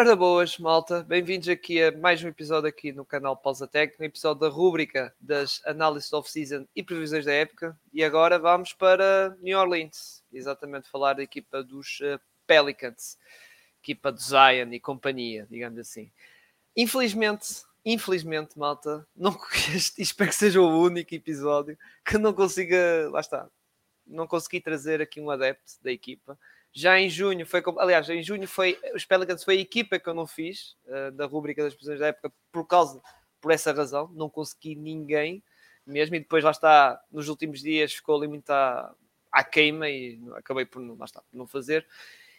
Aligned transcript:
Ora 0.00 0.16
boas, 0.16 0.56
malta. 0.56 1.02
Bem-vindos 1.02 1.46
aqui 1.46 1.82
a 1.82 1.92
mais 1.92 2.24
um 2.24 2.28
episódio 2.28 2.66
aqui 2.66 2.90
no 2.90 3.04
canal 3.04 3.36
Pausa 3.36 3.68
Tech, 3.68 3.94
um 4.00 4.04
episódio 4.04 4.40
da 4.40 4.48
rúbrica 4.48 5.14
das 5.20 5.60
análises 5.66 6.10
off-season 6.10 6.66
e 6.74 6.82
previsões 6.82 7.26
da 7.26 7.34
época. 7.34 7.78
E 7.92 8.02
agora 8.02 8.38
vamos 8.38 8.72
para 8.72 9.36
New 9.42 9.58
Orleans, 9.58 10.24
exatamente 10.32 10.88
falar 10.88 11.12
da 11.12 11.22
equipa 11.22 11.62
dos 11.62 12.00
uh, 12.00 12.18
Pelicans, 12.46 13.18
equipa 13.82 14.10
do 14.10 14.18
Zion 14.18 14.72
e 14.72 14.80
companhia, 14.80 15.46
digamos 15.50 15.78
assim. 15.78 16.10
Infelizmente, 16.74 17.62
infelizmente, 17.84 18.58
malta, 18.58 19.06
não, 19.14 19.38
espero 19.98 20.30
que 20.30 20.34
seja 20.34 20.62
o 20.62 20.80
único 20.80 21.14
episódio 21.14 21.76
que 22.06 22.16
não 22.16 22.32
consiga, 22.32 23.10
lá 23.10 23.20
está, 23.20 23.50
não 24.06 24.26
consegui 24.26 24.62
trazer 24.62 25.02
aqui 25.02 25.20
um 25.20 25.28
adepto 25.28 25.72
da 25.82 25.92
equipa. 25.92 26.38
Já 26.72 26.98
em 26.98 27.08
junho 27.08 27.44
foi, 27.44 27.62
aliás, 27.78 28.08
em 28.08 28.22
junho 28.22 28.46
foi 28.46 28.78
os 28.94 29.04
Pelicans 29.04 29.42
foi 29.42 29.58
a 29.58 29.60
equipa 29.60 29.98
que 29.98 30.08
eu 30.08 30.14
não 30.14 30.26
fiz 30.26 30.76
uh, 30.86 31.10
da 31.12 31.26
rubrica 31.26 31.64
das 31.64 31.74
posições 31.74 31.98
da 31.98 32.08
época 32.08 32.32
por 32.52 32.66
causa, 32.66 33.02
por 33.40 33.50
essa 33.50 33.72
razão, 33.72 34.08
não 34.14 34.30
consegui 34.30 34.76
ninguém 34.76 35.42
mesmo 35.86 36.14
e 36.14 36.20
depois 36.20 36.44
lá 36.44 36.50
está, 36.50 37.00
nos 37.10 37.28
últimos 37.28 37.60
dias 37.60 37.92
ficou 37.92 38.16
ali 38.16 38.28
muito 38.28 38.50
à, 38.50 38.94
à 39.32 39.42
queima 39.44 39.88
e 39.88 40.20
acabei 40.34 40.64
por, 40.64 40.80
lá 40.80 41.04
está, 41.04 41.20
por 41.22 41.36
não 41.36 41.46
fazer. 41.46 41.86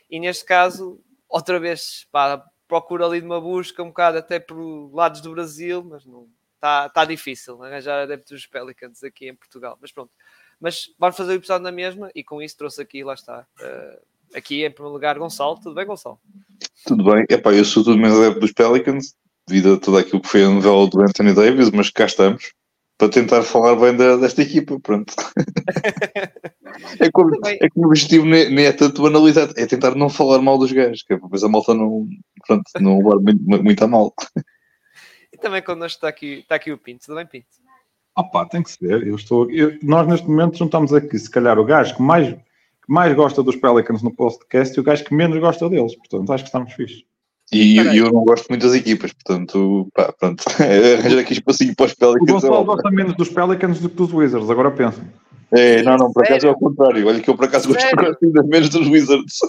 E 0.10 0.20
neste 0.20 0.46
caso, 0.46 1.04
outra 1.28 1.60
vez, 1.60 2.08
pá, 2.12 2.44
procuro 2.68 3.06
ali 3.06 3.20
de 3.20 3.26
uma 3.26 3.42
busca 3.42 3.84
um 3.84 3.88
bocado 3.88 4.18
até 4.18 4.40
por 4.40 4.58
lados 4.94 5.22
do 5.22 5.32
Brasil, 5.32 5.84
mas 5.84 6.06
não 6.06 6.30
está 6.56 6.90
tá 6.90 7.06
difícil 7.06 7.62
arranjar 7.64 8.04
adeptos 8.04 8.32
dos 8.32 8.46
Pelicans 8.46 9.04
aqui 9.04 9.28
em 9.28 9.36
Portugal. 9.36 9.78
Mas 9.82 9.92
pronto, 9.92 10.12
mas 10.60 10.94
vamos 10.98 11.18
fazer 11.18 11.34
o 11.34 11.36
episódio 11.36 11.64
na 11.64 11.72
mesma 11.72 12.12
e 12.14 12.24
com 12.24 12.42
isso 12.42 12.58
trouxe 12.58 12.82
aqui, 12.82 13.04
lá 13.04 13.14
está, 13.14 13.48
uh, 13.60 14.06
aqui 14.34 14.66
em 14.66 14.72
primeiro 14.72 14.94
lugar, 14.94 15.18
Gonçalo. 15.18 15.60
Tudo 15.60 15.76
bem, 15.76 15.86
Gonçalo? 15.86 16.20
Tudo 16.86 17.04
bem. 17.04 17.26
Epá, 17.30 17.54
eu 17.54 17.66
sou 17.66 17.84
tudo 17.84 17.98
menos 17.98 18.18
adepto 18.20 18.40
dos 18.40 18.52
Pelicans, 18.52 19.16
devido 19.48 19.74
a 19.74 19.80
tudo 19.80 19.98
aquilo 19.98 20.22
que 20.22 20.28
foi 20.28 20.44
a 20.44 20.50
novela 20.50 20.88
do 20.88 21.02
Anthony 21.02 21.34
Davis, 21.34 21.70
mas 21.72 21.90
cá 21.90 22.06
estamos 22.06 22.54
para 22.98 23.10
tentar 23.10 23.42
falar 23.42 23.76
bem 23.76 23.96
da, 23.96 24.16
desta 24.18 24.44
equipa. 24.44 24.80
Pronto. 24.80 25.14
é, 27.00 27.10
como, 27.12 27.32
é 27.46 27.70
como 27.70 27.88
o 27.88 27.90
objetivo 27.90 28.26
nem, 28.26 28.54
nem, 28.54 28.66
é 28.66 28.72
tanto 28.72 29.06
analisar, 29.06 29.50
é 29.58 29.66
tentar 29.66 29.96
não 29.96 30.10
falar 30.10 30.40
mal 30.42 30.58
dos 30.58 30.72
gajos, 30.72 31.04
que 31.04 31.14
é 31.14 31.18
depois 31.18 31.44
a 31.44 31.50
malta 31.50 31.74
não, 31.74 32.08
pronto, 32.46 32.64
não 32.80 33.00
levar 33.00 33.16
muito, 33.16 33.64
muito 33.64 33.84
a 33.84 33.88
mal. 33.88 34.14
E 35.34 35.38
também 35.38 35.62
connosco 35.62 35.98
está 35.98 36.10
aqui, 36.10 36.40
está 36.40 36.56
aqui 36.56 36.72
o 36.72 36.78
Pinto. 36.78 37.06
Tudo 37.06 37.16
bem, 37.16 37.26
Pinto? 37.26 37.48
Opa, 38.16 38.46
tem 38.46 38.62
que 38.62 38.72
ser. 38.72 39.08
Eu 39.08 39.16
estou, 39.16 39.50
eu, 39.50 39.78
nós 39.82 40.08
neste 40.08 40.28
momento 40.28 40.58
juntamos 40.58 40.94
aqui, 40.94 41.18
se 41.18 41.30
calhar, 41.30 41.58
o 41.58 41.66
gajo 41.66 41.96
que 41.96 42.02
mais 42.02 42.36
que 42.86 42.92
mais 42.92 43.14
gosta 43.16 43.44
dos 43.44 43.56
Pelicans 43.56 44.02
no 44.02 44.14
podcast 44.14 44.76
e 44.76 44.80
o 44.80 44.84
gajo 44.84 45.04
que 45.04 45.14
menos 45.14 45.40
gosta 45.40 45.70
deles. 45.70 45.96
Portanto, 45.96 46.34
acho 46.34 46.44
que 46.44 46.50
estamos 46.50 46.74
fixe. 46.74 47.06
E 47.52 47.78
eu, 47.78 47.94
eu 47.94 48.12
não 48.12 48.24
gosto 48.24 48.48
muito 48.48 48.66
das 48.66 48.74
equipas, 48.74 49.12
portanto, 49.12 49.88
pá, 49.94 50.14
pronto. 50.14 50.44
Arranjar 51.00 51.20
aqui 51.20 51.34
espacinho 51.34 51.76
para 51.76 51.88
os 51.88 51.94
Pelicans. 51.94 52.30
O 52.30 52.34
Gonçalo 52.34 52.62
é 52.62 52.66
gosta 52.66 52.92
menos 52.92 53.16
dos 53.16 53.30
Pelicans 53.30 53.80
do 53.80 53.90
que 53.90 53.96
dos 53.96 54.14
Wizards, 54.14 54.50
agora 54.50 54.72
pensa. 54.72 55.06
É, 55.52 55.84
não, 55.84 55.98
não, 55.98 56.14
por 56.14 56.24
acaso 56.24 56.48
é 56.48 56.50
ao 56.50 56.58
contrário. 56.58 57.06
Olha 57.06 57.20
que 57.20 57.30
eu 57.30 57.36
por 57.36 57.46
acaso 57.46 57.68
gosto 57.68 57.84
ainda 58.24 58.44
menos 58.44 58.70
dos 58.70 58.88
Wizards. 58.88 59.40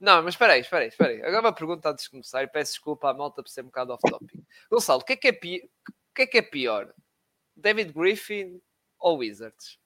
Não, 0.00 0.22
mas 0.22 0.34
espera 0.34 0.54
aí, 0.54 0.60
espera 0.60 0.82
aí, 0.82 0.88
espera 0.88 1.10
aí. 1.10 1.22
Agora 1.22 1.40
uma 1.40 1.52
pergunta 1.52 1.90
antes 1.90 2.04
de 2.04 2.10
começar 2.10 2.42
e 2.42 2.48
peço 2.48 2.72
desculpa 2.72 3.10
à 3.10 3.14
malta 3.14 3.40
por 3.40 3.48
ser 3.48 3.62
um 3.62 3.66
bocado 3.66 3.92
off-topic. 3.92 4.40
Gonçalo, 4.70 5.00
o 5.00 5.04
que 5.04 5.12
é 5.12 5.16
que 5.16 5.28
é, 5.28 5.32
pi... 5.32 5.70
o 5.88 6.14
que 6.14 6.22
é, 6.22 6.26
que 6.26 6.38
é 6.38 6.42
pior? 6.42 6.92
David 7.56 7.92
Griffin 7.92 8.60
ou 8.98 9.18
Wizards? 9.18 9.78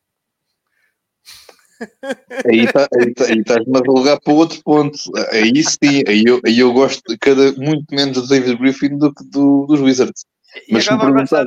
Aí 2.47 2.72
tá, 2.72 2.88
estás-me 2.98 3.44
tá, 3.44 3.56
a 3.56 3.84
jogar 3.84 4.20
para 4.20 4.33
outro 4.33 4.62
ponto. 4.62 4.98
Aí 5.30 5.62
sim, 5.62 6.02
aí 6.06 6.24
eu, 6.27 6.41
aí 6.44 6.58
eu 6.58 6.72
gosto 6.72 7.02
cada, 7.20 7.52
muito 7.52 7.94
menos 7.94 8.20
do 8.20 8.27
David 8.27 8.58
Griffin 8.58 8.98
do 8.98 9.14
que 9.14 9.24
do, 9.24 9.66
dos 9.66 9.80
Wizards. 9.80 10.24
E 10.69 10.72
Mas 10.72 10.89
agora 10.89 11.12
vamos 11.12 11.30
passar, 11.30 11.47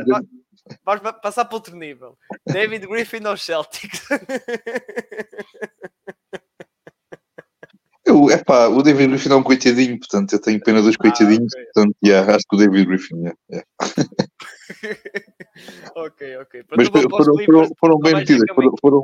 vamos 0.84 1.02
passar 1.22 1.46
para 1.46 1.56
outro 1.56 1.76
nível. 1.76 2.18
David 2.46 2.88
Griffin 2.88 3.26
ou 3.26 3.38
Celtics? 3.38 4.08
Eu, 8.16 8.32
epá, 8.32 8.68
o 8.68 8.82
David 8.82 9.10
Griffin 9.10 9.30
é 9.30 9.36
um 9.36 9.44
coitadinho, 9.44 10.00
portanto, 10.00 10.32
eu 10.32 10.40
tenho 10.40 10.62
pena 10.62 10.82
dos 10.82 10.96
ah, 10.96 10.98
coitadinhos, 10.98 11.54
ah, 11.54 11.60
okay. 11.60 11.66
portanto, 11.74 11.96
yeah, 12.06 12.36
acho 12.36 12.46
que 12.50 12.56
o 12.56 12.60
David 12.60 12.86
Griffin, 12.86 13.16
yeah, 13.18 13.38
yeah. 13.52 13.68
ok, 15.96 16.38
ok. 16.38 16.64
Mas 16.78 16.88
foram, 16.88 17.10
foram, 17.10 17.70
foram, 17.78 18.00
bem 18.00 18.16
metidas, 18.16 18.46
foram, 18.56 18.74
foram, 18.80 19.02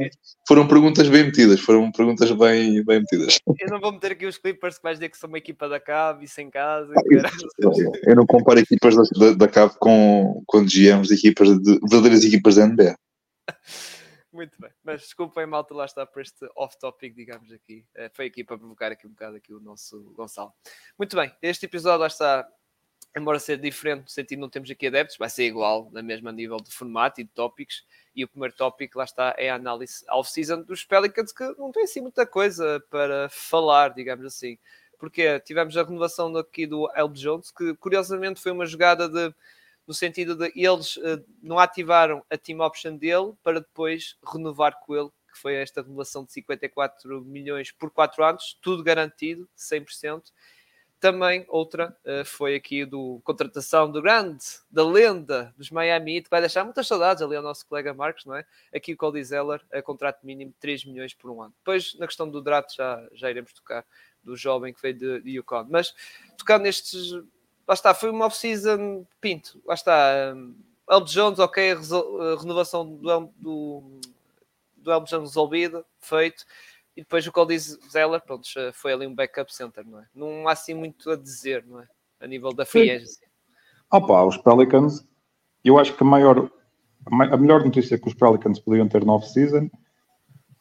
foram, 0.47 0.67
perguntas 0.67 1.09
bem 1.09 1.25
metidas, 1.25 1.59
foram 1.59 1.91
perguntas 1.91 2.31
bem, 2.31 2.85
bem 2.85 2.99
metidas. 3.01 3.39
Eu 3.59 3.69
não 3.69 3.81
vou 3.81 3.91
meter 3.91 4.13
aqui 4.13 4.25
os 4.25 4.37
Clippers 4.37 4.77
que 4.77 4.83
vais 4.83 4.97
dizer 4.97 5.09
que 5.09 5.17
são 5.17 5.27
uma 5.27 5.37
equipa 5.37 5.67
da 5.67 5.79
CAV 5.79 6.23
e 6.23 6.27
sem 6.27 6.49
casa. 6.49 6.93
Ah, 6.95 7.29
eu 8.07 8.15
não 8.15 8.25
comparo 8.25 8.59
equipas 8.59 8.95
da, 8.95 9.03
da, 9.19 9.33
da 9.33 9.47
CAV 9.47 9.75
com, 9.77 10.41
com 10.45 10.63
GMs 10.63 11.09
de 11.09 11.15
equipas, 11.15 11.49
de 11.59 11.79
verdadeiras 11.81 12.23
equipas 12.23 12.55
da 12.55 12.65
NBA. 12.65 12.95
Muito 14.31 14.59
bem, 14.61 14.71
mas 14.81 15.01
desculpem, 15.01 15.45
malta, 15.45 15.73
lá 15.73 15.83
está 15.83 16.05
por 16.05 16.21
este 16.21 16.49
off-topic, 16.55 17.13
digamos 17.13 17.51
aqui. 17.51 17.85
Eh, 17.93 18.09
foi 18.13 18.27
aqui 18.27 18.45
para 18.45 18.57
provocar 18.57 18.89
aqui 18.89 19.05
um 19.05 19.09
bocado 19.09 19.35
aqui 19.35 19.53
o 19.53 19.59
nosso 19.59 19.99
Gonçalo. 20.15 20.53
Muito 20.97 21.17
bem, 21.17 21.35
este 21.41 21.65
episódio 21.65 21.99
lá 21.99 22.07
está, 22.07 22.47
embora 23.15 23.39
seja 23.39 23.61
diferente 23.61 24.03
no 24.03 24.09
sentido 24.09 24.39
não 24.39 24.49
temos 24.49 24.71
aqui 24.71 24.87
adeptos, 24.87 25.17
vai 25.17 25.29
ser 25.29 25.43
igual, 25.43 25.89
na 25.91 26.01
mesma 26.01 26.31
nível 26.31 26.57
de 26.57 26.71
formato 26.71 27.19
e 27.19 27.25
de 27.25 27.29
tópicos. 27.31 27.85
E 28.15 28.23
o 28.23 28.27
primeiro 28.27 28.55
tópico, 28.55 28.97
lá 28.97 29.03
está, 29.03 29.35
é 29.37 29.49
a 29.49 29.55
análise 29.55 30.05
off-season 30.09 30.61
dos 30.61 30.85
Pelicans, 30.85 31.33
que 31.33 31.43
não 31.57 31.69
tem 31.69 31.83
assim 31.83 31.99
muita 31.99 32.25
coisa 32.25 32.81
para 32.89 33.27
falar, 33.29 33.89
digamos 33.93 34.25
assim. 34.25 34.57
Porque 34.97 35.41
tivemos 35.41 35.75
a 35.75 35.83
renovação 35.83 36.33
aqui 36.37 36.65
do 36.65 36.89
Elb 36.95 37.15
Jones, 37.15 37.51
que 37.51 37.75
curiosamente 37.75 38.39
foi 38.39 38.53
uma 38.53 38.65
jogada 38.65 39.09
de 39.09 39.35
no 39.87 39.93
sentido 39.93 40.35
de 40.35 40.51
eles 40.55 40.97
uh, 40.97 41.23
não 41.41 41.59
ativaram 41.59 42.23
a 42.29 42.37
team 42.37 42.59
option 42.59 42.95
dele 42.95 43.33
para 43.43 43.59
depois 43.59 44.17
renovar 44.25 44.79
com 44.79 44.95
ele, 44.95 45.09
que 45.31 45.39
foi 45.39 45.55
esta 45.55 45.81
renovação 45.81 46.23
de 46.23 46.31
54 46.33 47.21
milhões 47.21 47.71
por 47.71 47.91
4 47.91 48.23
anos, 48.23 48.57
tudo 48.61 48.83
garantido, 48.83 49.49
100%. 49.57 50.23
Também 50.99 51.45
outra 51.47 51.97
uh, 52.05 52.23
foi 52.23 52.53
aqui 52.53 52.85
do 52.85 53.19
contratação 53.23 53.91
do 53.91 54.01
grande, 54.03 54.45
da 54.69 54.85
lenda 54.85 55.51
dos 55.57 55.71
Miami 55.71 56.21
que 56.21 56.29
vai 56.29 56.41
deixar 56.41 56.63
muitas 56.63 56.85
saudades 56.87 57.23
ali 57.23 57.35
ao 57.35 57.41
nosso 57.41 57.65
colega 57.65 57.91
Marcos, 57.91 58.23
não 58.25 58.35
é? 58.35 58.45
Aqui 58.73 58.93
o 58.93 58.97
Cody 58.97 59.23
Zeller, 59.23 59.61
a 59.73 59.81
contrato 59.81 60.23
mínimo 60.23 60.51
de 60.51 60.57
3 60.59 60.85
milhões 60.85 61.15
por 61.15 61.31
um 61.31 61.41
ano. 61.41 61.53
Depois, 61.57 61.97
na 61.97 62.05
questão 62.05 62.29
do 62.29 62.39
draft, 62.39 62.75
já, 62.75 63.03
já 63.13 63.31
iremos 63.31 63.51
tocar 63.51 63.83
do 64.23 64.37
jovem 64.37 64.71
que 64.71 64.81
veio 64.81 64.93
de, 64.93 65.21
de 65.21 65.31
Yukon. 65.31 65.65
Mas 65.71 65.95
tocando 66.37 66.63
nestes 66.63 67.13
lá 67.71 67.73
está, 67.73 67.93
foi 67.93 68.09
uma 68.09 68.25
off-season 68.25 69.05
pinto, 69.21 69.61
lá 69.65 69.73
está. 69.73 70.33
Um, 70.35 70.53
Elb 70.89 71.07
Jones, 71.07 71.39
ok, 71.39 71.73
renovação 72.37 72.85
do, 72.85 73.29
do, 73.37 73.83
do 74.75 74.91
Elb 74.91 75.07
Jones 75.07 75.29
resolvida, 75.29 75.85
feito. 76.01 76.43
E 76.97 77.01
depois 77.01 77.25
o 77.25 77.31
Cody 77.31 77.57
Zeller, 77.57 78.19
pronto, 78.19 78.45
foi 78.73 78.91
ali 78.91 79.07
um 79.07 79.15
backup 79.15 79.53
center, 79.55 79.87
não 79.87 79.99
é? 79.99 80.05
Não 80.13 80.49
há 80.49 80.51
assim 80.51 80.73
muito 80.73 81.09
a 81.09 81.15
dizer, 81.15 81.65
não 81.65 81.79
é? 81.79 81.87
A 82.19 82.27
nível 82.27 82.51
da 82.51 82.65
free 82.65 82.91
agency. 82.91 83.21
Opa, 83.89 84.21
os 84.25 84.35
Pelicans, 84.35 85.07
eu 85.63 85.79
acho 85.79 85.95
que 85.95 86.03
a 86.03 86.05
maior, 86.05 86.51
a 87.05 87.37
melhor 87.37 87.63
notícia 87.63 87.97
que 87.97 88.09
os 88.09 88.13
Pelicans 88.13 88.59
podiam 88.59 88.89
ter 88.89 89.05
no 89.05 89.13
off-season 89.13 89.69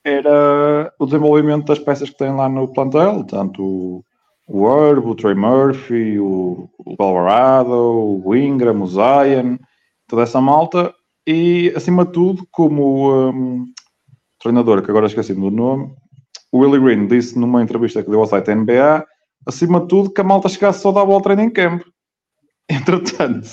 era 0.05 0.95
o 0.97 1.07
desenvolvimento 1.07 1.67
das 1.67 1.81
peças 1.81 2.09
que 2.09 2.17
têm 2.17 2.37
lá 2.37 2.49
no 2.49 2.73
plantel, 2.73 3.25
tanto 3.25 4.05
o 4.53 4.69
Herb, 4.69 5.07
o 5.07 5.15
Trey 5.15 5.35
Murphy, 5.35 6.19
o, 6.19 6.69
o 6.85 7.03
Alvarado, 7.03 8.21
o 8.25 8.35
Ingram, 8.35 8.83
o 8.83 8.87
Zion, 8.87 9.57
toda 10.09 10.23
essa 10.23 10.41
malta, 10.41 10.93
e 11.25 11.73
acima 11.77 12.05
de 12.05 12.13
tudo, 12.13 12.47
como 12.51 13.31
um, 13.31 13.65
treinador, 14.41 14.83
que 14.83 14.91
agora 14.91 15.07
esqueci 15.07 15.35
do 15.35 15.51
nome, 15.51 15.95
o 16.51 16.59
Willie 16.59 16.81
Green 16.81 17.07
disse 17.07 17.39
numa 17.39 17.63
entrevista 17.63 18.03
que 18.03 18.11
deu 18.11 18.21
ao 18.21 18.27
site 18.27 18.53
NBA, 18.53 19.07
acima 19.47 19.81
de 19.81 19.87
tudo, 19.87 20.11
que 20.11 20.21
a 20.21 20.25
malta 20.25 20.49
chegasse 20.49 20.83
saudável 20.83 21.15
ao 21.15 21.23
training 21.23 21.51
camp. 21.51 21.83
Entretanto, 22.69 23.49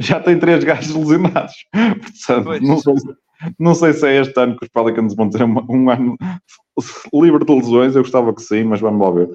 já 0.00 0.20
tem 0.20 0.38
três 0.38 0.64
gajos 0.64 0.94
lesionados. 0.94 1.54
Portanto, 1.72 2.62
não 2.62 2.78
sei, 2.78 2.94
não 3.58 3.74
sei, 3.74 3.92
se 3.94 4.06
é 4.06 4.20
este 4.20 4.38
ano 4.38 4.56
que 4.58 4.64
os 4.64 4.70
Pelicans 4.70 5.14
vão 5.14 5.30
ter 5.30 5.42
um, 5.42 5.56
um 5.68 5.90
ano 5.90 6.16
livre 7.12 7.44
de 7.44 7.54
lesões. 7.54 7.94
Eu 7.94 8.02
gostava 8.02 8.34
que 8.34 8.42
sim, 8.42 8.64
mas 8.64 8.80
vamos 8.80 9.00
lá 9.00 9.10
ver. 9.10 9.28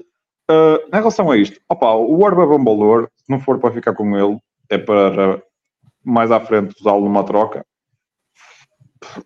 Uh, 0.50 0.80
em 0.88 0.98
relação 0.98 1.30
a 1.30 1.36
isto, 1.36 1.60
opa, 1.68 1.92
o 1.92 2.22
Orba 2.22 2.42
é 2.42 2.46
bom 2.46 2.64
valor, 2.64 3.10
se 3.16 3.30
não 3.30 3.38
for 3.38 3.58
para 3.58 3.74
ficar 3.74 3.94
com 3.94 4.16
ele, 4.16 4.38
é 4.70 4.78
para 4.78 5.42
mais 6.02 6.30
à 6.30 6.40
frente 6.40 6.74
usá-lo 6.80 7.04
numa 7.04 7.22
troca. 7.22 7.66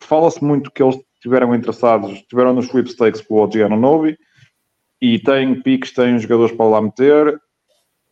Fala-se 0.01 0.43
muito 0.43 0.71
que 0.71 0.83
eles 0.83 0.99
estiveram 1.15 1.55
interessados, 1.55 2.11
estiveram 2.11 2.53
nos 2.53 2.67
sweepstakes 2.67 3.21
com 3.21 3.43
o 3.43 3.51
Giano 3.51 3.77
Novi 3.77 4.19
e 5.01 5.19
têm 5.21 5.63
piques, 5.63 5.93
têm 5.93 6.19
jogadores 6.19 6.55
para 6.57 6.67
lá 6.67 6.83
meter. 6.83 7.41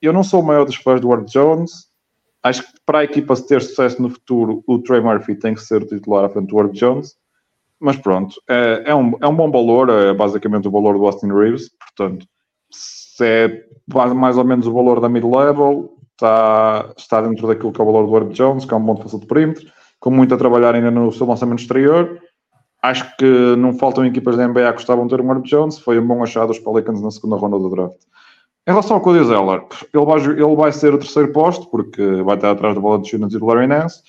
Eu 0.01 0.13
não 0.13 0.23
sou 0.23 0.41
o 0.41 0.47
maior 0.47 0.65
dos 0.65 0.77
fãs 0.77 1.01
do 1.01 1.09
Ward 1.09 1.31
Jones. 1.31 1.91
Acho 2.43 2.63
que 2.63 2.73
para 2.87 3.01
a 3.01 3.05
equipa 3.05 3.35
ter 3.43 3.61
sucesso 3.61 4.01
no 4.01 4.09
futuro, 4.09 4.63
o 4.67 4.79
Trey 4.79 5.01
Murphy 5.01 5.35
tem 5.35 5.55
que 5.55 5.61
ser 5.61 5.83
o 5.83 5.87
titular 5.87 6.25
à 6.25 6.29
frente 6.29 6.49
do 6.49 6.57
Ward 6.57 6.79
Jones. 6.79 7.17
Mas 7.81 7.97
pronto, 7.97 8.41
é, 8.49 8.85
é, 8.87 8.95
um, 8.95 9.17
é 9.21 9.27
um 9.27 9.35
bom 9.35 9.51
valor, 9.51 9.91
é 9.91 10.15
basicamente 10.15 10.69
o 10.69 10.71
valor 10.71 10.97
do 10.97 11.07
Austin 11.07 11.33
Reeves, 11.33 11.71
portanto 11.71 12.25
se 12.25 12.29
é 13.21 13.65
mais 13.87 14.39
ou 14.39 14.45
menos 14.45 14.67
o 14.67 14.73
valor 14.73 15.01
da 15.01 15.09
mid-level, 15.09 15.97
está, 16.13 16.93
está 16.97 17.21
dentro 17.21 17.47
daquilo 17.47 17.73
que 17.73 17.81
é 17.81 17.85
o 17.85 17.87
valor 17.87 18.07
do 18.07 18.17
Herb 18.17 18.33
Jones, 18.33 18.65
que 18.65 18.75
é 18.75 18.77
um 18.77 18.85
bom 18.85 18.95
defensor 18.95 19.21
de 19.21 19.27
perímetro, 19.27 19.67
com 19.99 20.11
muito 20.11 20.35
a 20.35 20.39
trabalhar 20.39 20.75
ainda 20.75 20.91
no 20.91 21.13
seu 21.13 21.27
lançamento 21.27 21.61
exterior. 21.61 22.21
Acho 22.83 23.17
que 23.17 23.57
não 23.57 23.75
faltam 23.75 24.07
equipas 24.07 24.37
da 24.37 24.49
NBA 24.49 24.69
que 24.69 24.79
gostavam 24.79 25.07
de 25.07 25.15
ter 25.15 25.23
um 25.23 25.31
Herb 25.31 25.45
Jones, 25.45 25.79
foi 25.79 25.99
um 25.99 26.07
bom 26.07 26.23
achado 26.23 26.49
dos 26.49 26.59
Pelicans 26.59 27.03
na 27.03 27.11
segunda 27.11 27.37
ronda 27.37 27.59
do 27.59 27.69
draft. 27.69 27.99
Em 28.67 28.73
relação 28.73 28.97
ao 28.97 29.03
Cody 29.03 29.25
Zeller, 29.25 29.65
ele 29.93 30.05
vai, 30.05 30.21
ele 30.21 30.57
vai 30.57 30.73
ser 30.73 30.95
o 30.95 30.99
terceiro 30.99 31.33
posto, 31.33 31.67
porque 31.71 32.23
vai 32.23 32.37
estar 32.37 32.51
atrás 32.51 32.75
da 32.75 32.81
bola 32.81 33.01
de 33.01 33.11
Jonas 33.11 33.33
e 33.33 33.39
do 33.39 33.47
Larry 33.47 33.67
Nance. 33.67 34.03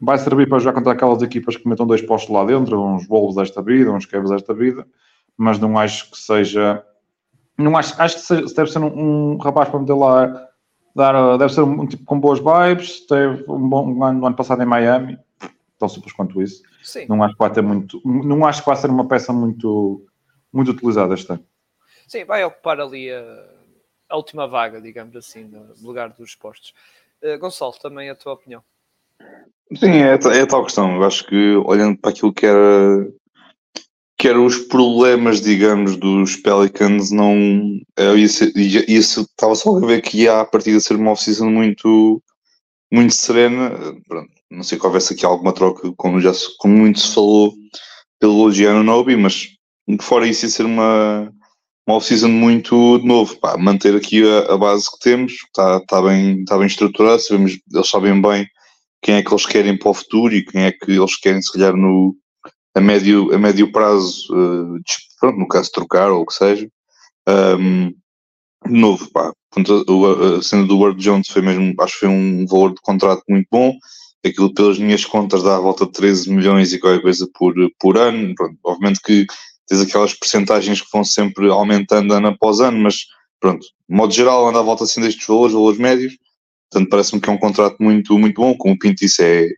Vai 0.00 0.18
servir 0.18 0.48
para 0.48 0.58
jogar 0.58 0.74
contra 0.74 0.92
aquelas 0.92 1.22
equipas 1.22 1.56
que 1.56 1.68
metam 1.68 1.86
dois 1.86 2.02
postos 2.02 2.34
lá 2.34 2.44
dentro, 2.44 2.82
uns 2.82 3.06
Wolves 3.06 3.36
desta 3.36 3.62
vida, 3.62 3.90
uns 3.90 4.04
Cavs 4.04 4.30
desta 4.30 4.52
vida, 4.52 4.86
mas 5.36 5.58
não 5.58 5.78
acho 5.78 6.10
que 6.10 6.18
seja. 6.18 6.84
Não 7.56 7.76
acho, 7.76 8.00
acho 8.00 8.16
que 8.16 8.22
seja, 8.22 8.54
deve 8.54 8.70
ser 8.70 8.78
um, 8.80 9.34
um, 9.34 9.36
rapaz 9.38 9.68
para 9.68 9.80
meter 9.80 9.94
lá. 9.94 10.48
Dar, 10.94 11.36
deve 11.36 11.52
ser 11.52 11.62
um, 11.62 11.82
um, 11.82 11.86
tipo 11.86 12.04
com 12.04 12.20
boas 12.20 12.38
vibes. 12.38 13.06
Teve 13.06 13.44
um 13.48 13.68
bom 13.68 13.88
um 13.88 14.04
ano, 14.04 14.22
um 14.22 14.26
ano 14.26 14.36
passado 14.36 14.62
em 14.62 14.66
Miami, 14.66 15.18
tão 15.78 15.88
simples 15.88 16.12
quanto 16.12 16.40
isso. 16.40 16.62
Sim. 16.82 17.06
Não 17.08 17.22
acho 17.22 17.34
que 17.34 17.38
vai 17.40 17.52
ter 17.52 17.62
muito. 17.62 18.00
Não 18.04 18.44
acho 18.46 18.60
que 18.60 18.66
vai 18.66 18.76
ser 18.76 18.90
uma 18.90 19.06
peça 19.06 19.32
muito, 19.32 20.04
muito 20.52 20.70
utilizada 20.70 21.14
este 21.14 21.32
ano. 21.32 21.44
Sim, 22.06 22.24
vai 22.24 22.44
ocupar 22.44 22.80
ali 22.80 23.10
a 23.10 23.54
a 24.08 24.16
última 24.16 24.46
vaga, 24.46 24.80
digamos 24.80 25.16
assim, 25.16 25.44
no 25.44 25.74
lugar 25.82 26.10
dos 26.10 26.34
postos. 26.34 26.72
Uh, 27.22 27.38
Gonçalo, 27.38 27.74
também 27.80 28.10
a 28.10 28.14
tua 28.14 28.34
opinião? 28.34 28.62
Sim, 29.76 30.02
é, 30.02 30.14
é 30.14 30.46
tal 30.46 30.64
questão. 30.64 30.96
Eu 30.96 31.04
acho 31.04 31.26
que 31.26 31.56
olhando 31.56 31.98
para 31.98 32.10
aquilo 32.10 32.32
que 32.32 32.46
era 32.46 33.08
que 34.24 34.28
eram 34.28 34.46
os 34.46 34.56
problemas, 34.56 35.42
digamos, 35.42 35.98
dos 35.98 36.34
Pelicans, 36.36 37.10
não 37.10 37.78
isso, 38.16 38.50
isso 38.56 39.20
estava 39.20 39.54
só 39.54 39.76
a 39.76 39.80
ver 39.80 40.00
que 40.00 40.22
ia 40.22 40.40
a 40.40 40.46
partir 40.46 40.72
de 40.72 40.80
ser 40.80 40.96
uma 40.96 41.10
off-season 41.10 41.50
muito, 41.50 42.22
muito 42.90 43.12
serena. 43.12 43.70
Pronto, 44.08 44.30
não 44.50 44.62
sei 44.62 44.78
que 44.78 44.86
houvesse 44.86 45.12
aqui 45.12 45.26
alguma 45.26 45.52
troca, 45.52 45.92
como, 45.98 46.22
já, 46.22 46.32
como 46.56 46.74
muito 46.74 47.00
se 47.00 47.14
falou 47.14 47.52
pelo 48.18 48.50
Gianno 48.50 48.82
Nobi, 48.82 49.14
mas 49.14 49.46
fora 50.00 50.26
isso 50.26 50.46
ia 50.46 50.50
ser 50.50 50.64
uma, 50.64 51.30
uma 51.86 51.96
off-season 51.98 52.28
muito 52.28 53.00
de 53.00 53.06
novo. 53.06 53.38
Pá, 53.38 53.58
manter 53.58 53.94
aqui 53.94 54.22
a, 54.26 54.54
a, 54.54 54.56
base 54.56 54.90
que 54.90 55.00
temos, 55.00 55.32
está, 55.34 55.76
está, 55.76 56.00
bem, 56.00 56.40
está 56.40 56.56
bem 56.56 56.66
estruturado, 56.66 57.20
sabemos, 57.20 57.58
eles 57.70 57.90
sabem 57.90 58.22
bem 58.22 58.46
quem 59.02 59.16
é 59.16 59.22
que 59.22 59.30
eles 59.30 59.44
querem 59.44 59.76
para 59.76 59.90
o 59.90 59.92
futuro 59.92 60.34
e 60.34 60.42
quem 60.42 60.62
é 60.62 60.72
que 60.72 60.92
eles 60.92 61.14
querem, 61.18 61.42
se 61.42 61.52
calhar, 61.52 61.76
no, 61.76 62.16
a, 62.74 62.80
médio, 62.80 63.32
a 63.34 63.38
médio 63.38 63.70
prazo, 63.70 64.32
uh, 64.32 64.80
pronto, 65.20 65.38
no 65.38 65.48
caso, 65.48 65.70
trocar 65.72 66.10
ou 66.10 66.22
o 66.22 66.26
que 66.26 66.34
seja. 66.34 66.68
Um, 67.28 67.94
de 68.66 68.72
novo, 68.72 69.10
pá, 69.10 69.32
a 69.56 70.42
cena 70.42 70.66
do 70.66 70.78
Word 70.78 71.02
Jones 71.02 71.28
foi 71.28 71.42
mesmo, 71.42 71.74
acho 71.80 71.92
que 71.94 72.00
foi 72.00 72.08
um 72.08 72.46
valor 72.46 72.70
de 72.70 72.80
contrato 72.82 73.22
muito 73.28 73.46
bom. 73.50 73.74
Aquilo, 74.24 74.52
pelas 74.54 74.78
minhas 74.78 75.04
contas, 75.04 75.42
dá 75.42 75.56
a 75.56 75.60
volta 75.60 75.84
de 75.84 75.92
13 75.92 76.32
milhões 76.32 76.72
e 76.72 76.78
qualquer 76.78 77.02
coisa 77.02 77.28
por, 77.34 77.54
por 77.78 77.98
ano. 77.98 78.34
Pronto, 78.34 78.58
obviamente 78.64 79.00
que 79.02 79.26
tens 79.68 79.82
aquelas 79.82 80.14
percentagens 80.14 80.80
que 80.80 80.88
vão 80.92 81.04
sempre 81.04 81.48
aumentando 81.48 82.14
ano 82.14 82.28
após 82.28 82.60
ano, 82.60 82.78
mas 82.78 83.06
pronto, 83.40 83.66
de 83.88 83.96
modo 83.96 84.12
geral 84.12 84.48
anda 84.48 84.60
à 84.60 84.62
volta 84.62 84.84
assim 84.84 85.00
destes 85.00 85.26
valores, 85.26 85.54
valores 85.54 85.78
médios, 85.78 86.16
portanto 86.70 86.90
parece-me 86.90 87.20
que 87.20 87.28
é 87.28 87.32
um 87.32 87.38
contrato 87.38 87.76
muito, 87.80 88.18
muito 88.18 88.40
bom, 88.40 88.56
como 88.56 88.74
o 88.74 88.78
Pinto 88.78 89.04
disse, 89.04 89.22
é, 89.22 89.48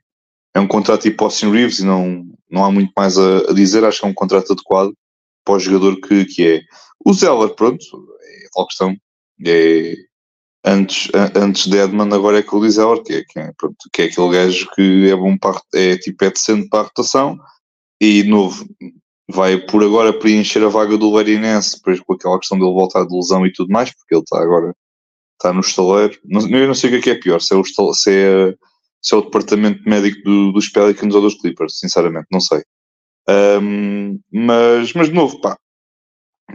é 0.57 0.61
um 0.61 0.67
contrato 0.67 1.03
tipo 1.03 1.23
Austin 1.23 1.51
Reeves 1.51 1.81
e 1.81 1.85
não, 1.85 2.25
não 2.51 2.65
há 2.65 2.73
muito 2.73 2.91
mais 2.97 3.19
a, 3.19 3.51
a, 3.51 3.53
dizer, 3.53 3.85
acho 3.85 4.01
que 4.01 4.07
é 4.07 4.09
um 4.09 4.15
contrato 4.15 4.55
adequado 4.55 4.91
para 5.45 5.55
o 5.55 5.59
jogador 5.59 6.01
que, 6.01 6.25
que 6.25 6.49
é. 6.49 6.63
O 7.05 7.13
Zeller, 7.13 7.51
pronto, 7.51 7.85
é 8.23 8.49
tal 8.55 8.67
questão, 8.67 8.97
é, 9.47 9.95
antes, 10.65 11.11
antes 11.35 11.67
de 11.67 11.77
Edman, 11.77 12.11
agora 12.11 12.39
é 12.39 12.43
com 12.43 12.57
o 12.57 12.71
Zeller, 12.71 13.03
que 13.03 13.13
é, 13.13 13.23
que, 13.23 13.39
é, 13.39 13.53
pronto, 13.59 13.77
que 13.93 14.01
é 14.01 14.05
aquele 14.07 14.31
gajo 14.31 14.71
que 14.75 15.11
é 15.11 15.15
bom 15.15 15.37
para, 15.37 15.61
é 15.75 15.99
tipo, 15.99 16.25
é 16.25 16.31
decente 16.31 16.71
para 16.71 16.81
a 16.81 16.83
rotação, 16.85 17.39
e 18.01 18.23
novo, 18.23 18.67
vai 19.29 19.59
por 19.59 19.85
agora 19.85 20.19
preencher 20.19 20.65
a 20.65 20.69
vaga 20.69 20.97
do 20.97 21.11
Larinense, 21.11 21.77
depois 21.77 22.01
com 22.01 22.15
aquela 22.15 22.39
questão 22.39 22.59
dele 22.59 22.73
voltar 22.73 23.05
de 23.05 23.15
lesão 23.15 23.47
e 23.47 23.53
tudo 23.53 23.71
mais, 23.71 23.95
porque 23.95 24.15
ele 24.15 24.23
está 24.23 24.41
agora 24.41 24.75
está 25.35 25.53
no 25.53 25.61
estaleiro. 25.61 26.19
Não, 26.25 26.49
eu 26.49 26.67
não 26.67 26.75
sei 26.75 26.89
o 26.89 26.93
que 26.95 26.99
é, 26.99 27.03
que 27.03 27.11
é 27.11 27.21
pior, 27.23 27.43
se 27.43 27.53
é 27.53 27.59
o, 27.59 27.63
se 27.93 28.11
é, 28.11 28.55
se 29.07 29.15
é 29.15 29.19
o 29.19 29.23
departamento 29.23 29.89
médico 29.89 30.21
do, 30.25 30.53
dos 30.53 30.69
Pelicans 30.69 31.15
ou 31.15 31.21
dos 31.21 31.37
Clippers, 31.37 31.79
sinceramente, 31.79 32.27
não 32.29 32.41
sei. 32.41 32.61
Um, 33.29 34.19
mas, 34.33 34.93
mas 34.95 35.09
de 35.09 35.15
novo, 35.15 35.41
pá, 35.41 35.57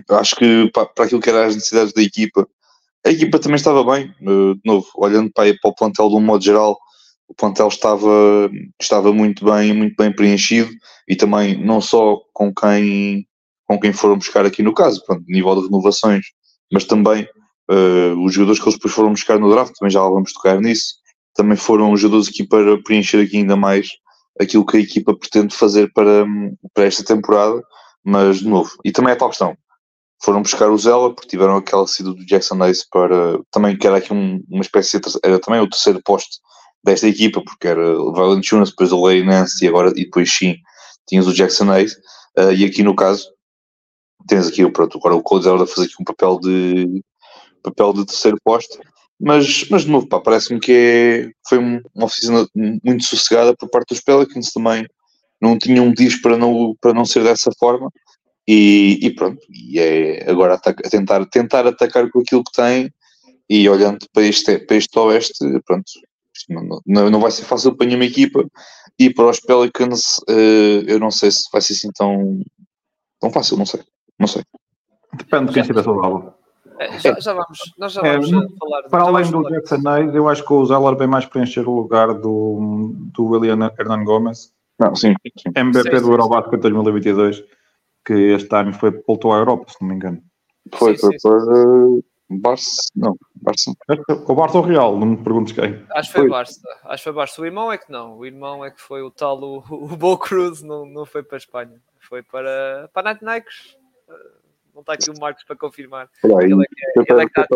acho 0.09 0.35
que 0.35 0.69
pá, 0.73 0.85
para 0.85 1.05
aquilo 1.05 1.21
que 1.21 1.29
eram 1.29 1.43
as 1.43 1.55
necessidades 1.55 1.93
da 1.93 2.01
equipa, 2.01 2.45
a 3.05 3.09
equipa 3.09 3.39
também 3.39 3.55
estava 3.55 3.83
bem, 3.85 4.13
uh, 4.21 4.55
de 4.55 4.61
novo, 4.65 4.85
olhando 4.95 5.31
para, 5.33 5.53
para 5.61 5.71
o 5.71 5.75
plantel 5.75 6.09
de 6.09 6.15
um 6.15 6.19
modo 6.19 6.43
geral, 6.43 6.77
o 7.25 7.33
plantel 7.33 7.69
estava, 7.69 8.51
estava 8.81 9.13
muito 9.13 9.45
bem, 9.45 9.71
muito 9.71 9.95
bem 9.95 10.13
preenchido 10.13 10.71
e 11.07 11.15
também 11.15 11.57
não 11.57 11.79
só 11.79 12.19
com 12.33 12.53
quem, 12.53 13.25
com 13.65 13.79
quem 13.79 13.93
foram 13.93 14.17
buscar 14.17 14.45
aqui 14.45 14.61
no 14.61 14.73
caso, 14.73 15.01
pronto, 15.05 15.23
nível 15.25 15.55
de 15.55 15.67
renovações, 15.67 16.25
mas 16.71 16.83
também 16.83 17.23
uh, 17.71 18.25
os 18.25 18.33
jogadores 18.33 18.59
que 18.59 18.67
eles 18.67 18.75
depois 18.75 18.93
foram 18.93 19.11
buscar 19.11 19.39
no 19.39 19.49
draft, 19.49 19.71
também 19.79 19.91
já 19.91 20.01
vamos 20.01 20.33
tocar 20.33 20.59
nisso, 20.59 20.95
também 21.33 21.57
foram 21.57 21.95
jogadores 21.95 22.29
aqui 22.29 22.45
para 22.45 22.81
preencher 22.81 23.23
aqui 23.23 23.37
ainda 23.37 23.55
mais 23.55 23.87
aquilo 24.39 24.65
que 24.65 24.77
a 24.77 24.81
equipa 24.81 25.15
pretende 25.17 25.55
fazer 25.55 25.91
para, 25.93 26.25
para 26.73 26.85
esta 26.85 27.03
temporada, 27.03 27.61
mas 28.03 28.39
de 28.39 28.47
novo, 28.47 28.71
e 28.83 28.91
também 28.91 29.13
é 29.13 29.15
tal 29.15 29.29
questão, 29.29 29.55
foram 30.23 30.41
buscar 30.41 30.69
o 30.69 30.77
Zella 30.77 31.13
porque 31.13 31.29
tiveram 31.29 31.57
aquela 31.57 31.87
saída 31.87 32.13
do 32.13 32.25
Jackson 32.25 32.63
Ace 32.63 32.85
para 32.89 33.39
também 33.51 33.77
que 33.77 33.87
era 33.87 33.97
aqui 33.97 34.13
um, 34.13 34.41
uma 34.49 34.61
espécie 34.61 34.99
de, 34.99 35.09
era 35.23 35.39
também 35.39 35.59
o 35.59 35.69
terceiro 35.69 36.01
posto 36.03 36.37
desta 36.83 37.07
equipa, 37.07 37.43
porque 37.43 37.67
era 37.67 37.99
o 37.99 38.13
Valanciunas, 38.13 38.69
depois 38.69 38.91
o 38.91 39.03
Lay 39.03 39.23
Nance 39.23 39.63
e 39.63 39.67
agora 39.67 39.91
e 39.91 40.05
depois 40.05 40.31
sim 40.31 40.55
tinhas 41.07 41.27
o 41.27 41.33
Jackson 41.33 41.71
Hayes, 41.71 41.93
uh, 42.37 42.51
e 42.55 42.65
aqui 42.65 42.83
no 42.83 42.95
caso 42.95 43.27
tens 44.27 44.47
aqui 44.47 44.69
pronto, 44.71 44.97
agora 44.97 45.15
o 45.15 45.23
Cody 45.23 45.47
a 45.49 45.65
fazer 45.65 45.87
aqui 45.87 45.95
um 45.99 46.05
papel 46.05 46.39
de 46.39 47.03
papel 47.63 47.93
de 47.93 48.05
terceiro 48.05 48.37
posto, 48.43 48.79
mas, 49.21 49.67
mas 49.69 49.83
de 49.83 49.89
novo, 49.89 50.07
parece-me 50.07 50.59
que 50.59 50.71
é, 50.71 51.31
foi 51.47 51.57
uma 51.59 52.05
oficina 52.05 52.47
muito 52.55 53.03
sossegada 53.03 53.55
por 53.55 53.69
parte 53.69 53.89
dos 53.89 54.01
Pelicans 54.01 54.51
também, 54.51 54.85
não 55.41 55.57
tinham 55.57 55.85
motivos 55.85 56.15
para 56.17 56.37
não, 56.37 56.75
para 56.81 56.93
não 56.93 57.05
ser 57.05 57.23
dessa 57.23 57.51
forma, 57.59 57.89
e, 58.47 58.99
e 59.01 59.13
pronto, 59.13 59.39
e 59.49 59.79
é 59.79 60.29
agora 60.29 60.55
ataca, 60.55 60.89
tentar, 60.89 61.25
tentar 61.27 61.67
atacar 61.67 62.09
com 62.09 62.19
aquilo 62.19 62.43
que 62.43 62.51
tem, 62.53 62.91
e 63.49 63.69
olhando 63.69 64.05
para 64.13 64.23
este, 64.23 64.59
para 64.59 64.77
este 64.77 64.97
oeste, 64.97 65.37
pronto, 65.65 65.83
não, 66.85 67.09
não 67.09 67.19
vai 67.19 67.31
ser 67.31 67.43
fácil 67.43 67.75
para 67.75 67.87
nenhuma 67.87 68.05
equipa 68.05 68.43
e 68.97 69.13
para 69.13 69.29
os 69.29 69.39
Pelicans 69.39 70.17
uh, 70.29 70.83
eu 70.87 70.99
não 70.99 71.11
sei 71.11 71.31
se 71.31 71.43
vai 71.51 71.61
ser 71.61 71.73
assim 71.73 71.89
tão, 71.93 72.41
tão 73.19 73.31
fácil, 73.31 73.57
não 73.57 73.65
sei. 73.65 73.81
Não 74.19 74.27
sei. 74.27 74.43
Depende 75.13 75.47
de 75.47 75.53
quem 75.53 75.61
estiver 75.61 75.83
saudável. 75.83 76.33
É, 76.81 76.97
já, 76.97 77.19
já, 77.19 77.33
vamos, 77.33 77.59
nós 77.77 77.93
já 77.93 78.01
é, 78.01 78.17
vamos 78.17 78.31
é, 78.31 78.57
falar. 78.57 78.81
Para 78.89 79.03
além 79.03 79.29
do 79.29 79.43
Jackson 79.43 79.87
Hayes, 79.87 80.15
eu 80.15 80.27
acho 80.27 80.43
que 80.43 80.51
o 80.51 80.65
Zeller 80.65 80.97
vem 80.97 81.07
mais 81.07 81.25
preencher 81.27 81.67
o 81.67 81.75
lugar 81.75 82.11
do, 82.15 82.91
do 83.13 83.25
William 83.25 83.71
Hernan 83.77 84.03
Gomes. 84.03 84.51
Não, 84.79 84.95
sim, 84.95 85.13
sim. 85.37 85.51
MVP 85.55 85.99
sim, 85.99 86.03
do 86.03 86.11
Eurobasket 86.11 86.59
2022, 86.59 87.43
que 88.03 88.13
este 88.13 88.55
ano 88.55 88.73
foi, 88.73 88.89
voltou 89.07 89.31
à 89.31 89.37
Europa, 89.37 89.65
se 89.71 89.77
não 89.79 89.89
me 89.89 89.95
engano. 89.95 90.23
Foi, 90.73 90.97
sim, 90.97 91.01
foi 91.01 91.17
por 91.21 92.03
Barça, 92.39 92.81
não, 92.95 93.15
Barça. 93.35 93.71
O 94.25 94.33
Barça 94.33 94.57
ou 94.57 94.63
Real, 94.63 94.97
não 94.97 95.05
me 95.05 95.17
perguntes 95.17 95.53
quem. 95.53 95.83
Acho 95.91 96.09
que 96.09 96.13
foi, 96.13 96.21
foi 96.21 96.29
Barça, 96.29 96.61
acho 96.85 96.97
que 96.97 97.03
foi 97.03 97.13
Barça. 97.13 97.41
O 97.41 97.45
irmão 97.45 97.71
é 97.71 97.77
que 97.77 97.91
não, 97.91 98.17
o 98.17 98.25
irmão 98.25 98.65
é 98.65 98.71
que 98.71 98.81
foi 98.81 99.03
o 99.03 99.11
tal, 99.11 99.37
o, 99.39 99.57
o 99.69 99.95
Bo 99.95 100.17
Cruz, 100.17 100.63
não, 100.63 100.85
não 100.85 101.05
foi 101.05 101.21
para 101.21 101.35
a 101.35 101.39
Espanha, 101.39 101.79
foi 101.99 102.23
para, 102.23 102.89
para 102.91 103.11
a 103.11 103.17
Nikes. 103.21 103.77
Não 104.73 104.81
está 104.81 104.93
aqui 104.93 105.09
o 105.09 105.19
Marcos 105.19 105.43
para 105.43 105.55
confirmar. 105.55 106.09
ele 106.23 106.63
é 106.63 106.67
que, 106.67 107.11
ele 107.11 107.21
é 107.21 107.25
que 107.25 107.41
está 107.41 107.47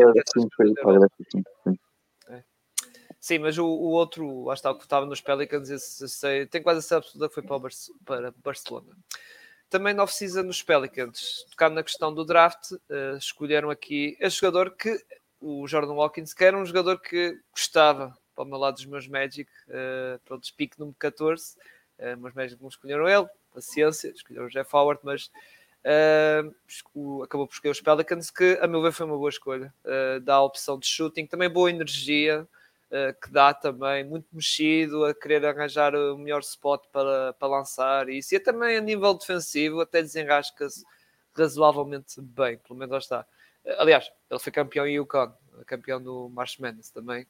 é. 2.30 2.44
Sim, 3.20 3.40
mas 3.40 3.58
o, 3.58 3.66
o 3.66 3.90
outro, 3.92 4.44
lá 4.44 4.54
está, 4.54 4.72
o 4.72 4.78
que 4.78 4.84
estava 4.84 5.06
nos 5.06 5.22
Pelicans, 5.22 5.70
esse, 5.70 6.48
quase 6.64 6.80
a 6.80 6.82
certeza 6.82 7.28
que 7.28 7.34
foi 7.34 7.44
para, 7.44 7.60
para 8.06 8.34
Barcelona. 8.44 8.96
Também 9.70 9.94
na 9.94 10.04
off-season 10.04 10.44
nos 10.44 10.62
Pelicans, 10.62 11.46
tocando 11.50 11.76
na 11.76 11.84
questão 11.84 12.14
do 12.14 12.24
draft, 12.24 12.72
uh, 12.72 13.18
escolheram 13.18 13.70
aqui 13.70 14.16
este 14.20 14.42
jogador 14.42 14.76
que, 14.76 14.96
o 15.40 15.68
Jordan 15.68 15.96
Watkins, 15.96 16.34
que 16.34 16.44
era 16.44 16.58
um 16.58 16.66
jogador 16.66 17.00
que 17.00 17.38
gostava 17.52 18.16
para 18.36 18.44
o 18.44 18.48
meu 18.48 18.58
lado 18.58 18.76
dos 18.76 18.86
meus 18.86 19.08
Magic, 19.08 19.50
uh, 19.68 20.20
pronto, 20.24 20.48
pique 20.56 20.80
número 20.80 20.96
14, 21.00 21.56
uh, 22.00 22.18
meus 22.18 22.34
Magic 22.34 22.62
não 22.62 22.70
escolheram 22.70 23.08
ele, 23.08 23.28
paciência, 23.54 24.10
escolheram 24.10 24.46
o 24.46 24.50
Jeff 24.50 24.70
Howard, 24.76 25.02
mas 25.04 25.32
uh, 25.86 27.22
acabou 27.24 27.48
por 27.48 27.54
escolher 27.54 27.72
os 27.72 27.82
Pelicans, 27.82 28.32
que 28.32 28.58
a 28.62 28.68
meu 28.68 28.82
ver 28.82 28.92
foi 28.92 29.06
uma 29.06 29.18
boa 29.18 29.30
escolha. 29.30 29.74
Uh, 29.84 30.20
dá 30.22 30.36
a 30.36 30.44
opção 30.44 30.80
de 30.80 30.88
shooting, 30.88 31.25
também 31.25 31.50
boa 31.50 31.70
energia, 31.70 32.48
uh, 32.89 33.22
que 33.22 33.32
dá 33.32 33.54
também, 33.54 34.04
muito 34.04 34.27
mexido, 34.34 35.06
a 35.06 35.13
querer 35.13 35.46
arranjar 35.46 35.96
o 35.96 36.18
melhor 36.18 36.42
spot 36.42 36.84
para, 36.92 37.34
para 37.34 37.48
lançar 37.48 38.10
isso. 38.10 38.34
E 38.36 38.39
também 38.39 38.77
a 38.77 38.82
nível 38.82 39.13
defensivo, 39.13 39.82
até 39.82 40.01
desenrasca-se 40.01 40.84
razoavelmente 41.36 42.20
bem, 42.22 42.58
pelo 42.58 42.80
menos 42.80 42.92
lá 42.92 42.98
está. 42.98 43.25
Aliás, 43.77 44.12
ele 44.30 44.39
foi 44.39 44.51
campeão 44.51 44.88
em 44.88 44.96
Yukon, 44.96 45.34
campeão 45.65 46.01
do 46.01 46.30
March 46.30 46.60
Madness 46.60 46.89
também. 46.92 47.27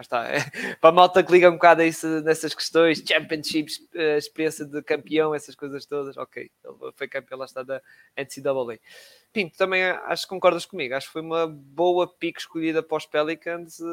Está, 0.00 0.26
é, 0.26 0.38
para 0.80 0.90
a 0.90 0.92
malta 0.92 1.22
que 1.22 1.32
liga 1.32 1.48
um 1.48 1.54
bocado 1.54 1.82
a 1.82 1.86
isso, 1.86 2.06
nessas 2.22 2.54
questões, 2.54 3.02
championships, 3.06 3.80
eh, 3.94 4.16
experiência 4.16 4.64
de 4.64 4.82
campeão, 4.82 5.34
essas 5.34 5.54
coisas 5.54 5.84
todas, 5.86 6.16
ok, 6.16 6.50
ele 6.64 6.92
foi 6.94 7.08
campeão 7.08 7.38
lá 7.38 7.44
está 7.44 7.62
da 7.62 7.80
NCAA. 8.16 8.78
Pinto, 9.32 9.56
também 9.56 9.84
acho 9.84 10.24
que 10.24 10.28
concordas 10.28 10.66
comigo, 10.66 10.94
acho 10.94 11.06
que 11.06 11.12
foi 11.12 11.22
uma 11.22 11.46
boa 11.46 12.06
pick 12.06 12.38
escolhida 12.38 12.82
para 12.82 12.96
os 12.96 13.06
Pelicans, 13.06 13.80
eh, 13.80 13.84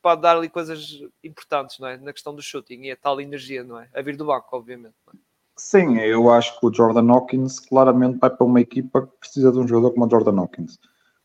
pode 0.00 0.22
dar 0.22 0.36
ali 0.36 0.48
coisas 0.48 1.00
importantes, 1.24 1.78
não 1.80 1.88
é? 1.88 1.96
Na 1.96 2.12
questão 2.12 2.34
do 2.34 2.40
shooting 2.40 2.82
e 2.82 2.92
a 2.92 2.96
tal 2.96 3.20
energia, 3.20 3.64
não 3.64 3.80
é? 3.80 3.88
A 3.92 4.00
vir 4.02 4.16
do 4.16 4.24
banco, 4.26 4.56
obviamente. 4.56 4.94
É? 5.12 5.16
Sim, 5.56 5.98
eu 5.98 6.30
acho 6.30 6.60
que 6.60 6.66
o 6.66 6.72
Jordan 6.72 7.10
Hawkins 7.10 7.58
claramente 7.58 8.18
vai 8.18 8.30
para 8.30 8.46
uma 8.46 8.60
equipa 8.60 9.06
que 9.06 9.18
precisa 9.18 9.50
de 9.50 9.58
um 9.58 9.66
jogador 9.66 9.92
como 9.92 10.06
o 10.06 10.10
Jordan 10.10 10.38
Hawkins. 10.38 10.78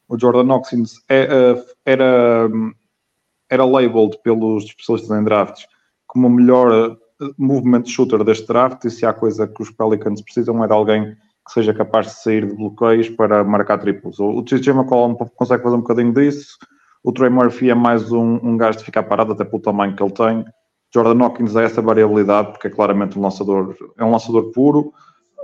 O 0.08 0.18
Jordan 0.18 0.52
Hawkins 0.52 0.96
é, 1.10 1.24
é, 1.24 1.66
era, 1.86 2.50
era 3.52 3.66
labeled 3.66 4.18
pelos 4.24 4.64
especialistas 4.64 5.16
em 5.16 5.24
drafts 5.24 5.68
como 6.08 6.28
o 6.28 6.30
melhor 6.30 6.98
eh, 7.22 7.26
movement 7.38 7.86
shooter 7.86 8.22
deste 8.24 8.46
draft, 8.46 8.84
e 8.84 8.90
se 8.90 9.06
há 9.06 9.14
coisa 9.14 9.48
que 9.48 9.62
os 9.62 9.72
Pelicans 9.72 10.22
precisam 10.22 10.62
é 10.62 10.68
de 10.68 10.74
alguém 10.74 11.16
que 11.46 11.54
seja 11.54 11.74
capaz 11.74 12.08
de 12.08 12.14
sair 12.14 12.46
de 12.46 12.54
bloqueios 12.54 13.08
para 13.10 13.44
marcar 13.46 13.78
triplos. 13.78 14.20
O 14.20 14.44
TJ 14.44 14.74
McCollum 14.74 15.16
consegue 15.16 15.64
fazer 15.64 15.76
um 15.76 15.82
bocadinho 15.82 16.14
disso, 16.14 16.58
o 17.04 17.12
Trey 17.14 17.30
Murphy 17.30 17.70
é 17.70 17.76
mais 17.76 18.12
um, 18.12 18.40
um 18.44 18.58
gajo 18.58 18.80
de 18.80 18.84
ficar 18.84 19.04
parado, 19.04 19.32
até 19.32 19.44
pelo 19.44 19.62
tamanho 19.62 19.96
que 19.96 20.04
ele 20.04 20.12
tem. 20.12 20.46
Jordan 20.94 21.24
Hawkins 21.24 21.56
é 21.56 21.64
essa 21.64 21.82
variabilidade, 21.82 22.52
porque 22.52 22.68
é 22.68 22.70
claramente 22.70 23.18
um 23.18 23.22
lançador, 23.22 23.76
é 23.98 24.04
um 24.04 24.12
lançador 24.12 24.52
puro. 24.52 24.94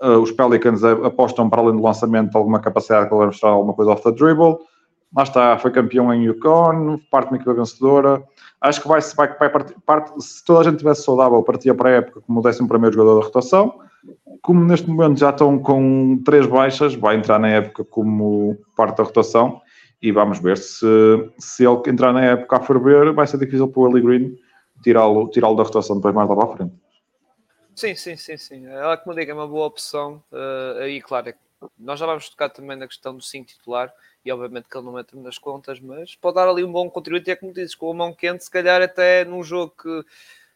Uh, 0.04 0.20
os 0.20 0.32
Pelicans 0.32 0.84
apostam 0.84 1.50
para 1.50 1.62
além 1.62 1.78
do 1.78 1.82
lançamento 1.82 2.38
alguma 2.38 2.60
capacidade 2.60 3.10
vai 3.10 3.26
mostrar 3.26 3.50
alguma 3.50 3.74
coisa 3.74 3.92
off 3.92 4.04
the 4.04 4.12
dribble. 4.12 4.58
Lá 5.16 5.24
está, 5.24 5.58
foi 5.58 5.72
campeão 5.72 6.14
em 6.14 6.26
Yukon, 6.26 7.00
parte 7.10 7.30
de 7.30 7.34
uma 7.34 7.38
equipa 7.38 7.54
vencedora. 7.54 8.24
Acho 8.60 8.82
que 8.82 8.88
vai, 8.88 9.00
vai, 9.02 9.38
vai 9.38 9.50
partir, 9.50 9.76
parte, 9.86 10.22
se 10.22 10.44
toda 10.44 10.62
a 10.62 10.64
gente 10.64 10.80
tivesse 10.80 11.04
saudável, 11.04 11.42
partia 11.44 11.74
para 11.74 11.90
a 11.90 11.94
época 11.94 12.22
como 12.22 12.42
o 12.42 12.48
11 12.48 12.58
jogador 12.58 13.20
da 13.20 13.26
rotação. 13.26 13.80
Como 14.42 14.64
neste 14.64 14.90
momento 14.90 15.20
já 15.20 15.30
estão 15.30 15.58
com 15.60 16.22
três 16.24 16.46
baixas, 16.46 16.96
vai 16.96 17.16
entrar 17.16 17.40
na 17.40 17.50
época 17.50 17.84
como 17.84 18.58
parte 18.76 18.98
da 18.98 19.04
rotação 19.04 19.62
e 20.02 20.12
vamos 20.12 20.40
ver 20.40 20.58
se, 20.58 20.86
se 21.38 21.66
ele 21.66 21.82
entrar 21.88 22.14
na 22.14 22.24
época 22.24 22.58
a 22.58 22.62
ferver, 22.62 23.14
vai 23.14 23.26
ser 23.26 23.38
difícil 23.38 23.68
para 23.68 23.82
o 23.82 23.88
Eli 23.90 24.02
Green 24.02 24.38
tirá-lo 24.84 25.30
tirá 25.30 25.52
da 25.54 25.64
rotação 25.64 25.96
depois 25.96 26.14
mais 26.14 26.30
lá 26.30 26.36
para 26.36 26.46
a 26.46 26.56
frente. 26.56 26.74
Sim, 27.76 27.96
sim, 27.96 28.16
sim, 28.16 28.38
sim. 28.38 28.66
Ela 28.66 28.98
que 28.98 29.08
me 29.08 29.16
diga 29.16 29.32
é 29.32 29.36
uma 29.36 29.48
boa 29.48 29.68
opção. 29.68 30.24
Uh, 30.32 30.82
aí, 30.82 31.02
claro, 31.02 31.30
é 31.30 31.36
nós 31.78 32.00
já 32.00 32.06
vamos 32.06 32.30
tocar 32.30 32.50
também 32.50 32.78
na 32.78 32.88
questão 32.88 33.16
do 33.16 33.24
5 33.24 33.48
titular 33.48 33.94
e 34.24 34.32
obviamente 34.32 34.68
que 34.70 34.78
ele 34.78 34.86
não 34.86 35.00
entra 35.00 35.20
nas 35.20 35.38
contas, 35.38 35.80
mas 35.80 36.16
pode 36.16 36.36
dar 36.36 36.48
ali 36.48 36.64
um 36.64 36.72
bom 36.72 36.90
contributo 36.90 37.30
e 37.30 37.32
é 37.32 37.36
como 37.36 37.54
dizes, 37.54 37.76
com 37.76 37.90
a 37.92 37.94
mão 37.94 38.14
quente, 38.14 38.44
se 38.44 38.52
calhar 38.52 38.82
até 38.82 39.26
num 39.26 39.44
jogo 39.44 39.74
que 39.82 40.06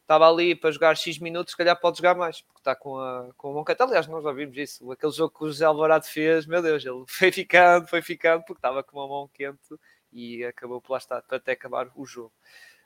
estava 0.01 0.29
ali 0.29 0.55
para 0.55 0.71
jogar 0.71 0.95
X 0.95 1.17
minutos, 1.19 1.51
se 1.51 1.57
calhar 1.57 1.79
pode 1.79 1.97
jogar 1.97 2.15
mais, 2.15 2.41
porque 2.41 2.59
está 2.59 2.75
com 2.75 2.97
a, 2.97 3.29
com 3.37 3.49
a 3.51 3.53
mão 3.53 3.63
quente. 3.63 3.81
Aliás, 3.81 4.07
nós 4.07 4.23
já 4.23 4.31
vimos 4.31 4.57
isso, 4.57 4.91
aquele 4.91 5.11
jogo 5.11 5.37
que 5.37 5.43
o 5.43 5.47
José 5.47 5.65
Alvarado 5.65 6.05
fez, 6.05 6.45
meu 6.45 6.61
Deus, 6.61 6.85
ele 6.85 7.03
foi 7.07 7.31
ficando, 7.31 7.87
foi 7.87 8.01
ficando, 8.01 8.43
porque 8.43 8.59
estava 8.59 8.83
com 8.83 9.01
a 9.01 9.07
mão 9.07 9.29
quente 9.33 9.75
e 10.11 10.43
acabou 10.43 10.81
por 10.81 10.93
lá 10.93 10.97
estar, 10.97 11.23
até 11.29 11.53
acabar 11.53 11.89
o 11.95 12.05
jogo. 12.05 12.33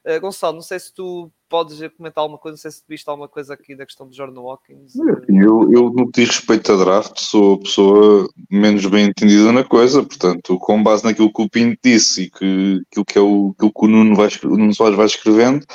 Uh, 0.06 0.22
Gonçalo, 0.22 0.56
não 0.56 0.62
sei 0.62 0.80
se 0.80 0.94
tu 0.94 1.32
podes 1.50 1.80
comentar 1.98 2.22
alguma 2.22 2.38
coisa, 2.38 2.54
não 2.54 2.62
sei 2.62 2.70
se 2.70 2.84
viste 2.88 3.10
alguma 3.10 3.28
coisa 3.28 3.56
aqui 3.56 3.76
da 3.76 3.88
questão 3.88 4.08
do 4.08 4.16
Jordan 4.16 4.42
Watkins. 4.42 4.94
Eu, 5.28 5.72
eu 5.72 5.90
no 5.90 6.12
que 6.12 6.22
diz 6.22 6.30
respeito 6.30 6.72
a 6.72 6.78
draft, 6.78 7.18
sou 7.18 7.56
a 7.56 7.60
pessoa 7.60 8.30
menos 8.52 8.86
bem 8.86 9.08
entendida 9.08 9.52
na 9.52 9.64
coisa, 9.64 10.04
portanto, 10.04 10.60
com 10.60 10.84
base 10.84 11.04
naquilo 11.04 11.34
que 11.34 11.42
o 11.42 11.50
Pinto 11.50 11.80
disse 11.84 12.24
e 12.24 12.30
que 12.30 12.84
aquilo 12.92 13.06
que, 13.06 13.18
é 13.18 13.22
o, 13.22 13.56
aquilo 13.56 13.74
que 13.74 13.86
o 13.86 13.88
Nuno, 13.88 14.16
vai, 14.16 14.30
o 14.44 14.58
Nuno 14.58 14.76
Soares 14.76 14.96
vai 14.96 15.08
escrevendo, 15.08 15.66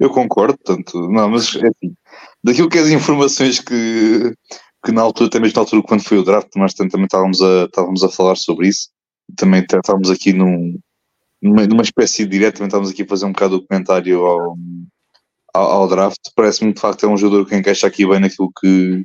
eu 0.00 0.10
concordo, 0.10 0.58
portanto, 0.58 1.08
não, 1.08 1.28
mas 1.28 1.54
é 1.54 1.68
assim, 1.68 1.94
daquilo 2.42 2.68
que 2.68 2.78
é 2.78 2.80
as 2.80 2.88
informações 2.88 3.60
que, 3.60 4.34
que 4.84 4.90
na 4.90 5.02
altura, 5.02 5.28
até 5.28 5.38
mesmo 5.38 5.54
na 5.54 5.62
altura 5.62 5.82
quando 5.82 6.02
foi 6.02 6.18
o 6.18 6.24
draft, 6.24 6.48
nós 6.56 6.74
também 6.74 7.04
estávamos 7.04 7.40
a, 7.40 7.66
estávamos 7.66 8.02
a 8.02 8.08
falar 8.08 8.34
sobre 8.34 8.66
isso, 8.66 8.88
também 9.36 9.60
estávamos 9.60 10.10
aqui 10.10 10.32
num, 10.32 10.76
numa, 11.46 11.66
numa 11.66 11.82
espécie 11.82 12.24
de 12.24 12.30
direto, 12.30 12.56
também 12.56 12.68
estávamos 12.68 12.90
aqui 12.90 13.02
a 13.02 13.06
fazer 13.06 13.26
um 13.26 13.32
bocado 13.32 13.60
de 13.60 13.66
comentário 13.66 14.24
ao, 14.24 14.56
ao, 15.54 15.70
ao 15.72 15.88
draft, 15.88 16.20
parece-me 16.34 16.72
de 16.72 16.80
facto 16.80 17.06
é 17.06 17.08
um 17.08 17.16
jogador 17.16 17.46
que 17.46 17.56
encaixa 17.56 17.86
aqui 17.86 18.06
bem 18.06 18.20
naquilo 18.20 18.50
que, 18.60 19.04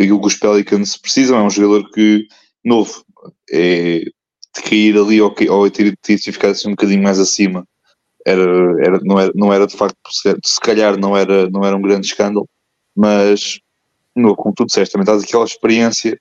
aquilo 0.00 0.20
que 0.20 0.26
os 0.26 0.36
Pelicans 0.36 0.96
precisam, 0.96 1.38
é 1.38 1.42
um 1.42 1.50
jogador 1.50 1.90
que, 1.90 2.26
novo, 2.64 3.04
é 3.50 4.00
de 4.54 4.62
cair 4.62 4.96
ali 4.98 5.20
ou, 5.20 5.34
ou 5.48 5.70
ter, 5.70 5.96
ter 6.02 6.18
ficar 6.18 6.50
assim 6.50 6.68
um 6.68 6.72
bocadinho 6.72 7.02
mais 7.02 7.18
acima 7.18 7.66
era, 8.26 8.42
era, 8.84 9.00
não, 9.02 9.18
era, 9.18 9.32
não 9.34 9.52
era 9.52 9.66
de 9.66 9.76
facto, 9.76 9.96
se 10.44 10.60
calhar 10.60 10.96
não 10.98 11.16
era, 11.16 11.48
não 11.50 11.64
era 11.64 11.76
um 11.76 11.82
grande 11.82 12.06
escândalo, 12.06 12.48
mas 12.94 13.58
no, 14.14 14.36
como 14.36 14.54
tu 14.54 14.66
disseste, 14.66 14.92
também 14.92 15.04
estás 15.04 15.22
aquela 15.22 15.44
experiência, 15.44 16.18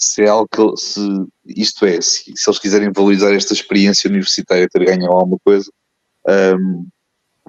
se 0.00 0.22
é 0.22 0.28
algo 0.28 0.48
que, 0.48 0.80
se, 0.80 1.00
isto 1.44 1.84
é, 1.84 2.00
se, 2.00 2.32
se 2.34 2.48
eles 2.48 2.58
quiserem 2.58 2.90
valorizar 2.90 3.34
esta 3.34 3.52
experiência 3.52 4.08
universitária, 4.08 4.68
ter 4.68 4.84
ganho 4.84 5.12
alguma 5.12 5.38
coisa, 5.44 5.70
um, 6.58 6.88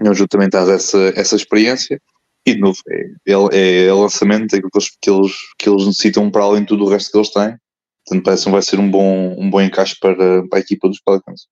eu 0.04 0.14
justamente 0.14 0.50
estás 0.50 0.68
essa, 0.68 1.14
essa 1.16 1.36
experiência, 1.38 2.02
e 2.46 2.54
de 2.54 2.60
novo, 2.60 2.78
é, 2.90 3.32
é, 3.54 3.86
é 3.86 3.94
lançamento, 3.94 4.54
é 4.54 4.58
aquilo 4.58 4.70
que 4.70 4.78
eles, 4.78 4.98
que, 5.02 5.10
eles, 5.10 5.34
que 5.58 5.70
eles 5.70 5.86
necessitam 5.86 6.30
para 6.30 6.44
além 6.44 6.62
de 6.62 6.68
tudo 6.68 6.84
o 6.84 6.90
resto 6.90 7.12
que 7.12 7.18
eles 7.18 7.30
têm, 7.30 7.58
portanto 8.06 8.26
parece 8.26 8.44
que 8.44 8.52
vai 8.52 8.62
ser 8.62 8.80
um 8.80 8.92
bom, 8.92 9.40
um 9.40 9.50
bom 9.50 9.62
encaixe 9.62 9.96
para, 9.98 10.46
para 10.48 10.60
a 10.60 10.62
equipa 10.62 10.90
dos 10.90 11.00
Pelicans. 11.00 11.48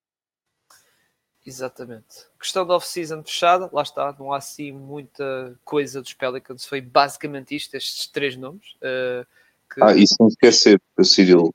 Exatamente. 1.45 2.27
Questão 2.37 2.67
da 2.67 2.75
off-season 2.75 3.23
fechada, 3.23 3.69
lá 3.71 3.83
está, 3.83 4.13
não 4.19 4.33
há 4.33 4.37
assim 4.37 4.73
muita 4.73 5.57
coisa 5.63 6.01
dos 6.01 6.13
Pelicans, 6.13 6.65
foi 6.65 6.81
basicamente 6.81 7.55
isto, 7.55 7.75
estes 7.75 8.07
três 8.07 8.35
nomes. 8.35 8.73
Uh, 8.81 9.25
que... 9.73 9.83
Ah, 9.83 9.95
isso 9.95 10.15
não 10.19 10.27
esquecer, 10.27 10.81
Cyril, 11.03 11.53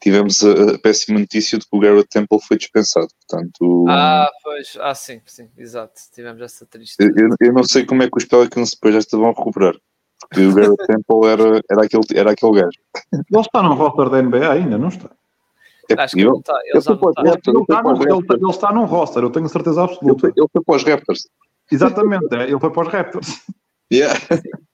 tivemos 0.00 0.42
a, 0.42 0.74
a, 0.74 0.78
péssima 0.78 1.18
notícia 1.18 1.58
de 1.58 1.64
que 1.64 1.76
o 1.76 1.80
Garrett 1.80 2.08
Temple 2.08 2.40
foi 2.46 2.56
dispensado, 2.56 3.08
portanto... 3.28 3.84
Ah, 3.88 4.30
pois, 4.42 4.76
ah 4.80 4.94
sim, 4.94 5.20
sim, 5.26 5.48
exato, 5.56 6.00
tivemos 6.12 6.40
essa 6.40 6.66
triste... 6.66 6.96
Eu, 6.98 7.34
eu 7.40 7.52
não 7.52 7.64
sei 7.64 7.84
como 7.84 8.02
é 8.02 8.10
que 8.10 8.16
os 8.16 8.24
Pelicans 8.24 8.70
depois 8.70 8.94
já 8.94 9.18
vão 9.18 9.32
recuperar, 9.32 9.74
porque 10.20 10.46
o 10.46 10.54
Garrett 10.54 10.76
Temple 10.86 11.26
era, 11.28 11.60
era, 11.70 11.84
aquele, 11.84 12.04
era 12.14 12.30
aquele 12.32 12.52
gajo. 12.52 12.78
Ele 13.12 13.40
está 13.40 13.62
no 13.62 13.74
roster 13.74 14.10
da 14.10 14.22
NBA 14.22 14.52
ainda, 14.52 14.78
não 14.78 14.88
está? 14.88 15.10
É 15.90 16.02
Acho 16.02 16.14
que 16.14 16.22
ele, 16.22 16.30
está, 16.30 16.54
ele, 16.66 16.78
está, 16.78 16.92
ele, 16.92 18.50
está 18.50 18.72
num 18.72 18.84
roster, 18.84 19.24
eu 19.24 19.30
tenho 19.30 19.48
certeza 19.48 19.82
absoluta. 19.82 20.28
Ele 20.28 20.46
foi, 20.52 20.62
para 20.62 20.76
os 20.76 20.84
Raptors. 20.84 21.28
Exatamente, 21.70 22.34
é, 22.34 22.44
ele 22.44 22.60
foi 22.60 22.70
para 22.70 22.82
os 22.86 22.92
Raptors. 22.92 23.42
Yeah. 23.92 24.18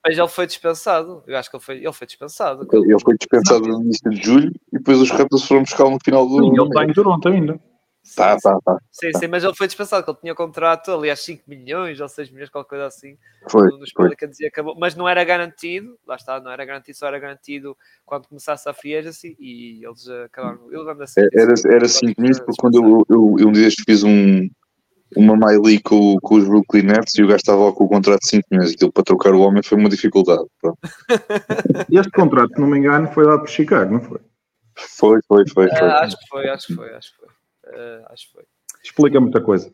Mas 0.06 0.18
ele 0.18 0.28
foi 0.28 0.46
dispensado. 0.46 1.24
Eu 1.26 1.36
acho 1.36 1.50
que 1.50 1.56
ele 1.56 1.64
foi, 1.64 1.76
ele 1.76 1.92
foi 1.92 2.06
dispensado. 2.06 2.68
Ele, 2.70 2.92
ele 2.92 3.00
foi 3.00 3.16
dispensado 3.16 3.66
no 3.66 3.82
início 3.82 4.10
de 4.10 4.22
julho 4.22 4.52
e 4.72 4.78
depois 4.78 5.00
os 5.00 5.10
Raptors 5.10 5.44
foram 5.44 5.62
buscar 5.62 5.88
no 5.88 5.98
final 6.04 6.28
do. 6.28 6.38
Sim, 6.38 6.52
ele 6.52 6.68
está 6.68 6.84
em 6.84 6.92
Toronto 6.92 7.28
ainda. 7.28 7.60
Tá, 8.14 8.36
tá, 8.38 8.58
tá. 8.64 8.78
Sim, 8.92 9.10
sim, 9.18 9.26
mas 9.26 9.42
ele 9.42 9.54
foi 9.54 9.66
dispensado, 9.66 10.04
que 10.04 10.10
ele 10.10 10.18
tinha 10.20 10.34
contrato, 10.34 10.92
aliás, 10.92 11.18
5 11.20 11.42
milhões 11.48 12.00
ou 12.00 12.08
6 12.08 12.30
milhões, 12.30 12.50
qualquer 12.50 12.68
coisa 12.68 12.86
assim. 12.86 13.18
Foi. 13.50 13.66
Nos 13.66 13.90
e 14.38 14.46
acabou, 14.46 14.76
mas 14.78 14.94
não 14.94 15.08
era 15.08 15.24
garantido, 15.24 15.98
lá 16.06 16.14
está, 16.14 16.38
não 16.38 16.50
era 16.50 16.64
garantido, 16.64 16.96
só 16.96 17.08
era 17.08 17.18
garantido 17.18 17.76
quando 18.04 18.28
começasse 18.28 18.68
a 18.68 18.72
free 18.72 18.94
agency 18.94 19.36
e 19.40 19.84
eles 19.84 20.08
acabaram. 20.24 20.70
Eu 20.70 20.88
assim, 21.02 21.20
era, 21.32 21.54
era 21.66 21.88
5 21.88 22.20
milhões, 22.20 22.38
porque 22.38 22.60
quando 22.60 22.76
eu, 22.76 23.04
eu, 23.08 23.36
eu 23.40 23.48
um 23.48 23.52
dia 23.52 23.68
fiz 23.84 24.04
um, 24.04 24.48
uma 25.14 25.36
Miley 25.36 25.80
com, 25.80 26.16
com 26.20 26.36
os 26.36 26.48
Brooklyn 26.48 26.82
Nets 26.82 27.14
e 27.16 27.22
o 27.22 27.26
gajo 27.26 27.36
estava 27.36 27.72
com 27.72 27.84
o 27.84 27.88
contrato 27.88 28.20
de 28.20 28.30
5 28.30 28.48
milhões. 28.50 28.72
Aquilo 28.72 28.92
para 28.92 29.04
trocar 29.04 29.34
o 29.34 29.40
homem 29.40 29.62
foi 29.62 29.78
uma 29.78 29.88
dificuldade. 29.88 30.44
este 31.90 32.10
contrato, 32.10 32.54
se 32.54 32.60
não 32.60 32.68
me 32.68 32.78
engano, 32.78 33.10
foi 33.12 33.24
lá 33.24 33.38
para 33.38 33.46
Chicago, 33.46 33.92
não 33.92 34.00
foi? 34.00 34.20
Foi, 34.74 35.20
foi, 35.26 35.48
foi. 35.48 35.68
foi. 35.68 35.88
Uh, 35.88 35.92
acho 35.92 36.18
que 36.18 36.28
foi, 36.28 36.48
acho 36.48 36.66
que 36.66 36.74
foi, 36.74 36.94
acho 36.94 37.12
que 37.12 37.18
foi. 37.18 37.28
Uh, 37.28 38.04
acho 38.10 38.26
que 38.26 38.32
foi. 38.32 38.44
Explica 38.82 39.20
muita 39.20 39.40
coisa. 39.40 39.72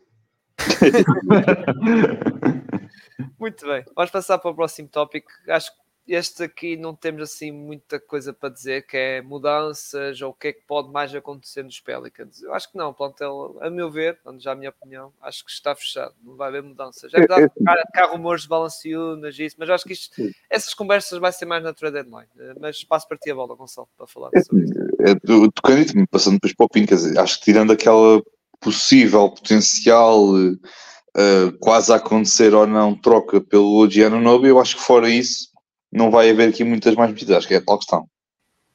Muito 3.39 3.65
bem, 3.65 3.83
vamos 3.95 4.11
passar 4.11 4.37
para 4.37 4.51
o 4.51 4.55
próximo 4.55 4.87
tópico. 4.87 5.31
Acho 5.49 5.71
que 5.71 5.77
este 6.07 6.43
aqui 6.43 6.75
não 6.75 6.93
temos 6.93 7.21
assim 7.21 7.51
muita 7.51 7.99
coisa 7.99 8.33
para 8.33 8.49
dizer, 8.49 8.85
que 8.85 8.97
é 8.97 9.21
mudanças 9.21 10.21
ou 10.21 10.31
o 10.31 10.33
que 10.33 10.49
é 10.49 10.53
que 10.53 10.61
pode 10.67 10.91
mais 10.91 11.13
acontecer 11.15 11.63
nos 11.63 11.79
Pelicans. 11.79 12.41
Eu 12.41 12.53
acho 12.53 12.69
que 12.69 12.77
não, 12.77 12.93
plantel, 12.93 13.57
a 13.61 13.69
meu 13.69 13.89
ver, 13.89 14.19
já 14.37 14.51
a 14.51 14.55
minha 14.55 14.69
opinião, 14.69 15.13
acho 15.21 15.45
que 15.45 15.51
está 15.51 15.73
fechado, 15.73 16.13
não 16.21 16.35
vai 16.35 16.49
haver 16.49 16.61
mudanças. 16.63 17.13
É 17.13 17.19
verdade 17.19 17.49
que 17.49 17.63
há, 17.67 18.03
há 18.03 18.07
rumores 18.07 18.43
de 18.43 18.49
balanceunas 18.49 19.39
isso, 19.39 19.55
mas 19.57 19.69
acho 19.69 19.85
que 19.85 19.93
isto, 19.93 20.13
essas 20.49 20.73
conversas 20.73 21.19
vai 21.19 21.31
ser 21.31 21.45
mais 21.45 21.63
na 21.63 21.73
trade 21.73 21.93
deadline. 21.93 22.27
Mas 22.59 22.83
passo 22.83 23.07
para 23.07 23.17
ti 23.17 23.31
a 23.31 23.35
bola, 23.35 23.55
Gonçalo, 23.55 23.87
para 23.97 24.07
falar 24.07 24.29
sobre 24.43 24.65
isso. 24.65 24.73
É, 24.99 25.15
tocando 25.53 26.07
passando 26.09 26.33
depois 26.33 26.53
para 26.53 26.65
o 26.65 26.69
Pin, 26.69 26.85
acho 27.17 27.39
que 27.39 27.45
tirando 27.45 27.71
aquela 27.71 28.21
possível, 28.59 29.29
potencial, 29.29 30.33
uh, 30.35 31.57
quase 31.59 31.91
a 31.91 31.95
acontecer 31.95 32.53
ou 32.53 32.67
não, 32.67 32.95
troca 32.95 33.39
pelo 33.39 33.89
Giano 33.89 34.21
Nobi, 34.21 34.47
eu 34.47 34.59
acho 34.59 34.77
que 34.77 34.83
fora 34.83 35.09
isso 35.09 35.52
não 35.93 36.09
vai 36.09 36.29
haver 36.29 36.49
aqui 36.49 36.63
muitas 36.63 36.95
mais 36.95 37.11
medidas, 37.11 37.37
acho 37.37 37.47
que 37.47 37.53
é 37.53 37.57
a 37.57 37.61
tal 37.61 37.77
questão. 37.77 38.07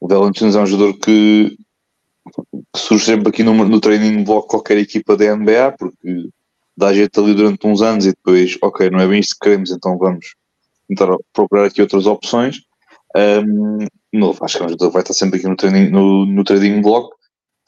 O 0.01 0.07
Valentinos 0.07 0.55
é 0.55 0.61
um 0.61 0.67
jogador 0.67 0.97
que 0.99 1.57
surge 2.77 3.05
sempre 3.05 3.29
aqui 3.29 3.43
no, 3.43 3.53
no 3.53 3.81
training 3.81 4.23
block 4.23 4.49
qualquer 4.49 4.79
equipa 4.79 5.17
da 5.17 5.35
NBA, 5.35 5.75
porque 5.79 6.29
dá 6.77 6.93
jeito 6.93 7.21
ali 7.21 7.35
durante 7.35 7.67
uns 7.67 7.83
anos 7.83 8.07
e 8.07 8.11
depois, 8.11 8.57
ok, 8.63 8.89
não 8.91 9.01
é 9.01 9.09
bem 9.09 9.19
isto 9.19 9.35
que 9.35 9.41
queremos, 9.41 9.73
então 9.73 9.99
vamos 9.99 10.35
tentar 10.89 11.17
procurar 11.33 11.67
aqui 11.67 11.83
outras 11.83 12.07
opções. 12.07 12.61
Um, 13.17 13.79
acho 14.43 14.59
que 14.59 14.65
o 14.65 14.69
jogador 14.69 14.91
vai 14.91 15.03
estar 15.03 15.15
sempre 15.15 15.39
aqui 15.39 15.49
no 15.49 15.57
training, 15.57 15.91
no, 15.91 16.25
no 16.25 16.45
trading 16.45 16.81
block. 16.81 17.15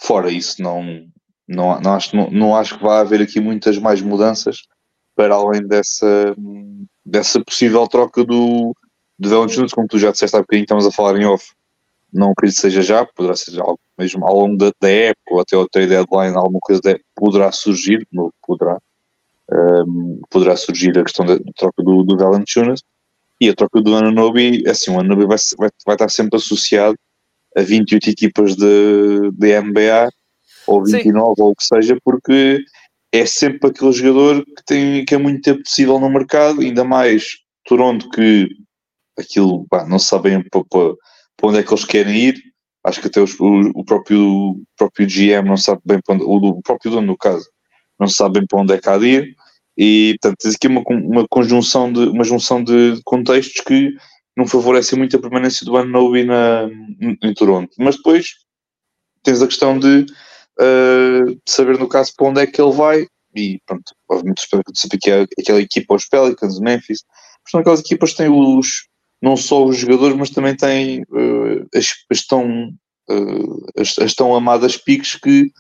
Fora 0.01 0.31
isso, 0.31 0.63
não, 0.63 0.83
não, 1.49 1.81
não, 1.81 1.95
acho, 1.95 2.15
não, 2.15 2.31
não 2.31 2.57
acho 2.57 2.79
que 2.79 2.85
vai 2.85 3.01
haver 3.01 3.21
aqui 3.21 3.41
muitas 3.41 3.79
mais 3.79 4.01
mudanças 4.01 4.63
para 5.17 5.35
além 5.35 5.67
dessa, 5.67 6.35
dessa 7.05 7.45
possível 7.45 7.87
troca 7.89 8.25
do, 8.25 8.75
do 9.21 9.29
Valanciunas, 9.29 9.73
como 9.73 9.87
tu 9.87 9.99
já 9.99 10.11
disseste 10.11 10.35
há 10.35 10.41
bocadinho, 10.41 10.65
estamos 10.65 10.87
a 10.87 10.91
falar 10.91 11.21
em 11.21 11.27
off. 11.27 11.53
Não 12.13 12.31
acredito 12.31 12.57
que 12.57 12.63
seja 12.63 12.83
já, 12.83 13.05
poderá 13.05 13.37
ser 13.37 13.61
algo 13.61 13.79
mesmo 13.97 14.27
ao 14.27 14.35
longo 14.35 14.57
da, 14.57 14.73
da 14.81 14.91
época 14.91 15.35
ou 15.35 15.41
até 15.41 15.57
o 15.57 15.69
trade 15.69 15.91
deadline, 15.91 16.37
alguma 16.37 16.59
coisa 16.61 16.81
de, 16.81 16.99
poderá 17.15 17.53
surgir, 17.53 18.09
poderá, 18.45 18.79
um, 19.87 20.21
poderá 20.31 20.57
surgir 20.57 20.99
a 20.99 21.05
questão 21.05 21.27
da 21.27 21.39
troca 21.55 21.83
do, 21.83 22.03
do 22.03 22.17
Valanciunas 22.17 22.83
e 23.39 23.49
a 23.49 23.55
troca 23.55 23.81
do 23.83 23.95
Ananobi, 23.95 24.63
é 24.67 24.71
assim, 24.71 24.91
o 24.91 24.99
Ananobi 24.99 25.27
vai, 25.27 25.37
vai, 25.59 25.71
vai 25.87 25.95
estar 25.95 26.09
sempre 26.09 26.37
associado 26.37 26.97
a 27.55 27.61
28 27.61 28.09
equipas 28.09 28.57
de, 28.57 29.31
de 29.33 29.61
NBA 29.61 30.11
ou 30.67 30.83
29 30.83 31.35
Sim. 31.37 31.43
ou 31.43 31.51
o 31.51 31.55
que 31.55 31.65
seja, 31.65 31.97
porque 32.03 32.65
é 33.13 33.27
sempre 33.27 33.69
aquele 33.69 33.93
jogador 33.93 34.45
que, 34.45 34.65
tem, 34.65 35.05
que 35.05 35.15
é 35.15 35.19
muito 35.19 35.43
tempo 35.43 35.63
possível 35.63 35.99
no 35.99 36.09
mercado, 36.09 36.61
ainda 36.61 36.85
mais 36.85 37.39
Toronto 37.65 38.09
que 38.11 38.49
aquilo 39.21 39.67
pá, 39.69 39.87
não 39.87 39.99
sabem 39.99 40.43
para, 40.49 40.63
onde 41.43 41.59
é 41.59 41.63
que 41.63 41.73
eles 41.73 41.85
querem 41.85 42.17
ir. 42.17 42.43
Acho 42.85 43.01
que 43.01 43.09
até 43.09 43.21
os, 43.21 43.39
o, 43.39 43.71
o, 43.75 43.85
próprio, 43.85 44.57
próprio 44.77 45.07
GM 45.07 45.47
não 45.47 45.57
sabe 45.57 45.81
bem 45.85 46.01
para 46.05 46.15
onde, 46.15 46.25
o, 46.25 46.63
próprio 46.63 46.91
dono 46.91 47.07
no 47.07 47.17
caso, 47.17 47.47
não 47.99 48.09
sabe 48.09 48.41
bem 48.41 48.47
para 48.47 48.61
onde 48.61 48.75
é 48.75 48.79
que 48.79 48.89
há 48.89 48.99
de 48.99 49.07
ir. 49.07 49.35
E 49.77 50.17
portanto 50.21 50.39
tens 50.41 50.55
aqui 50.55 50.67
uma, 50.67 50.83
uma 50.89 51.29
conjunção 51.29 51.93
de 51.93 52.01
uma 52.01 52.25
junção 52.25 52.63
de 52.63 53.01
contextos 53.05 53.63
que 53.65 53.95
não 54.37 54.47
favorecem 54.47 54.99
muito 54.99 55.17
a 55.17 55.21
permanência 55.21 55.65
do 55.65 55.77
Anunobi 55.77 56.25
na 56.25 56.69
em 57.23 57.35
Toronto. 57.35 57.71
Mas 57.79 57.97
depois 57.97 58.29
tens 59.23 59.43
a 59.43 59.47
questão 59.47 59.79
de 59.79 60.07
uh, 60.59 61.41
saber 61.47 61.79
no 61.79 61.89
caso 61.89 62.13
para 62.17 62.27
onde 62.27 62.41
é 62.41 62.47
que 62.47 62.61
ele 62.61 62.73
vai 62.73 63.07
e 63.35 63.61
pronto, 63.67 63.95
obviamente 64.09 64.43
saber 64.75 64.99
que 64.99 65.11
é 65.11 65.27
aquela 65.39 65.61
equipa, 65.61 65.95
os 65.95 66.07
Pelicans, 66.07 66.59
Memphis, 66.59 67.05
são 67.49 67.61
aquelas 67.61 67.81
equipas 67.81 68.11
que 68.11 68.19
têm 68.19 68.29
os 68.29 68.89
não 69.23 69.37
só 69.37 69.65
os 69.65 69.77
jogadores, 69.77 70.17
mas 70.17 70.31
também 70.31 70.57
têm 70.57 71.03
uh, 71.03 71.67
as, 71.75 71.95
as, 72.11 72.27
tão, 72.27 72.69
uh, 73.11 73.67
as, 73.79 73.99
as 73.99 74.15
tão 74.15 74.35
amadas 74.35 74.77
piques 74.77 75.17
que 75.17 75.51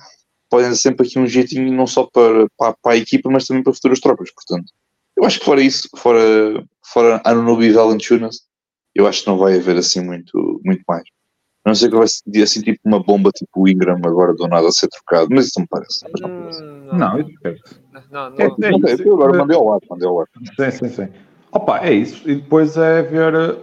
podem 0.49 0.75
sempre 0.75 1.07
aqui 1.07 1.19
um 1.19 1.27
jeitinho 1.27 1.73
não 1.73 1.87
só 1.87 2.09
para, 2.13 2.47
para, 2.59 2.75
para, 2.83 2.93
a 2.93 2.97
equipa, 2.97 3.31
mas 3.31 3.47
também 3.47 3.63
para 3.63 3.73
futuras 3.73 4.01
tropas, 4.01 4.31
portanto. 4.33 4.73
Eu 5.17 5.25
acho 5.25 5.39
que 5.39 5.45
fora 5.45 5.61
isso, 5.61 5.89
fora, 5.97 6.65
fora 6.93 7.21
Anunobi 7.25 7.67
e 7.67 7.73
Valanciunas, 7.73 8.41
eu 8.95 9.07
acho 9.07 9.23
que 9.23 9.29
não 9.29 9.39
vai 9.39 9.57
haver 9.57 9.77
assim 9.77 10.01
muito, 10.01 10.61
muito 10.65 10.83
mais. 10.89 11.05
A 11.65 11.71
não 11.71 11.75
ser 11.75 11.91
que 11.91 11.97
vai 11.97 12.09
ser 12.09 12.43
assim 12.43 12.63
tipo 12.63 12.81
uma 12.85 13.03
bomba 13.03 13.31
tipo 13.31 13.51
o 13.63 13.69
Ingram 13.69 14.01
agora 14.03 14.35
do 14.35 14.49
nada 14.49 14.69
a 14.69 14.73
ser 14.73 14.89
trocado, 14.89 15.29
mas 15.31 15.47
isso 15.47 15.59
não 15.59 15.63
me 15.65 15.69
parece. 15.69 16.07
Mas 16.11 16.21
não, 16.23 16.41
parece. 16.41 16.63
Hum, 16.63 16.99
não, 16.99 17.19
é. 17.19 17.57
Não, 18.11 18.31
não, 18.31 18.39
é, 18.39 18.91
é, 18.91 18.93
é, 18.93 19.13
agora 19.13 19.39
mandei 19.39 19.57
ao 19.57 19.73
ar, 19.73 19.81
mandei 19.91 20.09
ao 20.09 20.21
ar. 20.21 20.27
Sim, 20.59 20.71
sim, 20.71 20.89
sim. 20.89 21.09
Opa, 21.53 21.81
é 21.81 21.93
isso. 21.93 22.29
E 22.29 22.37
depois 22.37 22.77
é 22.77 23.03
ver 23.03 23.35
eh, 23.35 23.57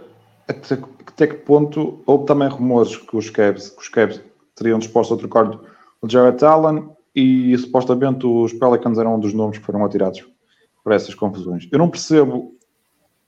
até, 0.48 0.78
até 1.06 1.26
que 1.26 1.34
ponto 1.34 2.02
houve 2.06 2.26
também 2.26 2.48
rumores 2.48 2.96
que 2.96 3.16
os 3.16 3.30
Cavs, 3.30 3.70
que 3.70 3.82
os 3.82 3.88
Cavs 3.88 4.20
teriam 4.54 4.78
disposto 4.78 5.14
a 5.14 5.16
trocar 5.16 5.48
o 6.00 6.08
Jared 6.08 6.44
Allen 6.44 6.88
e 7.14 7.56
supostamente 7.58 8.26
os 8.26 8.52
Pelicans 8.52 8.98
eram 8.98 9.16
um 9.16 9.20
dos 9.20 9.32
nomes 9.32 9.58
que 9.58 9.64
foram 9.64 9.84
atirados 9.84 10.24
por 10.84 10.92
essas 10.92 11.14
confusões. 11.14 11.68
Eu 11.72 11.78
não 11.78 11.88
percebo, 11.88 12.54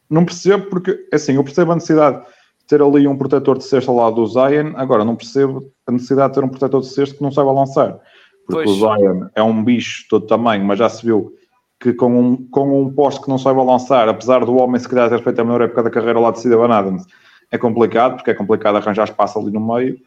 não 0.08 0.24
percebo 0.24 0.66
porque, 0.66 1.06
assim, 1.12 1.34
eu 1.34 1.44
percebo 1.44 1.73
a 1.73 1.75
necessidade 1.75 2.20
de 2.20 2.66
ter 2.66 2.80
ali 2.82 3.06
um 3.08 3.16
protetor 3.16 3.58
de 3.58 3.64
cesto 3.64 3.90
ao 3.90 3.96
lado 3.96 4.16
do 4.16 4.26
Zion, 4.26 4.73
agora 4.76 5.04
não 5.04 5.16
percebo 5.16 5.70
a 5.86 5.92
necessidade 5.92 6.32
de 6.32 6.40
ter 6.40 6.44
um 6.44 6.49
protetor 6.49 6.80
de 6.80 6.88
cesto 6.88 7.16
que 7.16 7.23
não 7.23 7.32
saiba 7.32 7.52
lançar. 7.52 7.99
Porque 8.46 8.64
pois. 8.64 8.70
o 8.70 8.75
Zion 8.75 9.28
é 9.34 9.42
um 9.42 9.64
bicho 9.64 10.06
todo 10.08 10.26
tamanho, 10.26 10.64
mas 10.64 10.78
já 10.78 10.88
se 10.88 11.04
viu 11.04 11.34
que 11.80 11.95
com 11.95 12.21
um, 12.21 12.49
com 12.49 12.82
um 12.82 12.93
poste 12.93 13.23
que 13.23 13.28
não 13.30 13.38
saiba 13.38 13.62
lançar, 13.62 14.06
apesar 14.06 14.45
do 14.45 14.54
homem 14.56 14.78
se 14.78 14.88
calhar 14.88 15.08
ter 15.08 15.23
feito 15.23 15.40
a 15.40 15.45
melhor 15.45 15.62
época 15.62 15.82
da 15.82 15.90
carreira 15.90 16.21
lá 16.21 16.30
de 16.30 16.38
Steven 16.38 16.71
Adams, 16.71 17.06
é 17.50 17.56
complicado, 17.56 18.16
porque 18.16 18.30
é 18.30 18.34
complicado 18.34 18.76
arranjar 18.76 19.04
espaço 19.04 19.38
ali 19.38 19.50
no 19.50 19.60
meio. 19.60 19.99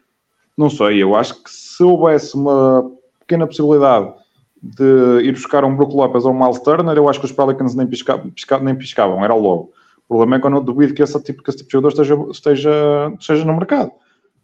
Não 0.56 0.70
sei, 0.70 1.02
eu 1.02 1.16
acho 1.16 1.42
que 1.42 1.50
se 1.50 1.82
houvesse 1.82 2.36
uma 2.36 2.90
pequena 3.18 3.46
possibilidade 3.46 4.14
de 4.62 5.20
ir 5.24 5.32
buscar 5.32 5.64
um 5.64 5.76
Brook 5.76 5.94
Lopez 5.94 6.24
ou 6.24 6.32
um 6.32 6.38
Miles 6.38 6.60
Turner, 6.60 6.96
eu 6.96 7.08
acho 7.08 7.18
que 7.18 7.26
os 7.26 7.32
Pelicans 7.32 7.74
nem, 7.74 7.86
pisca, 7.86 8.18
pisca, 8.18 8.58
nem 8.60 8.74
piscavam, 8.76 9.22
era 9.24 9.34
logo. 9.34 9.72
O 10.08 10.08
problema 10.08 10.36
é 10.36 10.40
que 10.40 10.46
eu 10.46 10.50
não 10.50 10.62
duvido 10.62 10.94
que 10.94 11.02
esse 11.02 11.20
tipo, 11.22 11.42
que 11.42 11.50
esse 11.50 11.58
tipo 11.58 11.68
de 11.68 11.72
jogador 11.72 11.88
esteja, 11.88 12.14
esteja, 12.30 13.14
esteja 13.18 13.44
no 13.44 13.56
mercado. 13.56 13.90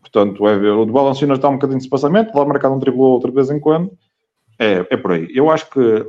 Portanto, 0.01 0.47
é 0.49 0.59
ver, 0.59 0.73
o 0.73 0.85
de 0.85 0.93
Balancinas 0.93 1.39
está 1.39 1.49
um 1.49 1.55
bocadinho 1.55 1.79
de 1.79 1.85
espaçamento, 1.85 2.33
vai 2.33 2.45
marcar 2.45 2.71
um 2.71 2.81
triplo 2.81 3.03
outra 3.03 3.31
vez 3.31 3.51
em 3.51 3.61
quando. 3.61 3.93
É, 4.59 4.87
é 4.91 4.97
por 4.97 5.13
aí. 5.13 5.29
Eu 5.33 5.49
acho 5.51 5.71
que 5.71 6.07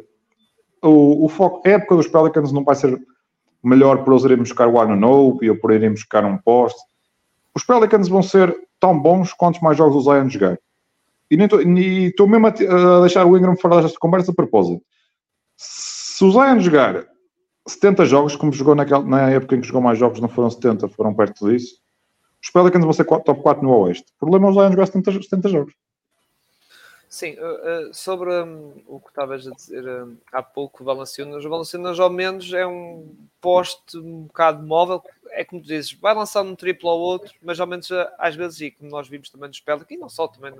o, 0.81 1.25
o 1.25 1.29
foco, 1.29 1.61
a 1.65 1.71
época 1.71 1.95
dos 1.95 2.07
Pelicans 2.07 2.51
não 2.51 2.63
vai 2.63 2.75
ser 2.75 2.99
melhor 3.63 4.03
por 4.03 4.13
eles 4.13 4.25
irem 4.25 4.37
buscar 4.37 4.67
o 4.67 4.79
Anunobi 4.79 5.49
ou 5.49 5.57
por 5.57 5.71
irem 5.71 5.91
buscar 5.91 6.25
um 6.25 6.37
poste. 6.37 6.81
Os 7.55 7.63
Pelicans 7.63 8.07
vão 8.07 8.23
ser 8.23 8.55
tão 8.79 8.97
bons 8.99 9.33
quantos 9.33 9.61
mais 9.61 9.77
jogos 9.77 9.95
o 9.95 10.01
Zion 10.01 10.29
jogar. 10.29 10.57
E 11.29 11.35
estou 11.35 12.27
mesmo 12.27 12.47
a, 12.47 12.49
a, 12.49 12.99
deixar 13.01 13.25
o 13.25 13.37
Ingram 13.37 13.55
fora 13.55 13.81
desta 13.81 13.99
conversa 13.99 14.31
a 14.31 14.35
propósito. 14.35 14.83
Se 15.55 16.23
o 16.25 16.31
Zion 16.31 16.59
jogar 16.59 17.05
70 17.67 18.05
jogos, 18.05 18.35
como 18.35 18.51
jogou 18.51 18.75
naquela, 18.75 19.03
na 19.03 19.29
época 19.29 19.55
em 19.55 19.61
que 19.61 19.67
jogou 19.67 19.81
mais 19.81 19.99
jogos, 19.99 20.19
não 20.19 20.27
foram 20.27 20.49
70, 20.49 20.89
foram 20.89 21.13
perto 21.13 21.47
disso, 21.47 21.75
os 22.43 22.49
Pelicans 22.49 22.83
vão 22.83 22.93
ser 22.93 23.05
top 23.05 23.41
4 23.41 23.63
no 23.63 23.71
Oeste. 23.77 24.05
O 24.15 24.19
problema 24.19 24.47
é 24.47 24.49
o 24.49 24.53
Zion 24.53 24.71
jogar 24.71 24.87
70, 24.87 25.11
70 25.11 25.49
jogos. 25.49 25.73
Sim, 27.13 27.36
uh, 27.41 27.93
sobre 27.93 28.32
um, 28.32 28.82
o 28.88 28.97
que 28.97 29.10
estavas 29.10 29.45
a 29.45 29.52
dizer 29.52 29.86
um, 29.86 30.15
há 30.32 30.41
pouco, 30.41 30.82
Valanciunas, 30.82 31.43
o 31.43 31.50
Valanciunas 31.50 32.00
ao 32.00 32.10
menos 32.10 32.54
é 32.54 32.65
um 32.65 33.13
poste 33.41 33.97
um 33.97 34.21
bocado 34.28 34.65
móvel, 34.65 35.04
é 35.32 35.43
como 35.43 35.62
tu 35.62 35.67
dizes, 35.67 35.91
vai 35.91 36.15
lançar 36.15 36.41
um 36.41 36.56
triplo 36.56 36.89
ao 36.89 36.97
outro, 36.97 37.34
mas 37.43 37.60
ao 37.60 37.67
menos 37.67 37.91
eh, 37.91 38.10
às 38.17 38.34
vezes, 38.38 38.62
e 38.62 38.71
como 38.71 38.89
nós 38.89 39.10
vimos 39.10 39.30
também 39.30 39.50
no 39.50 39.54
espelho, 39.54 39.86
e 39.89 39.97
não 39.97 40.08
só, 40.08 40.26
também 40.26 40.54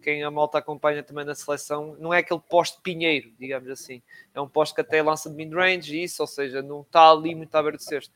quem 0.00 0.24
a 0.24 0.30
malta 0.30 0.56
acompanha 0.56 1.02
também 1.02 1.26
na 1.26 1.34
seleção, 1.34 1.94
não 2.00 2.14
é 2.14 2.20
aquele 2.20 2.40
poste 2.40 2.78
pinheiro, 2.82 3.30
digamos 3.38 3.68
assim, 3.68 4.00
é 4.34 4.40
um 4.40 4.48
poste 4.48 4.74
que 4.74 4.80
até 4.80 5.02
lança 5.02 5.28
de 5.28 5.36
mid-range 5.36 5.94
e 5.94 6.04
isso, 6.04 6.22
ou 6.22 6.26
seja, 6.26 6.62
não 6.62 6.80
está 6.80 7.10
ali 7.10 7.34
muito 7.34 7.50
beira 7.52 7.76
do 7.76 7.82
cesto 7.82 8.14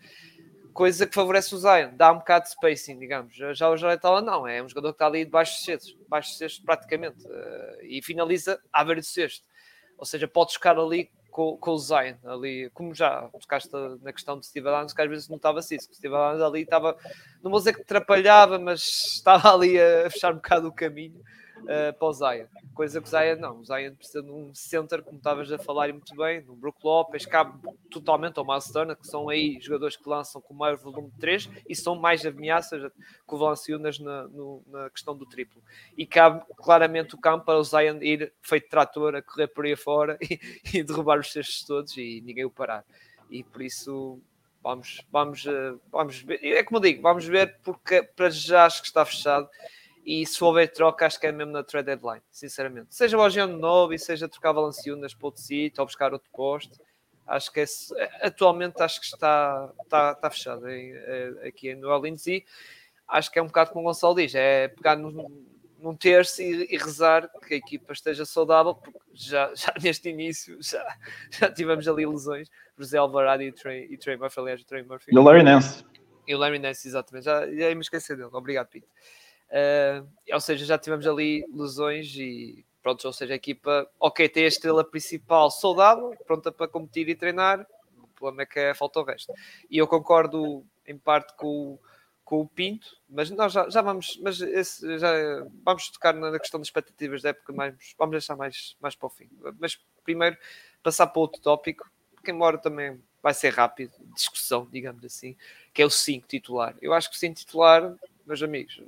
coisa 0.72 1.06
que 1.06 1.14
favorece 1.14 1.54
o 1.54 1.58
Zion, 1.58 1.90
dá 1.94 2.12
um 2.12 2.18
bocado 2.18 2.44
de 2.44 2.50
spacing, 2.50 2.98
digamos. 2.98 3.34
Já 3.34 3.68
o 3.68 3.76
Jared 3.76 4.04
Allen 4.04 4.24
não, 4.24 4.46
é 4.46 4.62
um 4.62 4.68
jogador 4.68 4.88
que 4.92 4.96
está 4.96 5.06
ali 5.06 5.24
debaixo 5.24 5.58
de 5.58 5.64
cestos, 5.64 5.96
debaixo 5.96 6.32
de 6.32 6.38
cestos 6.38 6.64
praticamente, 6.64 7.26
uh, 7.26 7.82
e 7.82 8.02
finaliza 8.02 8.60
à 8.72 8.84
beira 8.84 9.00
do 9.00 9.06
cesto. 9.06 9.46
Ou 9.98 10.04
seja, 10.04 10.26
pode 10.26 10.52
ficar 10.52 10.78
ali 10.78 11.10
com, 11.30 11.56
com 11.56 11.70
o 11.70 11.78
Zion, 11.78 12.16
ali, 12.24 12.70
como 12.74 12.94
já 12.94 13.28
tocaste 13.40 13.70
na 14.02 14.12
questão 14.12 14.38
de 14.38 14.46
Steve 14.46 14.68
Adams, 14.68 14.92
que 14.92 15.02
às 15.02 15.08
vezes 15.08 15.28
notava-se 15.28 15.76
que 15.76 15.96
Steve 15.96 16.14
Adams 16.14 16.42
ali 16.42 16.62
estava, 16.62 16.96
não 17.42 17.50
vou 17.50 17.58
dizer 17.58 17.74
que 17.74 17.82
atrapalhava, 17.82 18.58
mas 18.58 18.82
estava 19.16 19.54
ali 19.54 19.80
a 19.80 20.10
fechar 20.10 20.32
um 20.32 20.36
bocado 20.36 20.68
o 20.68 20.72
caminho 20.72 21.22
uh, 21.62 21.92
para 21.98 22.08
o 22.08 22.12
Zion. 22.12 22.46
Coisa 22.74 23.00
que 23.00 23.06
o 23.06 23.10
Zion 23.10 23.36
não. 23.36 23.60
O 23.60 23.64
Zion 23.64 23.94
precisa 23.94 24.22
de 24.22 24.30
um 24.30 24.54
center, 24.54 25.02
como 25.02 25.16
estavas 25.18 25.50
a 25.52 25.58
falar 25.58 25.92
muito 25.92 26.14
bem, 26.14 26.42
no 26.42 26.54
Brook 26.54 26.78
Lopes, 26.82 27.26
cabe 27.26 27.58
totalmente 27.90 28.38
ao 28.38 28.46
Miles 28.46 28.70
Turner, 28.70 28.96
que 28.96 29.06
são 29.06 29.28
aí 29.28 29.58
jogadores 29.60 29.96
que 29.96 30.08
lançam 30.08 30.40
com 30.40 30.54
maior 30.54 30.76
volume 30.76 31.10
de 31.10 31.18
3 31.18 31.50
e 31.68 31.74
são 31.74 31.94
mais 31.94 32.24
ameaças 32.24 32.90
que 32.92 33.34
o 33.34 33.38
Valanciunas 33.38 33.98
na, 33.98 34.28
na 34.66 34.90
questão 34.90 35.16
do 35.16 35.26
triplo. 35.26 35.62
E 35.96 36.06
cabe 36.06 36.42
claramente 36.56 37.14
o 37.14 37.18
campo 37.18 37.46
para 37.46 37.58
o 37.58 37.64
Zion 37.64 37.98
ir 38.02 38.32
feito 38.42 38.68
trator 38.68 39.14
a 39.14 39.22
correr 39.22 39.48
por 39.48 39.64
aí 39.64 39.76
fora 39.76 40.18
e, 40.22 40.38
e 40.72 40.82
derrubar 40.82 41.18
os 41.18 41.32
cestos 41.32 41.64
todos 41.64 41.96
e 41.96 42.20
ninguém 42.24 42.44
o 42.44 42.50
parar. 42.50 42.84
E 43.30 43.42
por 43.42 43.62
isso 43.62 44.20
vamos, 44.62 45.04
vamos, 45.10 45.46
eh, 45.46 45.74
vamos 45.90 46.22
ver. 46.22 46.38
É 46.42 46.62
como 46.62 46.80
digo, 46.80 47.02
vamos 47.02 47.26
ver, 47.26 47.58
porque 47.62 48.02
para 48.02 48.30
já 48.30 48.64
acho 48.64 48.80
que 48.80 48.86
está 48.86 49.04
fechado. 49.04 49.48
E 50.04 50.26
se 50.26 50.42
houver 50.42 50.70
troca, 50.72 51.06
acho 51.06 51.18
que 51.18 51.26
é 51.26 51.32
mesmo 51.32 51.52
na 51.52 51.62
trade 51.62 51.86
deadline, 51.86 52.22
sinceramente. 52.30 52.94
Seja 52.94 53.16
o 53.16 53.20
Ogiano 53.20 53.56
novo 53.56 53.94
e 53.94 53.98
seja 53.98 54.28
trocar 54.28 54.52
Valanciunas 54.52 55.14
para 55.14 55.26
outro 55.26 55.40
sítio 55.40 55.80
ou 55.80 55.86
buscar 55.86 56.12
outro 56.12 56.28
posto. 56.32 56.80
Acho 57.26 57.52
que 57.52 57.60
é, 57.60 57.66
atualmente 58.26 58.82
acho 58.82 59.00
que 59.00 59.06
está, 59.06 59.72
está, 59.84 60.12
está 60.12 60.30
fechado 60.30 60.68
em, 60.68 60.92
é, 60.92 61.46
aqui 61.46 61.70
em 61.70 61.76
New 61.76 61.88
Orleans 61.88 62.26
e 62.26 62.44
acho 63.06 63.30
que 63.30 63.38
é 63.38 63.42
um 63.42 63.46
bocado 63.46 63.70
como 63.70 63.84
o 63.84 63.88
Gonçalo 63.88 64.16
diz, 64.16 64.34
é 64.34 64.68
pegar 64.68 64.96
num, 64.96 65.46
num 65.78 65.94
terço 65.94 66.42
e, 66.42 66.66
e, 66.68 66.76
rezar 66.76 67.28
que 67.46 67.54
a 67.54 67.56
equipa 67.56 67.92
esteja 67.92 68.24
saudável, 68.24 68.74
porque 68.74 68.98
já, 69.12 69.52
já 69.54 69.72
neste 69.80 70.08
início 70.08 70.58
já, 70.60 70.84
já 71.30 71.50
tivemos 71.50 71.86
ali 71.86 72.06
lesões, 72.06 72.50
José 72.76 72.98
Alvarado 72.98 73.42
e 73.42 73.52
Trey, 73.52 73.86
e 73.90 73.96
Trey 73.96 74.16
Murphy, 74.16 74.40
aliás, 74.40 74.60
o 74.62 74.66
Trey 74.66 74.82
Murphy. 74.82 75.12
E 75.12 75.18
o 75.18 75.22
Larry 75.22 75.42
Nance. 75.42 75.84
E 76.26 76.34
o 76.34 76.38
Larry 76.38 76.58
Nance, 76.58 76.88
exatamente, 76.88 77.24
já, 77.24 77.46
já 77.46 77.74
me 77.74 77.80
esquecer 77.80 78.16
dele, 78.16 78.30
obrigado 78.32 78.68
Pete. 78.68 78.86
Uh, 79.52 80.08
ou 80.32 80.40
seja, 80.40 80.64
já 80.64 80.78
tivemos 80.78 81.06
ali 81.06 81.46
lesões 81.52 82.16
e 82.16 82.64
pronto, 82.82 83.06
ou 83.06 83.12
seja, 83.12 83.34
a 83.34 83.36
equipa, 83.36 83.86
ok, 84.00 84.26
tem 84.28 84.44
a 84.44 84.48
estrela 84.48 84.82
principal 84.82 85.50
saudável, 85.50 86.16
pronta 86.26 86.50
para 86.50 86.66
competir 86.66 87.08
e 87.08 87.14
treinar, 87.14 87.66
o 87.96 88.08
problema 88.08 88.42
é 88.42 88.46
que 88.46 88.58
é, 88.58 88.74
falta 88.74 88.98
o 88.98 89.04
resto. 89.04 89.32
E 89.70 89.76
eu 89.76 89.86
concordo 89.86 90.66
em 90.86 90.98
parte 90.98 91.34
com, 91.36 91.78
com 92.24 92.40
o 92.40 92.48
Pinto, 92.48 92.96
mas 93.08 93.30
nós 93.30 93.52
já, 93.52 93.68
já 93.68 93.82
vamos, 93.82 94.18
mas 94.22 94.40
esse, 94.40 94.98
já 94.98 95.12
vamos 95.62 95.90
tocar 95.90 96.14
na 96.14 96.38
questão 96.38 96.58
das 96.58 96.68
expectativas 96.68 97.22
da 97.22 97.28
época, 97.28 97.52
mas 97.52 97.94
vamos 97.96 98.12
deixar 98.12 98.36
mais, 98.36 98.76
mais 98.80 98.96
para 98.96 99.06
o 99.06 99.10
fim. 99.10 99.28
Mas 99.60 99.78
primeiro 100.02 100.36
passar 100.82 101.06
para 101.06 101.20
outro 101.20 101.40
tópico, 101.40 101.88
que 102.24 102.30
embora 102.30 102.58
também 102.58 103.00
vai 103.22 103.34
ser 103.34 103.50
rápido, 103.50 103.92
discussão, 104.14 104.66
digamos 104.70 105.04
assim, 105.04 105.36
que 105.72 105.82
é 105.82 105.86
o 105.86 105.90
5 105.90 106.26
titular. 106.26 106.74
Eu 106.82 106.92
acho 106.92 107.10
que 107.10 107.16
o 107.16 107.18
5 107.18 107.36
titular, 107.36 107.94
meus 108.26 108.42
amigos, 108.42 108.80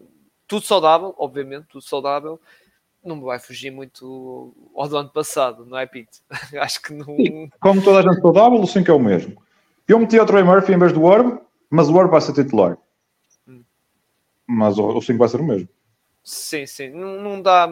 tudo 0.47 0.65
saudável, 0.65 1.15
obviamente, 1.19 1.67
tudo 1.69 1.83
saudável, 1.83 2.41
não 3.05 3.21
vai 3.21 3.39
fugir 3.39 3.71
muito 3.71 4.55
ao 4.75 4.89
do 4.89 4.97
ano 4.97 5.11
passado, 5.11 5.67
não 5.67 5.79
é, 5.79 5.87
Pinto? 5.87 6.19
acho 6.61 6.81
que 6.81 6.93
não. 6.93 7.17
Como 7.61 7.83
toda 7.83 7.99
a 7.99 8.03
gente 8.03 8.21
saudável, 8.21 8.61
o 8.61 8.67
5 8.67 8.91
é 8.91 8.95
o 8.95 8.99
mesmo. 8.99 9.43
Eu 9.87 9.99
meti 9.99 10.19
o 10.19 10.27
Trey 10.27 10.43
Murphy 10.43 10.73
em 10.73 10.79
vez 10.79 10.93
do 10.93 11.03
Orb, 11.03 11.39
mas 11.69 11.89
o 11.89 11.95
Orb 11.95 12.11
vai 12.11 12.21
ser 12.21 12.33
titular. 12.33 12.79
Hum. 13.47 13.63
Mas 14.47 14.79
o 14.79 15.01
5 15.01 15.19
vai 15.19 15.29
ser 15.29 15.41
o 15.41 15.45
mesmo. 15.45 15.69
Sim, 16.23 16.65
sim. 16.67 16.89
Não, 16.89 17.21
não 17.21 17.43
dá. 17.43 17.67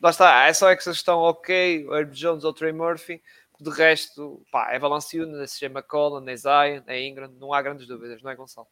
Lá 0.00 0.10
está, 0.10 0.46
é 0.46 0.52
só 0.52 0.70
essa 0.70 0.90
questão, 0.90 1.18
ok, 1.18 1.86
o 1.86 1.94
Herb 1.94 2.12
Jones 2.12 2.44
ou 2.44 2.52
Trey 2.52 2.72
Murphy. 2.72 3.20
De 3.60 3.70
resto, 3.70 4.42
pá, 4.50 4.72
é 4.72 4.78
Valanciunas, 4.78 5.62
é 5.62 5.66
McCollum, 5.66 6.28
é 6.28 6.36
Zion, 6.36 6.82
é 6.86 7.00
Ingram, 7.00 7.30
não 7.38 7.52
há 7.54 7.62
grandes 7.62 7.86
dúvidas, 7.86 8.20
não 8.20 8.30
é, 8.30 8.34
Gonçalo? 8.34 8.66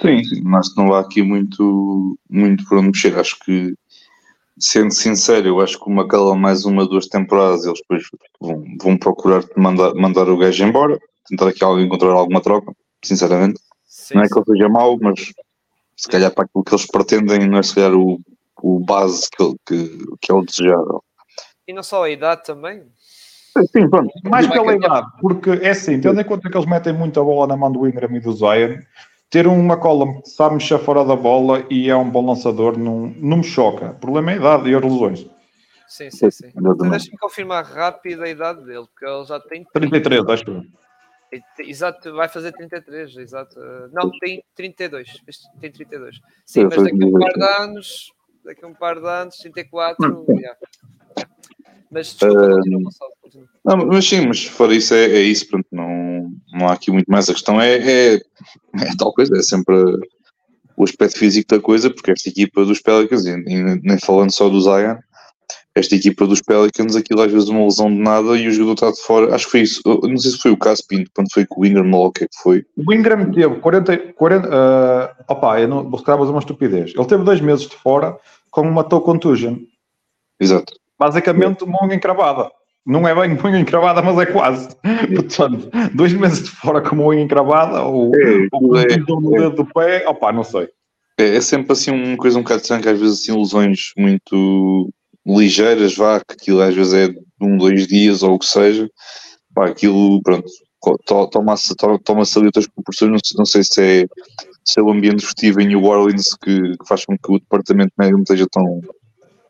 Sim, 0.00 0.22
mas 0.42 0.74
não 0.76 0.92
há 0.94 1.00
aqui 1.00 1.22
muito, 1.22 2.16
muito 2.30 2.64
por 2.64 2.78
onde 2.78 2.88
mexer. 2.88 3.18
Acho 3.18 3.38
que, 3.40 3.74
sendo 4.58 4.92
sincero, 4.92 5.48
eu 5.48 5.60
acho 5.60 5.78
que 5.78 5.90
o 5.90 5.92
McCallum 5.92 6.36
mais 6.36 6.64
uma, 6.64 6.86
duas 6.86 7.06
temporadas, 7.06 7.64
eles 7.64 7.80
depois 7.80 8.04
vão, 8.40 8.64
vão 8.80 8.96
procurar 8.96 9.44
mandar, 9.56 9.94
mandar 9.94 10.28
o 10.28 10.38
gajo 10.38 10.64
embora, 10.64 10.98
tentar 11.28 11.48
aqui 11.48 11.64
alguém 11.64 11.86
encontrar 11.86 12.12
alguma 12.12 12.40
troca, 12.40 12.72
sinceramente. 13.04 13.60
Sim, 13.84 14.14
não 14.14 14.22
é 14.22 14.28
que 14.28 14.38
ele 14.38 14.44
seja 14.46 14.68
mau, 14.68 14.96
mas 15.00 15.32
se 15.96 16.08
calhar 16.08 16.32
para 16.32 16.44
aquilo 16.44 16.64
que 16.64 16.74
eles 16.74 16.86
pretendem 16.86 17.48
não 17.48 17.58
é 17.58 17.62
se 17.62 17.74
calhar 17.74 17.94
o, 17.94 18.20
o 18.62 18.78
base 18.78 19.28
que, 19.30 19.54
que, 19.66 20.06
que 20.20 20.32
é 20.32 20.34
o 20.34 20.44
desejável. 20.44 21.02
E 21.66 21.72
não 21.72 21.82
só 21.82 22.04
a 22.04 22.10
idade 22.10 22.44
também? 22.44 22.84
Sim, 23.72 23.90
pronto. 23.90 24.12
Mais 24.24 24.46
pela 24.46 24.74
idade, 24.74 25.08
porque 25.20 25.50
é 25.50 25.70
assim, 25.70 26.00
tendo 26.00 26.20
em 26.20 26.24
conta 26.24 26.48
que 26.48 26.56
eles 26.56 26.68
metem 26.68 26.92
muita 26.92 27.22
bola 27.22 27.48
na 27.48 27.56
mão 27.56 27.72
do 27.72 27.86
Ingram 27.88 28.14
e 28.14 28.20
do 28.20 28.32
Zion, 28.32 28.78
ter 29.30 29.46
um 29.46 29.64
McCollum 29.64 30.20
que 30.22 30.30
sabe 30.30 30.54
mexer 30.54 30.78
fora 30.78 31.04
da 31.04 31.16
bola 31.16 31.66
e 31.70 31.90
é 31.90 31.96
um 31.96 32.08
bom 32.08 32.26
lançador 32.26 32.78
não, 32.78 33.12
não 33.16 33.38
me 33.38 33.44
choca. 33.44 33.90
O 33.90 33.94
problema 33.94 34.32
é 34.32 34.34
a 34.34 34.36
idade 34.36 34.70
e 34.70 34.74
as 34.74 34.82
lesões. 34.82 35.26
Sim, 35.86 36.10
sim, 36.10 36.30
sim. 36.30 36.52
Então, 36.54 36.74
Deixa-me 36.90 37.16
confirmar 37.18 37.64
rápido 37.64 38.22
a 38.22 38.28
idade 38.28 38.62
dele, 38.64 38.86
porque 38.86 39.06
ele 39.06 39.24
já 39.24 39.40
tem. 39.40 39.64
33, 39.72 40.28
acho 40.28 40.44
que. 40.44 40.78
Exato, 41.58 42.14
vai 42.14 42.28
fazer 42.28 42.52
33, 42.52 43.16
exato. 43.16 43.58
Não, 43.92 44.10
tem 44.18 44.42
32. 44.54 45.22
Tem 45.60 45.70
32. 45.70 46.20
Sim, 46.44 46.64
mas 46.64 46.82
daqui 46.82 47.02
a 47.02 47.06
um 47.06 47.12
par 47.18 47.32
de 47.32 47.62
anos, 47.62 48.12
daqui 48.44 48.64
a 48.64 48.68
um 48.68 48.74
par 48.74 49.00
de 49.00 49.06
anos, 49.06 49.36
34. 49.38 50.26
Yeah. 50.30 50.58
Mas 51.90 52.14
desculpa, 52.14 52.40
uh, 52.40 52.60
não, 52.66 52.90
mas 53.76 54.06
sim, 54.06 54.26
mas 54.26 54.44
fora 54.44 54.74
isso 54.74 54.94
é, 54.94 55.04
é 55.04 55.22
isso, 55.22 55.48
pronto, 55.48 55.66
não, 55.72 56.30
não 56.52 56.68
há 56.68 56.72
aqui 56.72 56.90
muito 56.90 57.06
mais. 57.06 57.28
A 57.28 57.34
questão 57.34 57.60
é, 57.60 57.76
é, 57.76 58.14
é 58.14 58.96
tal 58.98 59.12
coisa, 59.12 59.36
é 59.36 59.42
sempre 59.42 59.74
o 60.76 60.84
aspecto 60.84 61.18
físico 61.18 61.54
da 61.54 61.60
coisa, 61.60 61.90
porque 61.90 62.12
esta 62.12 62.28
equipa 62.28 62.64
dos 62.64 62.80
Pelicans, 62.80 63.26
e, 63.26 63.36
nem 63.36 63.98
falando 63.98 64.30
só 64.30 64.48
do 64.48 64.60
Zion, 64.60 64.96
esta 65.74 65.94
equipa 65.94 66.26
dos 66.26 66.40
Pelicans, 66.40 66.96
aquilo 66.96 67.22
às 67.22 67.32
vezes 67.32 67.48
uma 67.48 67.64
lesão 67.64 67.88
de 67.88 68.00
nada 68.00 68.36
e 68.36 68.48
o 68.48 68.50
jogador 68.52 68.74
está 68.74 68.90
de 68.90 69.00
fora. 69.00 69.34
Acho 69.34 69.46
que 69.46 69.50
foi 69.52 69.60
isso. 69.60 69.80
Não 69.84 70.16
sei 70.16 70.32
se 70.32 70.38
foi 70.38 70.50
o 70.50 70.56
caso, 70.56 70.82
Pinto, 70.88 71.10
quando 71.14 71.32
foi 71.32 71.46
com 71.46 71.60
o 71.60 71.66
Ingram 71.66 71.90
ou 71.92 72.06
o 72.06 72.12
que 72.12 72.24
é 72.24 72.26
que 72.26 72.42
foi. 72.42 72.64
O 72.76 72.92
Ingram 72.92 73.30
teve 73.30 73.56
40. 73.56 74.12
40 74.14 74.48
uh, 74.48 75.24
opa, 75.28 75.60
eu 75.60 75.68
não 75.68 75.88
vou 75.88 75.98
ficar 75.98 76.16
uma 76.16 76.38
estupidez. 76.38 76.92
Ele 76.96 77.06
teve 77.06 77.22
dois 77.22 77.40
meses 77.40 77.66
de 77.66 77.76
fora 77.76 78.16
com 78.50 78.62
uma 78.62 78.84
toe 78.84 79.00
contusion. 79.00 79.56
Exato. 80.40 80.74
Basicamente, 80.98 81.64
uma 81.64 81.84
unha 81.84 81.94
encravada. 81.94 82.50
Não 82.88 83.06
é 83.06 83.14
bem 83.14 83.38
unha 83.44 83.60
encravada, 83.60 84.00
mas 84.00 84.18
é 84.18 84.24
quase. 84.24 84.70
Portanto, 85.14 85.68
dois 85.94 86.14
meses 86.14 86.44
de 86.44 86.50
fora 86.50 86.80
com 86.80 86.96
uma 86.96 87.04
unha 87.08 87.20
encravada 87.20 87.82
ou, 87.82 88.10
é, 88.14 88.48
ou 88.50 88.78
é, 88.78 88.96
no 88.96 89.36
é. 89.36 89.40
dedo 89.40 89.56
do 89.56 89.66
pé, 89.66 90.08
opa, 90.08 90.32
não 90.32 90.42
sei. 90.42 90.70
É, 91.20 91.36
é, 91.36 91.40
sempre 91.42 91.72
assim 91.72 91.90
uma 91.90 92.16
coisa 92.16 92.38
um 92.38 92.42
bocado 92.42 92.62
estranha, 92.62 92.90
às 92.90 92.98
vezes 92.98 93.20
assim 93.20 93.38
lesões 93.38 93.92
muito 93.94 94.88
ligeiras, 95.26 95.94
vá, 95.94 96.18
que 96.20 96.32
aquilo 96.32 96.62
às 96.62 96.74
vezes 96.74 96.94
é 96.94 97.08
de 97.08 97.20
um, 97.42 97.58
dois 97.58 97.86
dias 97.86 98.22
ou 98.22 98.34
o 98.34 98.38
que 98.38 98.46
seja, 98.46 98.88
pá, 99.54 99.66
aquilo, 99.66 100.22
pronto, 100.22 100.48
toma-se 101.30 101.74
toma 101.76 102.22
ali 102.36 102.46
outras 102.46 102.66
proporções, 102.68 103.10
não 103.10 103.18
sei, 103.22 103.36
não 103.36 103.44
sei 103.44 103.62
se, 103.64 103.82
é, 103.82 104.06
se 104.64 104.80
é 104.80 104.82
o 104.82 104.90
ambiente 104.90 105.26
festivo 105.26 105.60
em 105.60 105.66
New 105.66 105.84
Orleans 105.84 106.34
que, 106.42 106.54
que 106.78 106.88
faz 106.88 107.04
com 107.04 107.18
que 107.18 107.32
o 107.32 107.38
departamento 107.38 107.92
médico 107.98 108.16
não 108.16 108.22
esteja 108.22 108.46
tão, 108.50 108.80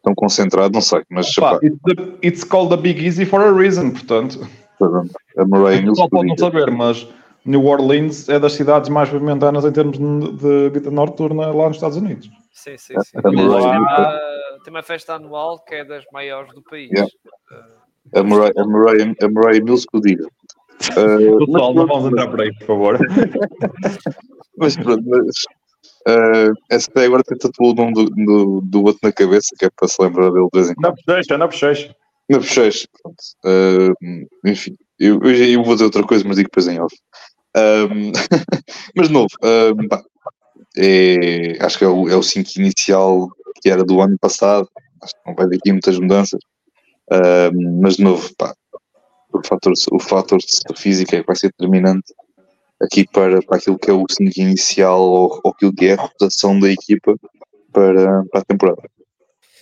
tão 0.09 0.15
concentrado, 0.15 0.73
não 0.73 0.81
sei, 0.81 1.03
mas... 1.11 1.37
Opa, 1.37 1.59
it's, 1.63 1.79
the, 1.85 2.27
it's, 2.27 2.45
called 2.45 2.73
a 2.73 2.77
Big 2.77 3.05
Easy 3.05 3.25
for 3.27 3.41
a 3.41 3.53
reason, 3.53 3.91
portanto... 3.91 4.41
A 4.81 5.45
Murray 5.45 5.83
Mills... 5.83 6.01
Só 6.01 6.09
pode 6.09 6.29
não 6.29 6.39
saber, 6.39 6.71
mas 6.71 7.07
New 7.45 7.65
Orleans 7.67 8.29
é 8.29 8.39
das 8.39 8.53
cidades 8.53 8.89
mais 8.89 9.13
movimentadas 9.13 9.65
em 9.65 9.73
termos 9.73 9.99
de 9.99 10.71
vida 10.71 10.91
noturna 10.91 11.49
lá 11.49 11.69
nos 11.69 11.77
Estados 11.77 11.97
Unidos. 11.97 12.31
Sim, 12.53 12.77
sim, 12.77 12.95
sim. 13.01 13.19
A 13.23 13.31
Murray, 13.31 13.79
tem 14.65 14.73
uma 14.73 14.83
festa 14.83 15.15
anual 15.15 15.59
que 15.61 15.75
é 15.75 15.85
das 15.85 16.05
maiores 16.13 16.53
do 16.55 16.63
país. 16.63 16.91
Yeah. 16.91 17.11
Uh, 18.15 18.19
a, 18.19 18.23
Murray, 18.23 18.53
a, 18.57 18.65
Murray, 18.65 19.17
a 19.23 19.29
Murray 19.29 19.61
Mills 19.63 19.87
que 19.87 19.99
o 19.99 20.01
diga. 20.01 20.27
Uh, 20.93 21.39
Pessoal, 21.47 21.75
não 21.75 21.87
vamos 21.87 22.13
entrar 22.13 22.29
por 22.29 22.41
aí, 22.41 22.53
por 22.59 22.67
favor. 22.67 22.99
mas 24.57 24.77
pronto, 24.77 25.03
mas 25.07 25.45
Uh, 26.09 26.55
essa 26.71 26.91
até 26.91 27.05
agora 27.05 27.23
tem 27.23 27.37
tatuou 27.37 27.73
o 27.73 27.75
nome 27.75 27.93
do, 27.93 28.05
do, 28.07 28.61
do 28.63 28.85
outro 28.85 29.01
na 29.03 29.13
cabeça, 29.13 29.55
que 29.59 29.67
é 29.67 29.71
para 29.71 29.87
se 29.87 30.03
lembrar 30.03 30.31
dele 30.31 30.49
de 30.51 30.59
vez 30.59 30.71
em 30.71 30.75
quando. 30.75 30.85
Na 30.85 30.91
bochecha, 30.93 31.39
na 31.39 31.47
bochecha. 31.47 31.97
Na 32.31 32.39
bochecha, 32.39 32.89
pronto. 33.03 33.19
Uh, 33.45 34.27
enfim, 34.47 34.75
eu, 34.99 35.21
eu, 35.23 35.35
eu, 35.35 35.63
vou 35.63 35.75
dizer 35.75 35.85
outra 35.85 36.03
coisa, 36.03 36.25
mas 36.27 36.37
digo 36.37 36.49
depois 36.49 36.67
em 36.67 36.81
off. 36.81 36.97
Um, 37.55 38.13
mas 38.97 39.09
de 39.09 39.13
novo, 39.13 39.29
um, 39.43 39.89
pá, 39.89 40.03
é, 40.79 41.59
acho 41.61 41.79
que 41.79 41.85
é 41.85 41.89
o, 41.89 42.09
é 42.09 42.17
o 42.17 42.23
5 42.23 42.49
inicial 42.57 43.29
que 43.61 43.69
era 43.69 43.85
do 43.85 44.01
ano 44.01 44.17
passado. 44.19 44.67
Acho 45.03 45.13
que 45.13 45.21
não 45.27 45.35
vai 45.35 45.47
ter 45.49 45.57
aqui 45.57 45.73
muitas 45.73 45.99
mudanças. 45.99 46.41
Um, 47.13 47.81
mas 47.83 47.97
de 47.97 48.05
novo, 48.05 48.31
pá, 48.39 48.55
o 49.33 49.47
fator, 49.47 49.73
o 49.93 49.99
fator 49.99 50.39
de 50.39 50.81
física 50.81 51.17
é 51.17 51.21
que 51.21 51.27
vai 51.27 51.37
ser 51.37 51.49
determinante 51.49 52.15
aqui 52.81 53.07
para, 53.13 53.43
para 53.43 53.57
aquilo 53.57 53.79
que 53.79 53.91
é 53.91 53.93
o 53.93 54.05
5 54.09 54.31
inicial 54.37 55.01
ou, 55.01 55.41
ou 55.45 55.51
aquilo 55.51 55.75
que 55.75 55.87
é 55.87 55.95
a 55.95 56.01
rotação 56.01 56.59
da 56.59 56.71
equipa 56.71 57.15
para, 57.73 58.25
para 58.25 58.41
a 58.41 58.45
temporada. 58.45 58.83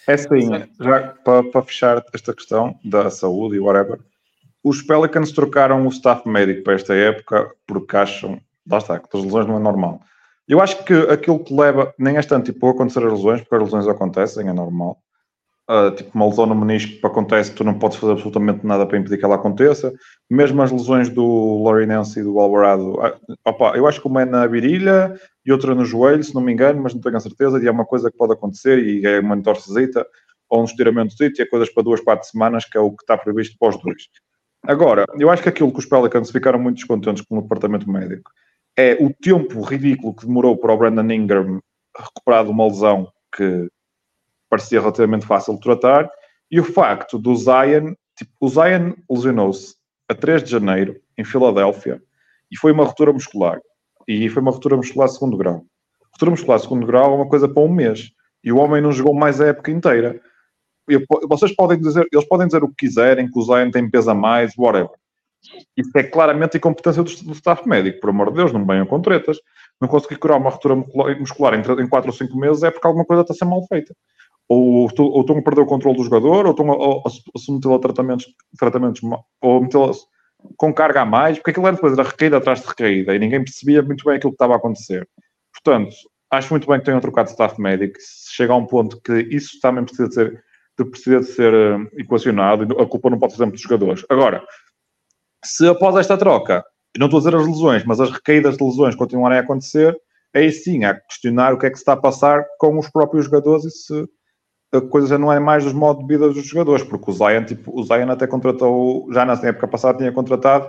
É 0.06 0.16
sim, 0.16 0.50
já 0.80 1.14
para, 1.24 1.42
para 1.42 1.62
fechar 1.62 2.04
esta 2.14 2.32
questão 2.32 2.78
da 2.84 3.10
saúde 3.10 3.56
e 3.56 3.60
whatever, 3.60 3.98
os 4.62 4.82
Pelicans 4.82 5.32
trocaram 5.32 5.84
o 5.86 5.90
staff 5.90 6.28
médico 6.28 6.62
para 6.62 6.74
esta 6.74 6.94
época 6.94 7.50
porque 7.66 7.96
acham, 7.96 8.40
lá 8.68 8.78
está, 8.78 8.98
que 8.98 9.16
as 9.16 9.24
lesões 9.24 9.46
não 9.46 9.56
é 9.56 9.60
normal. 9.60 10.00
Eu 10.48 10.60
acho 10.60 10.84
que 10.84 10.94
aquilo 10.94 11.42
que 11.42 11.52
leva, 11.52 11.92
nem 11.98 12.16
é 12.16 12.22
tanto 12.22 12.52
tipo, 12.52 12.68
acontecer 12.68 13.04
as 13.04 13.12
lesões, 13.12 13.40
porque 13.40 13.56
as 13.56 13.62
lesões 13.62 13.88
acontecem, 13.88 14.48
é 14.48 14.52
normal, 14.52 14.98
Uh, 15.68 15.90
tipo 15.90 16.12
uma 16.14 16.26
lesão 16.26 16.46
no 16.46 16.54
menisco 16.54 17.00
que 17.00 17.06
acontece, 17.06 17.52
tu 17.52 17.64
não 17.64 17.76
podes 17.76 17.96
fazer 17.96 18.12
absolutamente 18.12 18.64
nada 18.64 18.86
para 18.86 18.98
impedir 18.98 19.18
que 19.18 19.24
ela 19.24 19.34
aconteça. 19.34 19.92
Mesmo 20.30 20.62
as 20.62 20.70
lesões 20.70 21.08
do 21.08 21.62
Laurie 21.64 21.86
Nance 21.86 22.20
e 22.20 22.22
do 22.22 22.38
Alvarado, 22.38 22.94
uh, 22.94 23.36
opa, 23.44 23.76
eu 23.76 23.86
acho 23.86 24.00
que 24.00 24.06
uma 24.06 24.22
é 24.22 24.24
na 24.24 24.46
virilha 24.46 25.18
e 25.44 25.50
outra 25.50 25.74
no 25.74 25.84
joelho, 25.84 26.22
se 26.22 26.34
não 26.34 26.40
me 26.40 26.52
engano, 26.52 26.80
mas 26.82 26.94
não 26.94 27.00
tenho 27.00 27.16
a 27.16 27.20
certeza, 27.20 27.60
e 27.60 27.66
é 27.66 27.70
uma 27.70 27.84
coisa 27.84 28.10
que 28.10 28.16
pode 28.16 28.32
acontecer 28.32 28.78
e 28.78 29.04
é 29.04 29.18
uma 29.18 29.36
entorcezita 29.36 30.06
ou 30.48 30.62
um 30.62 30.64
estiramento 30.64 31.14
e 31.20 31.42
é 31.42 31.46
coisas 31.46 31.68
para 31.72 31.82
duas, 31.82 32.00
quatro 32.00 32.28
semanas, 32.28 32.64
que 32.64 32.78
é 32.78 32.80
o 32.80 32.90
que 32.90 33.02
está 33.02 33.18
previsto 33.18 33.56
para 33.58 33.70
os 33.70 33.82
dois. 33.82 34.04
Agora, 34.62 35.04
eu 35.18 35.30
acho 35.30 35.42
que 35.42 35.48
aquilo 35.48 35.72
que 35.72 35.78
os 35.78 35.86
Pelicans 35.86 36.30
ficaram 36.30 36.58
muito 36.58 36.76
descontentes 36.76 37.24
com 37.24 37.38
o 37.38 37.42
departamento 37.42 37.90
médico 37.90 38.30
é 38.76 38.96
o 39.00 39.12
tempo 39.12 39.62
ridículo 39.62 40.14
que 40.14 40.26
demorou 40.26 40.56
para 40.56 40.72
o 40.72 40.76
Brandon 40.76 41.10
Ingram 41.10 41.60
recuperar 41.96 42.44
de 42.44 42.50
uma 42.50 42.66
lesão 42.66 43.08
que 43.34 43.68
parecia 44.56 44.80
relativamente 44.80 45.26
fácil 45.26 45.54
de 45.54 45.60
tratar, 45.60 46.10
e 46.50 46.58
o 46.58 46.64
facto 46.64 47.18
do 47.18 47.36
Zion, 47.36 47.94
tipo, 48.16 48.32
o 48.40 48.48
Zion 48.48 48.94
lesionou-se 49.10 49.76
a 50.08 50.14
3 50.14 50.42
de 50.42 50.50
janeiro 50.50 50.96
em 51.18 51.24
Filadélfia 51.24 52.00
e 52.50 52.56
foi 52.56 52.72
uma 52.72 52.84
ruptura 52.84 53.12
muscular. 53.12 53.60
E 54.08 54.28
foi 54.30 54.40
uma 54.40 54.52
ruptura 54.52 54.76
muscular 54.76 55.08
segundo 55.08 55.36
grau. 55.36 55.64
Ruptura 56.12 56.30
muscular 56.30 56.58
segundo 56.60 56.86
grau 56.86 57.12
é 57.12 57.16
uma 57.16 57.28
coisa 57.28 57.48
para 57.48 57.62
um 57.62 57.68
mês. 57.68 58.10
E 58.42 58.52
o 58.52 58.58
homem 58.58 58.80
não 58.80 58.92
jogou 58.92 59.12
mais 59.12 59.40
a 59.40 59.48
época 59.48 59.70
inteira. 59.70 60.20
Eu, 60.88 61.02
vocês 61.28 61.54
podem 61.54 61.78
dizer, 61.78 62.06
eles 62.10 62.26
podem 62.26 62.46
dizer 62.46 62.62
o 62.62 62.68
que 62.68 62.86
quiserem, 62.86 63.30
que 63.30 63.38
o 63.38 63.42
Zion 63.42 63.70
tem 63.70 63.90
peso 63.90 64.10
a 64.10 64.14
mais, 64.14 64.54
whatever. 64.56 64.90
Isso 65.76 65.90
é 65.96 66.04
claramente 66.04 66.56
incompetência 66.56 67.02
do, 67.02 67.10
do 67.24 67.32
staff 67.32 67.68
médico, 67.68 68.00
por 68.00 68.10
amor 68.10 68.30
de 68.30 68.36
Deus, 68.36 68.52
não 68.52 68.64
venham 68.64 68.86
com 68.86 69.00
tretas. 69.02 69.38
não 69.80 69.88
conseguir 69.88 70.16
curar 70.16 70.38
uma 70.38 70.50
ruptura 70.50 70.76
muscular 71.18 71.54
em 71.54 71.88
4 71.88 72.10
ou 72.10 72.16
5 72.16 72.38
meses, 72.38 72.62
é 72.62 72.70
porque 72.70 72.86
alguma 72.86 73.04
coisa 73.04 73.22
está 73.22 73.34
a 73.34 73.36
ser 73.36 73.44
mal 73.44 73.66
feita. 73.66 73.92
Ou, 74.48 74.88
ou 74.98 75.20
estão 75.20 75.38
a 75.38 75.42
perder 75.42 75.62
o 75.62 75.66
controle 75.66 75.96
do 75.96 76.04
jogador, 76.04 76.46
ou 76.46 76.52
estão 76.52 76.70
a, 76.70 76.74
a, 76.74 77.08
a 77.08 77.38
submetê-lo 77.38 77.74
a 77.74 77.78
tratamentos, 77.80 78.26
tratamentos 78.58 79.00
ou 79.40 79.60
metê-lo 79.60 79.92
com 80.56 80.72
carga 80.72 81.02
a 81.02 81.04
mais, 81.04 81.38
porque 81.38 81.50
aquilo 81.50 81.66
era 81.66 81.76
depois 81.76 81.92
era 81.92 82.08
recaída 82.08 82.36
atrás 82.36 82.60
de 82.60 82.66
recaída 82.68 83.14
e 83.14 83.18
ninguém 83.18 83.42
percebia 83.42 83.82
muito 83.82 84.04
bem 84.04 84.16
aquilo 84.16 84.32
que 84.32 84.36
estava 84.36 84.54
a 84.54 84.56
acontecer. 84.56 85.08
Portanto, 85.52 85.94
acho 86.30 86.52
muito 86.52 86.66
bem 86.68 86.78
que 86.78 86.84
tenham 86.84 87.00
trocado 87.00 87.26
de 87.26 87.32
staff 87.32 87.60
médico. 87.60 87.96
Se 87.98 88.34
chega 88.34 88.52
a 88.52 88.56
um 88.56 88.66
ponto 88.66 89.00
que 89.00 89.12
isso 89.30 89.58
também 89.60 89.84
precisa 89.84 90.08
de 90.08 90.14
ser, 90.14 90.44
de, 90.78 90.84
precisa 90.84 91.20
de 91.20 91.26
ser 91.26 91.52
uh, 91.52 91.88
equacionado, 91.98 92.80
a 92.80 92.86
culpa 92.86 93.10
não 93.10 93.18
pode 93.18 93.32
ser 93.32 93.38
sempre 93.38 93.54
dos 93.54 93.62
jogadores. 93.62 94.04
Agora, 94.08 94.44
se 95.44 95.68
após 95.68 95.96
esta 95.96 96.16
troca, 96.16 96.64
não 96.98 97.06
estou 97.06 97.18
a 97.18 97.20
dizer 97.20 97.36
as 97.36 97.46
lesões, 97.46 97.84
mas 97.84 98.00
as 98.00 98.10
recaídas 98.10 98.56
de 98.56 98.64
lesões 98.64 98.94
continuarem 98.94 99.38
a 99.38 99.42
acontecer, 99.42 99.96
aí 100.34 100.50
sim 100.50 100.84
há 100.84 100.94
que 100.94 101.06
questionar 101.06 101.52
o 101.52 101.58
que 101.58 101.66
é 101.66 101.70
que 101.70 101.76
se 101.76 101.82
está 101.82 101.92
a 101.92 101.96
passar 101.96 102.44
com 102.58 102.78
os 102.78 102.90
próprios 102.90 103.26
jogadores 103.26 103.64
e 103.64 103.70
se 103.70 104.08
a 104.72 104.80
coisa 104.80 105.18
não 105.18 105.32
é 105.32 105.38
mais 105.38 105.64
dos 105.64 105.72
modos 105.72 106.06
de 106.06 106.14
vida 106.14 106.28
dos 106.28 106.46
jogadores, 106.46 106.84
porque 106.84 107.10
o 107.10 107.14
Zion, 107.14 107.44
tipo, 107.44 107.78
o 107.78 107.82
Zion 107.84 108.10
até 108.10 108.26
contratou, 108.26 109.06
já 109.12 109.24
na 109.24 109.34
época 109.34 109.68
passada 109.68 109.98
tinha 109.98 110.12
contratado 110.12 110.68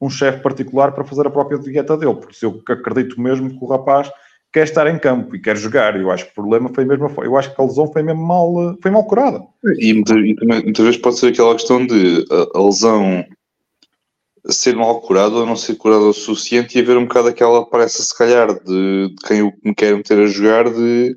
um 0.00 0.10
chefe 0.10 0.42
particular 0.42 0.92
para 0.92 1.04
fazer 1.04 1.26
a 1.26 1.30
própria 1.30 1.58
dieta 1.58 1.96
dele, 1.96 2.14
por 2.14 2.30
isso 2.30 2.46
eu 2.46 2.74
acredito 2.74 3.20
mesmo 3.20 3.50
que 3.50 3.64
o 3.64 3.68
rapaz 3.68 4.10
quer 4.52 4.64
estar 4.64 4.86
em 4.86 4.98
campo 4.98 5.34
e 5.34 5.40
quer 5.40 5.56
jogar. 5.56 5.98
Eu 5.98 6.10
acho 6.10 6.26
que 6.26 6.32
o 6.32 6.34
problema 6.34 6.70
foi 6.74 6.84
mesmo, 6.84 7.10
eu 7.22 7.36
acho 7.36 7.54
que 7.54 7.60
a 7.60 7.64
lesão 7.64 7.90
foi 7.90 8.02
mesmo 8.02 8.22
mal, 8.22 8.76
foi 8.82 8.90
mal 8.90 9.04
curada. 9.04 9.42
E, 9.78 9.92
e 9.92 10.34
também, 10.34 10.62
muitas 10.62 10.84
vezes 10.84 11.00
pode 11.00 11.18
ser 11.18 11.28
aquela 11.28 11.54
questão 11.54 11.86
de 11.86 12.24
a, 12.30 12.58
a 12.58 12.62
lesão 12.62 13.24
ser 14.48 14.74
mal 14.74 15.00
curada 15.00 15.36
ou 15.36 15.46
não 15.46 15.56
ser 15.56 15.76
curada 15.76 16.02
o 16.02 16.12
suficiente 16.12 16.76
e 16.76 16.82
haver 16.82 16.96
um 16.96 17.06
bocado 17.06 17.28
aquela 17.28 17.64
parece 17.64 18.02
se 18.02 18.16
calhar 18.16 18.52
de, 18.64 19.08
de 19.08 19.14
quem 19.26 19.52
me 19.64 19.74
quer 19.74 19.96
meter 19.96 20.18
a 20.18 20.26
jogar 20.26 20.68
de 20.68 21.16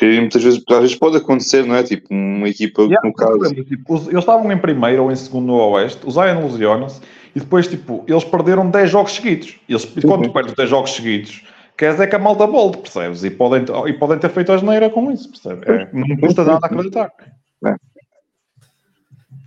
que 0.00 0.18
muitas 0.18 0.42
vezes, 0.42 0.62
às 0.66 0.78
vezes 0.78 0.96
pode 0.96 1.18
acontecer, 1.18 1.62
não 1.66 1.74
é? 1.74 1.82
Tipo, 1.82 2.06
uma 2.10 2.48
equipa, 2.48 2.80
yeah, 2.84 3.06
no 3.06 3.12
caso... 3.12 3.54
Tipo, 3.54 3.96
eles 3.96 4.18
estavam 4.18 4.50
em 4.50 4.56
primeiro 4.56 5.02
ou 5.02 5.12
em 5.12 5.16
segundo 5.16 5.48
no 5.48 5.56
Oeste, 5.56 6.00
o 6.06 6.10
Zion 6.10 6.42
lesiona-se, 6.42 7.02
e 7.36 7.40
depois, 7.40 7.68
tipo, 7.68 8.02
eles 8.08 8.24
perderam 8.24 8.70
10 8.70 8.90
jogos 8.90 9.12
seguidos. 9.12 9.60
Eles, 9.68 9.84
e 9.94 10.00
quando 10.00 10.22
tu 10.22 10.32
perdes 10.32 10.54
10 10.54 10.70
jogos 10.70 10.94
seguidos, 10.94 11.44
quer 11.76 11.92
dizer 11.92 12.06
que 12.06 12.16
a 12.16 12.18
malta 12.18 12.46
volta, 12.46 12.78
percebes? 12.78 13.22
E 13.22 13.30
podem, 13.30 13.62
e 13.88 13.92
podem 13.92 14.18
ter 14.18 14.30
feito 14.30 14.50
a 14.52 14.56
geneira 14.56 14.88
com 14.88 15.12
isso, 15.12 15.28
percebes? 15.28 15.68
É, 15.68 15.90
não 15.92 16.16
custa 16.16 16.44
nada 16.44 16.66
acreditar. 16.66 17.12
É. 17.66 17.76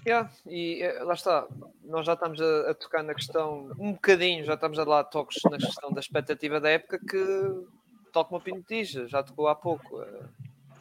Yeah, 0.05 0.29
e 0.45 0.83
eh, 0.83 1.01
lá 1.01 1.15
está, 1.15 1.47
nós 1.83 2.05
já 2.05 2.13
estamos 2.13 2.39
a, 2.39 2.69
a, 2.69 2.73
tocar 2.75 3.01
na 3.01 3.15
questão, 3.15 3.71
um 3.79 3.93
bocadinho, 3.93 4.45
já 4.45 4.53
estamos 4.53 4.77
a 4.77 4.83
dar 4.83 5.03
toques 5.05 5.41
na 5.49 5.57
questão 5.57 5.91
da 5.91 5.99
expectativa 5.99 6.59
da 6.59 6.69
época 6.69 6.99
que 6.99 7.17
toca 8.13 8.33
uma 8.33 8.39
pinotija, 8.39 9.07
já 9.07 9.21
tocou 9.23 9.47
há 9.47 9.55
pouco. 9.55 10.01
Eh, 10.01 10.23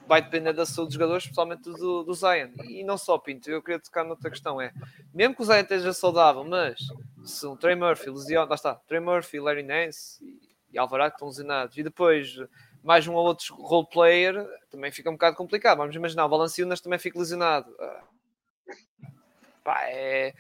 vai 0.07 0.21
depender 0.21 0.53
da 0.53 0.66
saúde 0.66 0.88
dos 0.88 0.95
jogadores, 0.95 1.25
especialmente 1.25 1.62
do, 1.62 2.05
do 2.05 2.14
Zion. 2.14 2.51
E 2.68 2.85
não 2.85 2.99
só 2.99 3.18
Pinto, 3.18 3.51
eu 3.51 3.62
queria 3.62 3.81
tocar 3.81 4.05
noutra 4.05 4.31
questão: 4.31 4.61
é 4.61 4.73
mesmo 5.12 5.35
que 5.35 5.42
o 5.42 5.45
Zion 5.45 5.62
esteja 5.62 5.92
saudável, 5.92 6.45
mas 6.45 6.79
se 7.25 7.47
um 7.47 7.57
Trey 7.57 7.75
Murphy 7.75 8.11
lesiona, 8.11 8.49
lá 8.49 8.55
está, 8.55 8.75
Trey 8.75 9.01
Murphy, 9.01 9.40
Larry 9.40 9.62
Nance 9.62 10.23
e, 10.71 10.79
Alvarado 10.79 11.14
estão 11.14 11.29
lesionados, 11.29 11.77
e 11.77 11.83
depois 11.83 12.37
mais 12.85 13.07
um 13.07 13.14
ou 13.14 13.25
outro 13.25 13.55
role 13.55 13.87
player, 13.87 14.47
também 14.71 14.90
fica 14.90 15.09
um 15.09 15.14
bocado 15.14 15.37
complicado. 15.37 15.79
Vamos 15.79 15.97
imaginar, 15.97 16.27
o 16.27 16.29
Valanciunas 16.29 16.81
também 16.81 16.99
fica 16.99 17.18
lesionado. 17.18 17.75
Ah, 17.81 18.05
pá, 19.64 19.83
é 19.85 20.35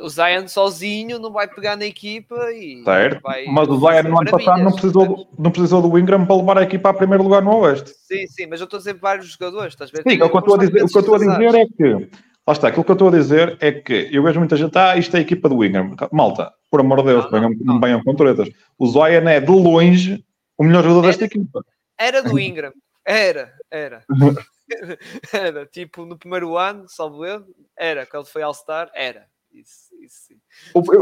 o 0.00 0.08
Zion 0.08 0.48
sozinho 0.48 1.18
não 1.18 1.32
vai 1.32 1.48
pegar 1.48 1.76
na 1.76 1.84
equipa 1.84 2.52
e 2.52 2.82
certo. 2.84 3.22
vai. 3.22 3.44
Mas 3.46 3.68
o 3.68 3.78
Zion 3.78 4.02
no 4.04 4.20
ano 4.20 4.30
passado 4.30 4.62
não 4.62 4.72
precisou, 4.72 5.28
não 5.38 5.50
precisou 5.50 5.82
do 5.82 5.98
Ingram 5.98 6.26
para 6.26 6.36
levar 6.36 6.58
a 6.58 6.62
equipa 6.62 6.90
a 6.90 6.94
primeiro 6.94 7.22
lugar 7.22 7.42
no 7.42 7.56
Oeste. 7.58 7.90
Sim, 7.90 8.26
sim, 8.26 8.46
mas 8.46 8.60
eu 8.60 8.64
estou 8.64 8.78
a 8.78 8.80
dizer 8.80 8.94
vários 8.94 9.26
jogadores, 9.26 9.74
estás? 9.74 9.90
Sim, 9.90 10.00
o 10.00 10.04
que 10.04 10.36
eu 10.36 10.38
estou 10.38 10.54
a 10.54 10.58
dizer, 10.58 10.82
o 10.82 10.86
que 10.86 10.96
eu 10.96 11.00
estou 11.00 11.14
a 11.14 11.18
dizer 11.18 11.54
é 11.54 11.66
que. 11.66 12.10
Lá 12.46 12.54
está, 12.54 12.68
aquilo 12.68 12.84
que 12.84 12.90
eu 12.90 12.94
estou 12.94 13.08
a 13.08 13.12
dizer 13.12 13.58
é 13.60 13.70
que 13.70 14.08
eu 14.10 14.22
vejo 14.22 14.40
muita 14.40 14.56
gente, 14.56 14.76
ah, 14.76 14.96
isto 14.96 15.14
é 15.14 15.18
a 15.18 15.22
equipa 15.22 15.48
do 15.48 15.62
Ingram. 15.64 15.94
Malta, 16.10 16.52
por 16.70 16.80
amor 16.80 17.02
de 17.02 17.08
Deus, 17.08 17.30
não, 17.30 17.40
não, 17.40 17.50
não, 17.50 17.80
venham 17.80 18.02
com 18.02 18.14
tretas. 18.14 18.48
O 18.78 18.86
Zion 18.88 19.28
é 19.28 19.40
de 19.40 19.52
longe 19.52 20.24
o 20.60 20.64
melhor 20.64 20.82
jogador 20.82 21.04
era, 21.04 21.06
desta 21.08 21.24
equipa. 21.24 21.64
Era 21.98 22.22
do 22.22 22.38
Ingram, 22.38 22.72
era, 23.02 23.54
era. 23.70 24.04
era, 25.32 25.64
tipo, 25.64 26.04
no 26.04 26.18
primeiro 26.18 26.54
ano, 26.58 26.86
salvo 26.86 27.24
erro, 27.24 27.46
era, 27.74 28.04
que 28.04 28.14
ele 28.14 28.26
foi 28.26 28.42
All-Star, 28.42 28.90
era. 28.94 29.26
Isso, 29.50 29.89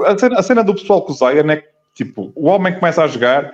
A 0.05 0.19
cena, 0.19 0.39
a 0.39 0.43
cena 0.43 0.65
do 0.65 0.75
pessoal 0.75 1.03
com 1.03 1.13
o 1.13 1.15
Zion 1.15 1.51
é 1.51 1.57
que, 1.57 1.69
tipo, 1.95 2.33
o 2.35 2.47
homem 2.47 2.75
começa 2.75 3.03
a 3.03 3.07
jogar, 3.07 3.53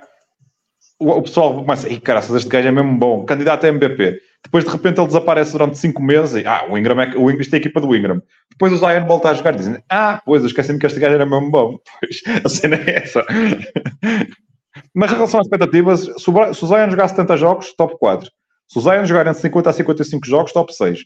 o, 0.99 1.11
o 1.11 1.21
pessoal 1.21 1.55
começa, 1.55 1.89
e 1.89 1.99
caraças, 1.99 2.35
este 2.35 2.49
gajo 2.49 2.67
é 2.67 2.71
mesmo 2.71 2.97
bom, 2.97 3.25
candidato 3.25 3.65
a 3.65 3.69
MVP. 3.69 4.21
Depois, 4.43 4.63
de 4.63 4.69
repente, 4.69 4.99
ele 4.99 5.07
desaparece 5.07 5.51
durante 5.51 5.77
5 5.77 6.01
meses 6.01 6.43
e, 6.43 6.47
ah, 6.47 6.67
o 6.69 6.77
Ingram 6.77 7.01
é, 7.01 7.15
o, 7.17 7.31
isto 7.31 7.53
é 7.53 7.57
a 7.57 7.59
equipa 7.59 7.81
do 7.81 7.95
Ingram. 7.95 8.21
Depois 8.51 8.71
o 8.73 8.77
Zion 8.77 9.05
volta 9.05 9.29
a 9.29 9.33
jogar 9.33 9.59
e 9.59 9.83
ah, 9.89 10.21
pois, 10.23 10.43
eu 10.43 10.47
esqueci-me 10.47 10.79
que 10.79 10.85
este 10.85 10.99
gajo 10.99 11.15
era 11.15 11.25
mesmo 11.25 11.49
bom. 11.49 11.79
Pois, 11.99 12.45
a 12.45 12.49
cena 12.49 12.75
é 12.75 13.03
essa. 13.03 13.25
Mas 14.93 15.11
em 15.11 15.15
relação 15.15 15.39
às 15.39 15.47
expectativas, 15.47 16.01
se 16.01 16.29
o 16.29 16.67
Zion 16.67 16.89
jogar 16.89 17.07
70 17.07 17.37
jogos, 17.37 17.73
top 17.73 17.97
4. 17.97 18.29
Se 18.67 18.77
o 18.77 18.81
Zion 18.81 19.05
jogar 19.05 19.27
entre 19.27 19.41
50 19.41 19.69
a 19.69 19.73
55 19.73 20.27
jogos, 20.27 20.53
top 20.53 20.73
6 20.73 21.03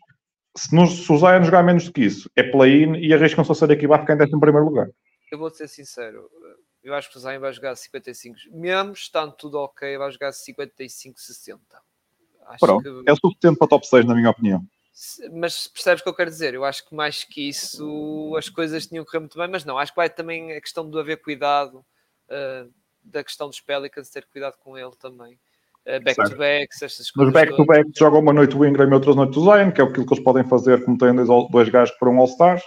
se, 0.59 0.75
nos, 0.75 1.05
se 1.05 1.11
o 1.11 1.17
Zion 1.17 1.43
jogar 1.43 1.63
menos 1.63 1.85
do 1.85 1.93
que 1.93 2.01
isso, 2.01 2.29
é 2.35 2.43
play-in 2.43 2.95
e 2.97 3.13
arriscam-se 3.13 3.51
a 3.51 3.55
ser 3.55 3.71
aqui 3.71 3.87
vai 3.87 3.99
ficar 3.99 4.19
em 4.19 4.23
em 4.23 4.39
primeiro 4.39 4.65
lugar. 4.65 4.89
Eu 5.31 5.37
vou 5.37 5.49
ser 5.49 5.67
sincero, 5.67 6.29
eu 6.83 6.93
acho 6.93 7.09
que 7.09 7.17
o 7.17 7.19
Zion 7.19 7.39
vai 7.39 7.53
jogar 7.53 7.75
55, 7.75 8.35
mesmo 8.51 8.93
estando 8.93 9.31
tudo 9.33 9.57
ok, 9.59 9.97
vai 9.97 10.11
jogar 10.11 10.31
55-60. 10.31 11.59
Pronto, 12.59 12.83
que... 12.83 13.09
é 13.09 13.13
o 13.13 13.15
suficiente 13.15 13.57
para 13.57 13.67
top 13.67 13.87
6, 13.87 14.05
na 14.05 14.15
minha 14.15 14.29
opinião. 14.29 14.61
Mas 15.31 15.67
percebes 15.67 16.01
o 16.01 16.03
que 16.03 16.09
eu 16.09 16.15
quero 16.15 16.29
dizer? 16.29 16.53
Eu 16.53 16.65
acho 16.65 16.85
que 16.85 16.93
mais 16.93 17.23
que 17.23 17.47
isso 17.47 18.35
as 18.37 18.49
coisas 18.49 18.85
tinham 18.85 19.05
que 19.05 19.11
correr 19.11 19.21
muito 19.21 19.37
bem, 19.37 19.47
mas 19.47 19.63
não, 19.63 19.77
acho 19.77 19.93
que 19.93 19.97
vai 19.97 20.09
também 20.09 20.51
a 20.51 20.59
questão 20.59 20.89
de 20.89 20.99
haver 20.99 21.21
cuidado 21.21 21.75
uh, 21.75 22.73
da 23.01 23.23
questão 23.23 23.47
dos 23.47 23.61
Pelicans, 23.61 24.09
ter 24.09 24.25
cuidado 24.25 24.57
com 24.57 24.77
ele 24.77 24.91
também 24.99 25.39
back-to-backs, 25.85 26.81
essas 26.81 27.11
coisas. 27.11 27.33
Mas 27.33 27.43
back-to-back 27.43 27.89
jogam 27.97 28.19
uma 28.19 28.33
noite 28.33 28.55
o 28.55 28.65
Ingram 28.65 28.89
e 28.89 28.93
outra 28.93 29.13
noite 29.13 29.37
o 29.37 29.43
Zion, 29.43 29.71
que 29.71 29.81
é 29.81 29.83
aquilo 29.83 30.05
que 30.05 30.13
eles 30.13 30.23
podem 30.23 30.43
fazer, 30.47 30.83
como 30.83 30.97
têm 30.97 31.15
dois, 31.15 31.27
dois 31.49 31.69
gajos 31.69 31.93
que 31.93 31.99
foram 31.99 32.17
All-Stars. 32.19 32.63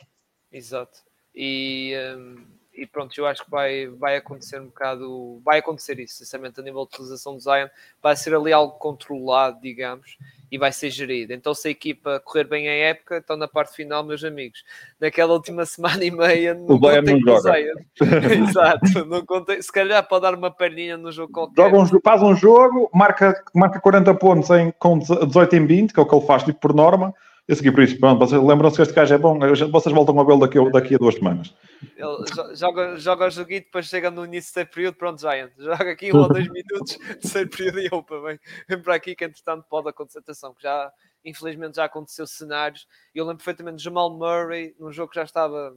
Exato. 0.51 0.98
E, 1.35 1.94
um, 2.16 2.44
e 2.74 2.87
pronto, 2.87 3.16
eu 3.18 3.26
acho 3.26 3.44
que 3.44 3.50
vai, 3.50 3.87
vai 3.87 4.16
acontecer 4.16 4.61
um 4.61 4.66
bocado, 4.66 5.40
vai 5.44 5.58
acontecer 5.58 5.98
isso, 6.00 6.16
sinceramente, 6.16 6.58
a 6.58 6.62
nível 6.62 6.87
de 6.87 6.94
utilização 6.94 7.35
do 7.35 7.40
Zion, 7.40 7.68
vai 8.02 8.16
ser 8.16 8.35
ali 8.35 8.52
algo 8.52 8.78
controlado, 8.78 9.61
digamos, 9.61 10.16
e 10.50 10.56
vai 10.56 10.72
ser 10.72 10.90
gerido. 10.90 11.35
Então, 11.35 11.52
se 11.54 11.68
a 11.68 11.70
equipa 11.70 12.20
correr 12.24 12.44
bem 12.44 12.68
a 12.68 12.72
época, 12.72 13.18
então 13.18 13.37
na 13.37 13.46
parte 13.46 13.74
final, 13.74 14.02
meus 14.02 14.24
amigos, 14.24 14.64
naquela 14.98 15.35
última 15.35 15.64
semana 15.66 16.02
e 16.02 16.11
meia, 16.11 16.54
não 16.54 16.76
o 16.76 16.78
Bayern 16.78 17.20
não 17.20 17.20
joga. 17.20 17.72
Exato, 18.48 19.04
não 19.04 19.24
contei, 19.24 19.62
se 19.62 19.70
calhar 19.70 20.06
pode 20.08 20.22
dar 20.22 20.35
uma 20.35 20.50
perninha 20.50 20.96
no 20.96 21.12
jogo 21.12 21.32
qualquer. 21.32 21.62
Joga 21.62 21.78
um, 21.78 22.00
faz 22.00 22.22
um 22.22 22.35
jogo, 22.35 22.90
marca, 22.94 23.42
marca 23.54 23.80
40 23.80 24.14
pontos 24.14 24.48
em, 24.50 24.72
com 24.78 24.98
18 24.98 25.56
em 25.56 25.66
20, 25.66 25.92
que 25.92 26.00
é 26.00 26.02
o 26.02 26.06
que 26.06 26.14
ele 26.14 26.26
faz 26.26 26.42
tipo, 26.42 26.58
por 26.58 26.74
norma, 26.74 27.14
eu 27.48 27.57
segui 27.57 27.72
por 27.72 27.83
isso, 27.83 27.98
pronto, 27.98 28.20
vocês 28.20 28.40
lembram-se 28.40 28.76
que 28.76 28.83
este 28.83 28.94
gajo 28.94 29.14
é 29.14 29.18
bom, 29.18 29.37
vocês 29.70 29.94
voltam 29.94 30.18
a 30.20 30.24
vê-lo 30.24 30.38
daqui, 30.40 30.70
daqui 30.70 30.94
a 30.94 30.98
duas 30.98 31.16
semanas. 31.16 31.52
Ele 31.96 32.55
joga, 32.55 32.96
joga 32.96 33.26
o 33.26 33.31
joguinho, 33.31 33.62
depois 33.62 33.87
chega 33.87 34.12
no 34.12 34.24
início 34.24 34.50
do 34.50 34.55
terceiro 34.55 34.70
período, 34.70 34.94
pronto, 34.94 35.20
Giant, 35.20 35.50
joga 35.59 35.90
aqui 35.90 36.12
um 36.14 36.20
ou 36.20 36.28
dois 36.28 36.46
minutos, 36.52 36.96
terceiro 37.20 37.50
período 37.50 37.81
e 37.81 37.88
opa, 37.90 38.20
vem, 38.20 38.38
vem 38.68 38.81
para 38.81 38.94
aqui 38.94 39.16
que 39.16 39.24
entretanto 39.24 39.66
pode 39.68 39.88
acontecer, 39.88 40.20
atenção, 40.20 40.55
que 40.55 40.62
já, 40.62 40.92
infelizmente 41.24 41.76
já 41.76 41.85
aconteceu 41.85 42.28
cenários, 42.28 42.87
eu 43.12 43.24
lembro 43.24 43.38
perfeitamente 43.38 43.78
de 43.78 43.85
Jamal 43.85 44.16
Murray, 44.16 44.74
num 44.78 44.92
jogo 44.92 45.11
que 45.11 45.16
já 45.16 45.24
estava 45.24 45.76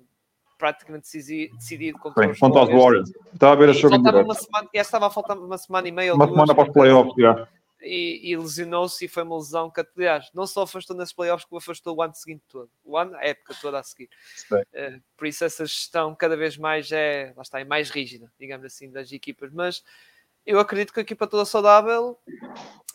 praticamente 0.60 1.10
decidido 1.12 1.97
contra, 1.97 2.30
os, 2.30 2.39
contra 2.39 2.63
Warriors. 2.65 3.12
Estava 3.34 3.54
a 3.54 3.56
ver 3.56 3.69
a 3.69 3.73
jogo 3.73 3.95
uma 3.95 4.36
semana, 4.36 4.69
estava 4.71 5.08
a 5.08 5.10
faltar 5.10 5.38
uma 5.38 5.58
semana 5.58 5.88
e 5.88 5.91
meia. 5.91 6.13
Uma 6.13 6.28
semana 6.28 6.54
para 6.54 6.67
os 6.67 6.73
playoffs, 6.73 7.15
já 7.17 7.47
e, 7.86 8.32
e 8.32 8.36
lesionou-se 8.36 9.06
e 9.06 9.08
foi 9.08 9.24
uma 9.24 9.38
lesão 9.38 9.69
que, 9.69 9.86
aliás, 9.95 10.30
não 10.34 10.48
só 10.48 10.63
afastou 10.63 10.95
nesses 10.95 11.13
playoffs, 11.13 11.45
como 11.45 11.60
afastou 11.60 11.95
o 11.95 12.02
ano 12.02 12.15
seguinte 12.15 12.43
todo, 12.50 12.69
o 12.84 12.98
ano, 12.98 13.15
a 13.15 13.24
época 13.24 13.54
toda 13.62 13.80
a 13.80 13.84
seguir. 13.84 14.10
Uh, 14.52 15.02
por 15.15 15.28
isso, 15.28 15.45
essa 15.45 15.65
gestão 15.65 16.15
cada 16.15 16.36
vez 16.36 16.58
mais 16.58 16.91
é, 16.91 17.32
lá 17.36 17.43
está, 17.43 17.60
é 17.60 17.63
mais 17.63 17.89
rígida, 17.89 18.32
digamos 18.39 18.65
assim, 18.65 18.89
das 18.91 19.12
equipas. 19.12 19.52
Mas 19.52 19.84
eu 20.45 20.60
acredito 20.60 20.91
que 20.91 21.00
a 21.00 21.04
equipa 21.04 21.28
toda 21.28 21.45
saudável, 21.45 22.19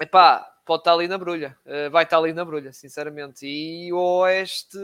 epá, 0.01 0.41
pode 0.67 0.81
estar 0.81 0.95
ali 0.95 1.07
na 1.07 1.17
brulha, 1.17 1.57
uh, 1.65 1.91
vai 1.91 2.05
estar 2.05 2.19
ali 2.19 2.33
na 2.33 2.45
brulha, 2.45 2.73
sinceramente. 2.73 3.47
E 3.47 3.93
o 3.93 3.99
Oeste, 3.99 4.79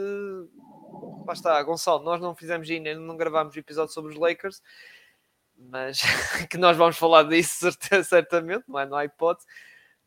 lá 1.25 1.33
está, 1.33 1.61
Gonçalo, 1.63 2.03
nós 2.03 2.21
não 2.21 2.33
fizemos 2.33 2.69
ainda, 2.69 2.95
não 2.95 3.17
gravámos 3.17 3.55
o 3.55 3.59
episódio 3.59 3.93
sobre 3.93 4.13
os 4.13 4.19
Lakers, 4.19 4.61
mas 5.57 5.99
que 6.49 6.57
nós 6.57 6.77
vamos 6.77 6.97
falar 6.97 7.23
disso 7.23 7.69
certamente, 8.05 8.63
não, 8.67 8.79
é? 8.79 8.85
não 8.85 8.97
há 8.97 9.03
hipótese 9.03 9.45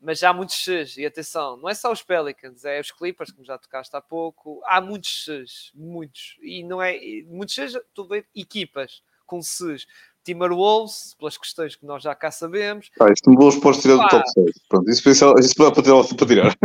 mas 0.01 0.19
já 0.19 0.29
há 0.31 0.33
muitos 0.33 0.55
X's, 0.55 0.97
e 0.97 1.05
atenção, 1.05 1.57
não 1.57 1.69
é 1.69 1.73
só 1.73 1.91
os 1.91 2.01
Pelicans, 2.01 2.65
é 2.65 2.79
os 2.79 2.91
Clippers, 2.91 3.31
como 3.31 3.45
já 3.45 3.57
tocaste 3.57 3.95
há 3.95 4.01
pouco, 4.01 4.61
há 4.65 4.81
muitos 4.81 5.25
X's, 5.25 5.71
muitos, 5.75 6.37
e 6.41 6.63
não 6.63 6.81
é, 6.81 6.97
muitos 7.27 7.53
X's, 7.55 7.79
tu 7.93 8.05
vês 8.05 8.25
equipas 8.35 9.01
com 9.25 9.41
X's, 9.41 9.85
Timberwolves, 10.23 11.15
pelas 11.17 11.35
questões 11.37 11.75
que 11.75 11.83
nós 11.85 12.03
já 12.03 12.13
cá 12.13 12.29
sabemos. 12.29 12.91
Ah, 12.99 13.05
este 13.11 13.23
Timberwolves 13.23 13.59
podes 13.59 13.81
tirar 13.81 13.97
do 13.97 14.07
top 14.07 14.23
6. 14.31 14.51
Pronto, 14.69 14.89
isso, 14.89 15.09
isso, 15.09 15.33
isso 15.39 15.55
para 15.55 15.71
tirar. 15.81 16.03
Para 16.15 16.27
tirar. 16.27 16.55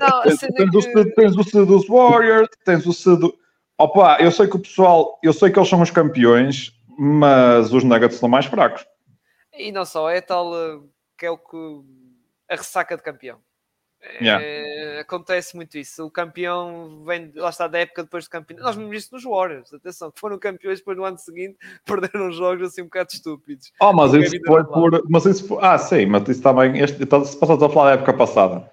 Não, 0.00 0.22
Tens, 0.22 0.42
é 0.42 0.46
o 0.46 0.70
que- 0.70 0.82
C- 0.82 1.10
tens 1.14 1.36
o 1.36 1.44
C 1.44 1.66
dos 1.66 1.86
Warriors, 1.86 2.48
tens 2.64 2.86
o 2.86 2.92
C 2.94 3.14
do. 3.16 3.38
Opa, 3.76 4.16
eu 4.20 4.30
sei 4.30 4.46
que 4.46 4.56
o 4.56 4.60
pessoal, 4.60 5.18
eu 5.22 5.32
sei 5.34 5.50
que 5.50 5.58
eles 5.58 5.68
são 5.68 5.82
os 5.82 5.90
campeões, 5.90 6.72
mas 6.98 7.72
os 7.74 7.84
Nuggets 7.84 8.16
são 8.18 8.28
mais 8.28 8.46
fracos. 8.46 8.86
E 9.52 9.70
não 9.70 9.84
só, 9.84 10.08
é 10.08 10.20
tal 10.22 10.50
uh, 10.52 10.88
que 11.18 11.26
é 11.26 11.30
o 11.30 11.36
que 11.36 11.56
a 12.48 12.56
ressaca 12.56 12.96
de 12.96 13.02
campeão. 13.02 13.40
É, 14.06 14.22
Yeah. 14.22 15.00
acontece 15.00 15.56
muito 15.56 15.78
isso. 15.78 16.04
O 16.04 16.10
campeão 16.10 17.02
vem, 17.06 17.32
lá 17.34 17.48
está, 17.48 17.66
da 17.66 17.78
época 17.78 18.02
depois 18.02 18.24
do 18.24 18.30
campeão. 18.30 18.60
Nós 18.60 18.76
vimos 18.76 18.94
isso 18.96 19.14
nos 19.14 19.24
Warriors, 19.24 19.72
atenção, 19.72 20.10
que 20.10 20.20
foram 20.20 20.38
campeões 20.38 20.78
depois 20.78 20.96
no 20.96 21.04
ano 21.04 21.18
seguinte 21.18 21.56
perderam 21.86 22.30
jogos 22.30 22.68
assim 22.68 22.82
um 22.82 22.84
bocado 22.84 23.10
estúpidos. 23.12 23.72
Oh, 23.80 23.92
mas 23.92 24.12
isso 24.12 24.36
foi 24.46 24.64
por. 24.64 25.02
Mas 25.08 25.24
isso 25.24 25.48
foi, 25.48 25.58
ah, 25.62 25.78
sim, 25.78 26.06
mas 26.06 26.28
isso 26.28 26.42
também. 26.42 26.78
Este, 26.78 27.02
então, 27.02 27.24
se 27.24 27.36
passaste 27.38 27.64
a 27.64 27.68
falar 27.70 27.96
da 27.96 28.02
época 28.02 28.12
passada. 28.12 28.70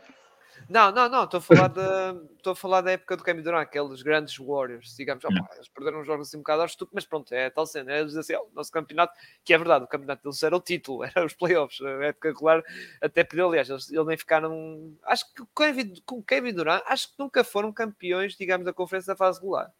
Não, 0.71 0.89
não, 0.89 1.09
não, 1.09 1.25
estou 1.25 1.39
a 1.39 1.41
falar 1.41 1.67
da, 1.67 2.15
estou 2.37 2.53
a 2.53 2.55
falar 2.55 2.79
da 2.79 2.91
época 2.91 3.17
do 3.17 3.23
Kevin 3.25 3.41
Durant, 3.41 3.63
aqueles 3.63 4.01
grandes 4.01 4.37
Warriors, 4.37 4.95
digamos, 4.95 5.21
opa, 5.25 5.49
eles 5.55 5.67
perderam 5.67 6.01
jogos 6.05 6.29
assim 6.29 6.37
um 6.37 6.39
bocado 6.39 6.61
aos 6.61 6.71
estúpidos, 6.71 6.95
mas 6.95 7.05
pronto, 7.05 7.29
é 7.33 7.49
tal 7.49 7.65
cena, 7.65 7.91
é 7.91 7.99
eles 7.99 8.15
assim, 8.15 8.33
"Oh, 8.35 8.43
o 8.49 8.51
nosso 8.53 8.71
campeonato, 8.71 9.13
que 9.43 9.53
é 9.53 9.57
verdade, 9.57 9.83
o 9.83 9.87
campeonato 9.87 10.23
deles 10.23 10.41
era 10.41 10.55
o 10.55 10.61
título, 10.61 11.03
era 11.13 11.25
os 11.25 11.33
playoffs, 11.33 11.81
a 11.81 12.05
época 12.05 12.29
regular 12.29 12.63
até 13.01 13.21
perdeu, 13.21 13.49
aliás, 13.49 13.69
eles, 13.69 13.91
eles 13.91 14.05
nem 14.05 14.15
ficaram, 14.17 14.95
acho 15.03 15.25
que 15.33 15.39
com 15.39 15.43
o 15.43 15.47
Kevin, 15.53 15.93
com 16.05 16.15
o 16.19 16.23
Kevin 16.23 16.53
Durant, 16.53 16.81
acho 16.87 17.09
que 17.09 17.15
nunca 17.19 17.43
foram 17.43 17.73
campeões, 17.73 18.37
digamos, 18.37 18.63
da 18.65 18.71
conferência 18.71 19.11
da 19.13 19.17
fase 19.17 19.39
regular, 19.41 19.73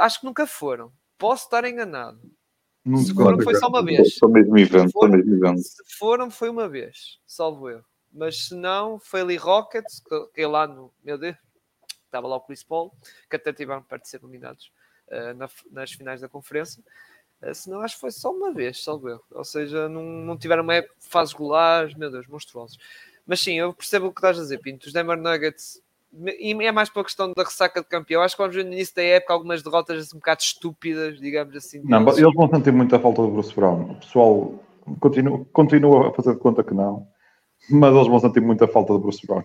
acho 0.00 0.20
que 0.20 0.26
nunca 0.26 0.46
foram, 0.46 0.92
posso 1.16 1.44
estar 1.44 1.64
enganado, 1.64 2.20
Não 2.84 2.98
se 2.98 3.14
foram 3.14 3.40
foi 3.40 3.54
só 3.54 3.68
uma 3.68 3.82
vez, 3.82 4.16
Só 4.16 4.28
mesmo 4.28 4.58
evento, 4.58 4.90
só 4.92 5.08
mesmo 5.08 5.34
evento. 5.34 5.60
se 5.62 5.96
foram, 5.98 6.30
foi 6.30 6.50
uma 6.50 6.68
vez, 6.68 7.18
salvo 7.26 7.70
eu. 7.70 7.82
Mas 8.14 8.46
se 8.46 8.54
não, 8.54 8.98
foi 8.98 9.22
ali 9.22 9.36
Rockets, 9.36 10.00
que, 10.00 10.26
que 10.34 10.46
lá 10.46 10.66
no. 10.66 10.90
Meu 11.02 11.18
Deus, 11.18 11.36
estava 12.06 12.28
lá 12.28 12.36
o 12.36 12.40
Chris 12.40 12.62
Paul, 12.62 12.92
que 13.28 13.36
até 13.36 13.52
tiveram 13.52 13.82
perto 13.82 14.02
de 14.04 14.08
ser 14.08 14.22
nominados 14.22 14.70
eh, 15.10 15.32
na- 15.34 15.50
nas 15.70 15.90
finais 15.92 16.20
da 16.20 16.28
conferência. 16.28 16.80
Eh, 17.42 17.52
se 17.52 17.68
não, 17.68 17.80
acho 17.80 17.94
que 17.96 18.00
foi 18.00 18.12
só 18.12 18.30
uma 18.30 18.52
vez, 18.52 18.82
salvo 18.84 19.08
eu. 19.08 19.20
Ou 19.32 19.44
seja, 19.44 19.88
não, 19.88 20.02
não 20.02 20.36
tiveram 20.38 20.62
uma 20.62 20.74
época- 20.76 20.94
fases 21.00 21.32
regulares, 21.34 21.94
meu 21.96 22.10
Deus, 22.10 22.26
monstruosos. 22.28 22.78
Mas 23.26 23.40
sim, 23.40 23.54
eu 23.58 23.72
percebo 23.74 24.06
o 24.06 24.12
que 24.12 24.20
estás 24.20 24.38
a 24.38 24.42
dizer, 24.42 24.58
Pinto. 24.58 24.86
Os 24.86 24.92
Denver 24.92 25.16
Nuggets. 25.18 25.82
E 26.38 26.52
é 26.64 26.70
mais 26.70 26.88
pela 26.88 27.04
questão 27.04 27.32
da 27.36 27.42
ressaca 27.42 27.80
de 27.80 27.88
campeão. 27.88 28.22
Acho 28.22 28.36
que 28.36 28.42
vamos 28.42 28.54
ver 28.54 28.64
no 28.64 28.72
início 28.72 28.94
da 28.94 29.02
época 29.02 29.32
algumas 29.32 29.60
derrotas 29.64 29.98
assim, 30.06 30.16
um 30.16 30.20
bocado 30.20 30.42
estúpidas, 30.42 31.18
digamos 31.18 31.56
assim. 31.56 31.80
Não, 31.82 32.00
eles 32.08 32.32
vão 32.34 32.48
sentir 32.48 32.70
muita 32.72 33.00
falta 33.00 33.22
do 33.22 33.28
Bruce 33.28 33.52
Brown. 33.52 33.90
O 33.92 33.94
pessoal 33.96 34.54
continua, 35.00 35.44
continua 35.52 36.08
a 36.10 36.12
fazer 36.12 36.34
de 36.34 36.38
conta 36.38 36.62
que 36.62 36.72
não, 36.72 37.08
mas 37.70 37.94
eles 37.94 38.08
vão 38.08 38.18
sentir 38.20 38.40
muita 38.40 38.66
falta 38.68 38.92
do 38.92 38.98
Bruce 38.98 39.26
Brown. 39.26 39.42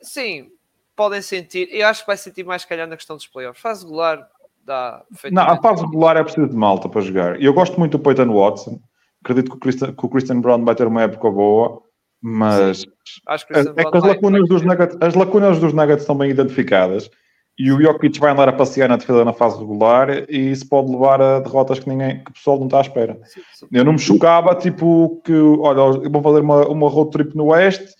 Sim, 0.00 0.50
podem 0.94 1.22
sentir. 1.22 1.68
Eu 1.70 1.86
acho 1.88 2.00
que 2.02 2.06
vai 2.06 2.16
sentir 2.16 2.44
mais, 2.44 2.64
calhar, 2.64 2.86
na 2.86 2.96
questão 2.96 3.16
dos 3.16 3.26
playoffs. 3.26 3.60
Fase 3.60 3.84
regular 3.84 4.28
dá 4.64 5.04
Não, 5.30 5.42
a 5.42 5.60
fase 5.60 5.82
regular 5.84 6.16
é 6.16 6.22
preciso 6.22 6.48
de 6.48 6.56
malta 6.56 6.88
para 6.88 7.00
jogar. 7.00 7.40
E 7.40 7.44
eu 7.44 7.54
gosto 7.54 7.78
muito 7.78 7.98
do 7.98 8.02
Peyton 8.02 8.32
Watson. 8.32 8.80
Acredito 9.22 9.50
que 9.50 9.56
o 9.56 9.60
Christian, 9.60 9.92
que 9.94 10.06
o 10.06 10.08
Christian 10.08 10.40
Brown 10.40 10.64
vai 10.64 10.74
ter 10.74 10.86
uma 10.86 11.02
época 11.02 11.30
boa, 11.30 11.82
mas 12.20 12.84
Acho 13.26 13.46
que 13.46 13.54
é, 13.54 13.60
é 13.60 13.64
que 13.64 13.96
as 13.96 14.02
vai- 14.02 14.14
lacunas, 14.14 14.40
vai- 14.40 14.48
dos 14.48 14.62
Nuggets, 14.62 14.96
as 15.00 15.14
lacunas 15.14 15.58
dos 15.60 15.72
Nuggets 15.72 16.02
estão 16.02 16.16
bem 16.16 16.30
identificadas. 16.30 17.10
E 17.58 17.72
o 17.72 17.80
Jokic 17.80 18.18
vai 18.20 18.32
andar 18.32 18.48
a 18.48 18.52
passear 18.52 18.88
na 18.88 18.96
defesa 18.96 19.24
na 19.24 19.32
fase 19.32 19.58
regular 19.58 20.10
e 20.28 20.50
isso 20.50 20.68
pode 20.68 20.90
levar 20.90 21.22
a 21.22 21.40
derrotas 21.40 21.78
que, 21.78 21.88
ninguém, 21.88 22.22
que 22.22 22.30
o 22.30 22.34
pessoal 22.34 22.58
não 22.58 22.66
está 22.66 22.78
à 22.78 22.82
espera. 22.82 23.18
Sim, 23.24 23.40
sim. 23.54 23.66
Eu 23.72 23.84
não 23.84 23.92
me 23.92 23.98
chocava, 23.98 24.54
tipo, 24.54 25.22
que, 25.24 25.32
olha, 25.32 26.08
vão 26.10 26.22
fazer 26.22 26.40
uma, 26.40 26.68
uma 26.68 26.88
road 26.88 27.10
trip 27.10 27.34
no 27.34 27.46
Oeste, 27.46 27.94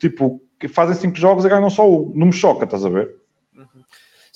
tipo, 0.00 0.40
que 0.58 0.68
fazem 0.68 0.94
cinco 0.94 1.16
jogos 1.16 1.44
e 1.44 1.48
ganham 1.50 1.68
só 1.68 1.86
um. 1.86 2.12
Não 2.14 2.26
me 2.28 2.32
choca, 2.32 2.64
estás 2.64 2.84
a 2.84 2.88
ver? 2.88 3.14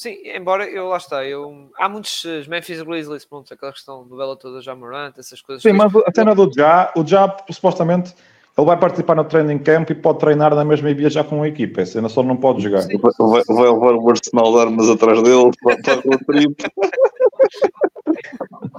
Sim, 0.00 0.16
embora 0.34 0.64
eu 0.64 0.88
lá 0.88 0.96
está, 0.96 1.26
eu, 1.26 1.70
há 1.76 1.86
muitos 1.86 2.24
eh, 2.24 2.42
Memphis 2.48 2.80
Grizzlies, 2.80 3.26
pronto, 3.26 3.52
aquela 3.52 3.70
questão 3.70 4.06
do 4.08 4.16
Bela 4.16 4.34
toda 4.34 4.62
já 4.62 4.74
Morant, 4.74 5.12
essas 5.18 5.42
coisas. 5.42 5.62
Sim, 5.62 5.74
mas 5.74 5.94
a 5.94 6.10
cena 6.14 6.34
do 6.34 6.50
Já, 6.50 6.90
o 6.96 7.06
Já, 7.06 7.36
supostamente, 7.50 8.14
ele 8.60 8.66
vai 8.66 8.76
participar 8.78 9.14
no 9.16 9.24
training 9.24 9.58
camp 9.58 9.88
e 9.90 9.94
pode 9.94 10.18
treinar 10.18 10.54
na 10.54 10.64
mesma 10.64 10.90
e 10.90 10.94
viajar 10.94 11.24
com 11.24 11.42
a 11.42 11.48
equipa. 11.48 11.80
A 11.80 11.86
cena 11.86 12.08
só 12.08 12.22
não 12.22 12.36
pode 12.36 12.62
jogar. 12.62 12.82
Vai, 13.18 13.42
vai- 13.48 13.70
levar 13.70 13.94
o 13.94 14.10
arsenal 14.10 14.52
de 14.52 14.58
armas 14.60 14.88
atrás 14.90 15.22
dele 15.22 15.50
para, 15.62 15.98
o 16.04 16.24
trip. 16.26 16.54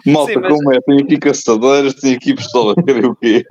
Malta, 0.05 0.33
Sim, 0.33 0.39
mas- 0.39 0.53
como 0.53 0.73
é? 0.73 0.81
Tem 0.81 0.97
aqui 1.01 1.17
caçadores, 1.17 1.93
tem 1.95 2.15
aqui 2.15 2.35
pistola, 2.35 2.75
querem 2.75 3.05
o 3.05 3.15
quê? 3.15 3.43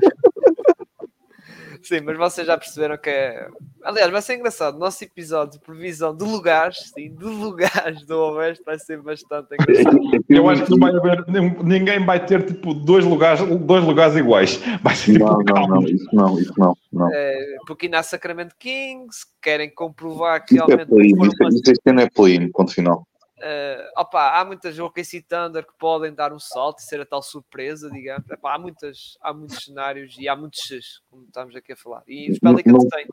Sim, 1.82 2.00
mas 2.02 2.16
vocês 2.16 2.46
já 2.46 2.56
perceberam 2.56 2.98
que 2.98 3.08
é. 3.08 3.48
Aliás, 3.82 4.10
vai 4.10 4.20
ser 4.20 4.34
engraçado. 4.36 4.78
Nosso 4.78 5.02
episódio 5.02 5.58
de 5.58 5.64
previsão 5.64 6.14
de 6.14 6.24
lugares, 6.24 6.92
sim, 6.94 7.14
de 7.14 7.24
lugares 7.24 8.04
do 8.04 8.16
Oeste 8.18 8.62
vai 8.64 8.78
ser 8.78 9.00
bastante 9.00 9.54
engraçado. 9.54 9.98
Eu 10.28 10.48
acho 10.48 10.64
que 10.64 10.70
não 10.70 10.78
vai 10.78 10.94
haver, 10.94 11.24
ninguém 11.64 12.04
vai 12.04 12.24
ter 12.24 12.44
tipo 12.44 12.74
dois 12.74 13.04
lugares, 13.04 13.40
dois 13.60 13.84
lugares 13.84 14.16
iguais. 14.16 14.60
Vai 14.82 14.94
ser 14.94 15.12
tipo 15.12 15.24
Não, 15.24 15.38
não, 15.38 15.66
não, 15.68 15.82
isso 15.84 16.08
não, 16.12 16.38
isso 16.38 16.52
não. 16.58 16.76
não. 16.92 17.08
Eh, 17.12 17.56
porque 17.66 17.86
ainda 17.86 18.00
há 18.00 18.02
Sacramento 18.02 18.54
Kings, 18.58 19.26
querem 19.42 19.72
comprovar 19.72 20.44
que 20.44 20.54
Isso 20.54 20.64
é 20.64 20.66
realmente 20.66 20.88
play-in, 20.88 21.16
foram 21.16 21.48
isso, 21.48 21.48
isso 21.48 21.72
este 21.72 21.90
ano 21.90 22.00
é 22.00 22.10
play-in, 22.10 22.50
ponto 22.50 22.72
final. 22.74 23.06
Uh, 23.40 23.88
opa, 23.96 24.38
há 24.38 24.44
muitas 24.44 24.78
OKC 24.78 25.22
Thunder 25.22 25.64
que 25.66 25.72
podem 25.78 26.12
dar 26.12 26.30
um 26.32 26.38
salto 26.38 26.80
e 26.80 26.82
ser 26.82 27.00
a 27.00 27.06
tal 27.06 27.22
surpresa, 27.22 27.90
digamos. 27.90 28.28
Epá, 28.30 28.54
há, 28.54 28.58
muitas, 28.58 29.16
há 29.22 29.32
muitos 29.32 29.64
cenários 29.64 30.16
e 30.18 30.28
há 30.28 30.36
muitos 30.36 30.60
X, 30.60 31.00
como 31.10 31.24
estamos 31.24 31.56
aqui 31.56 31.72
a 31.72 31.76
falar. 31.76 32.02
E 32.06 32.30
os 32.30 32.38
Pelicans 32.38 32.84
Não- 32.84 32.88
têm. 32.88 33.06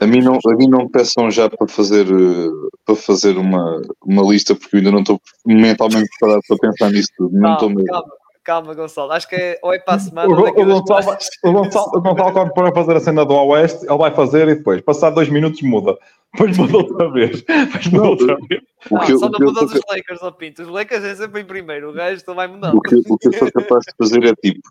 A 0.00 0.06
mim, 0.08 0.20
não, 0.20 0.34
a 0.44 0.56
mim 0.56 0.68
não 0.68 0.80
me 0.80 0.90
peçam 0.90 1.30
já 1.30 1.48
para 1.48 1.68
fazer, 1.68 2.04
eh, 2.06 2.68
para 2.84 2.96
fazer 2.96 3.38
uma, 3.38 3.80
uma 4.04 4.22
lista, 4.22 4.52
porque 4.52 4.74
eu 4.74 4.78
ainda 4.78 4.90
não 4.90 5.00
estou 5.00 5.20
mentalmente 5.46 6.08
preparado 6.18 6.42
para 6.48 6.56
pensar 6.58 6.90
nisso 6.90 7.10
tudo. 7.16 7.38
Não 7.38 7.52
estou 7.52 7.70
mesmo. 7.70 7.84
calma, 7.86 8.12
calma, 8.48 8.72
Gonçalo. 8.72 9.12
Acho 9.12 9.28
que 9.28 9.36
é, 9.36 9.58
ou 9.62 9.74
é 9.74 9.78
para 9.78 9.94
a 9.94 9.98
semana 9.98 10.26
O, 10.26 10.32
o, 10.32 10.64
Gonçalo, 10.64 11.18
o, 11.44 11.52
Gonçalo, 11.52 11.90
o 11.94 12.00
Gonçalo, 12.00 12.32
quando 12.32 12.54
for 12.54 12.66
a 12.66 12.72
fazer 12.72 12.96
a 12.96 13.00
cena 13.00 13.26
do 13.26 13.34
Oeste, 13.34 13.84
ele 13.86 13.98
vai 13.98 14.14
fazer 14.14 14.48
e 14.48 14.54
depois, 14.54 14.80
passar 14.80 15.10
dois 15.10 15.28
minutos, 15.28 15.60
muda. 15.60 15.98
Depois 16.32 16.56
muda 16.56 16.78
outra 16.78 17.12
vez. 17.12 17.42
Depois 17.42 17.86
muda 17.88 18.02
Não, 18.02 18.10
outra 18.10 18.36
vez. 18.48 18.62
Não, 18.90 19.00
que 19.00 19.18
só 19.18 19.26
o 19.26 19.30
não 19.30 19.54
sou 19.54 19.66
dos 19.66 19.80
Lakers, 19.90 20.22
ó 20.22 20.30
Pinto. 20.30 20.62
Os 20.62 20.68
Lakers 20.68 21.04
é 21.04 21.14
sempre 21.14 21.42
em 21.42 21.44
primeiro, 21.44 21.90
o 21.90 21.92
resto 21.92 22.34
vai 22.34 22.46
mudando. 22.46 22.78
O 22.78 22.80
que, 22.80 22.94
o 22.94 23.18
que 23.18 23.28
eu 23.28 23.32
sou 23.34 23.52
capaz 23.52 23.84
de 23.84 23.94
fazer 23.98 24.24
é 24.24 24.34
tipo, 24.34 24.66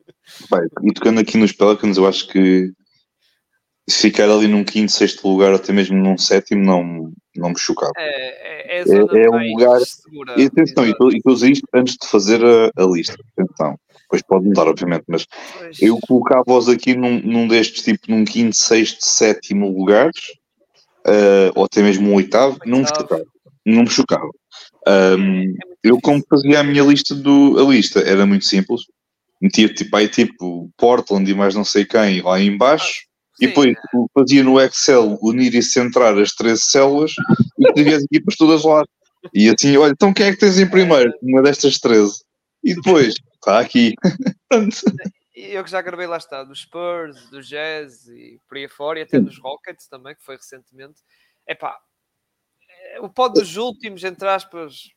bem, 0.50 0.90
e 0.90 0.92
tocando 0.94 1.20
aqui 1.20 1.36
nos 1.36 1.52
Pelicans, 1.52 1.98
eu 1.98 2.08
acho 2.08 2.28
que 2.28 2.72
ficar 3.90 4.30
ali 4.30 4.46
num 4.46 4.64
quinto, 4.64 4.92
sexto 4.92 5.26
lugar, 5.28 5.52
até 5.54 5.72
mesmo 5.72 5.96
num 5.96 6.16
sétimo, 6.18 6.64
não, 6.64 7.12
não 7.36 7.50
me 7.50 7.58
chocava. 7.58 7.92
É, 7.96 8.76
é, 8.76 8.80
é 8.80 8.84
zona 8.84 9.18
é 9.18 9.30
um 9.30 9.50
lugar- 9.52 9.80
segura. 9.80 10.34
E 10.36 10.44
atenção, 10.44 10.86
e 10.86 10.90
estou- 10.90 11.10
e 11.12 11.50
isto 11.52 11.66
antes 11.74 11.96
de 12.00 12.06
fazer 12.08 12.40
a, 12.44 12.70
a 12.76 12.86
lista. 12.86 13.16
Atenção, 13.36 13.78
depois 14.02 14.22
pode 14.22 14.46
mudar, 14.46 14.66
obviamente, 14.68 15.04
mas 15.08 15.26
Pois. 15.58 15.80
eu 15.82 15.98
colocava-os 16.06 16.68
aqui 16.68 16.94
num, 16.94 17.20
num 17.20 17.48
destes, 17.48 17.82
tipo, 17.82 18.10
num 18.10 18.24
quinto, 18.24 18.56
sexto, 18.56 19.00
sétimo 19.02 19.68
lugares, 19.70 20.20
eh, 21.06 21.50
ou 21.54 21.64
até 21.64 21.82
mesmo 21.82 22.10
um 22.10 22.14
oitavo, 22.14 22.58
não 22.66 22.78
me 22.78 22.84
Oitavo. 22.84 23.00
chocava. 23.02 23.24
Não 23.66 23.82
me 23.82 23.90
chocava. 23.90 24.30
Ahm, 24.86 25.12
É 25.12 25.16
muito 25.16 25.58
eu, 25.84 26.00
como 26.00 26.22
fazia 26.28 26.60
a 26.60 26.64
minha 26.64 26.82
lista, 26.82 27.14
do, 27.14 27.58
a 27.58 27.70
lista 27.70 28.00
era 28.00 28.26
muito 28.26 28.44
simples. 28.44 28.82
Metia 29.40 29.72
tipo 29.72 29.94
aí 29.96 30.08
tipo 30.08 30.68
Portland 30.76 31.30
e 31.30 31.34
mais 31.34 31.54
não 31.54 31.64
sei 31.64 31.84
quem 31.84 32.20
lá 32.20 32.40
em 32.40 32.56
E 33.40 33.46
Sim, 33.46 33.48
depois 33.48 33.76
fazia 34.12 34.42
no 34.42 34.60
Excel 34.60 35.18
unir 35.22 35.54
e 35.54 35.62
centrar 35.62 36.16
as 36.18 36.32
13 36.32 36.60
células 36.60 37.12
e 37.58 37.66
escrevia 37.66 37.96
as 37.96 38.02
equipas 38.04 38.36
todas 38.36 38.64
lá. 38.64 38.84
E 39.32 39.48
assim, 39.48 39.76
olha, 39.76 39.92
então 39.92 40.12
quem 40.12 40.26
é 40.26 40.32
que 40.32 40.38
tens 40.38 40.58
em 40.58 40.68
primeiro? 40.68 41.12
Uma 41.22 41.42
destas 41.42 41.78
13. 41.78 42.22
E 42.64 42.74
depois, 42.74 43.14
está 43.34 43.60
aqui. 43.60 43.94
Eu 45.34 45.62
que 45.62 45.70
já 45.70 45.80
gravei 45.80 46.08
lá 46.08 46.16
está, 46.16 46.42
dos 46.42 46.62
Spurs, 46.62 47.30
do 47.30 47.40
Jazz 47.40 48.08
e 48.08 48.40
por 48.48 48.58
aí 48.58 48.64
afora, 48.64 48.98
e 48.98 49.02
até 49.02 49.20
dos 49.20 49.38
Rockets 49.38 49.86
também, 49.86 50.16
que 50.16 50.24
foi 50.24 50.34
recentemente. 50.34 51.00
Epá, 51.46 51.78
é, 52.90 53.00
o 53.00 53.08
pó 53.08 53.28
dos 53.28 53.56
últimos, 53.56 54.02
entre 54.02 54.28
aspas, 54.28 54.90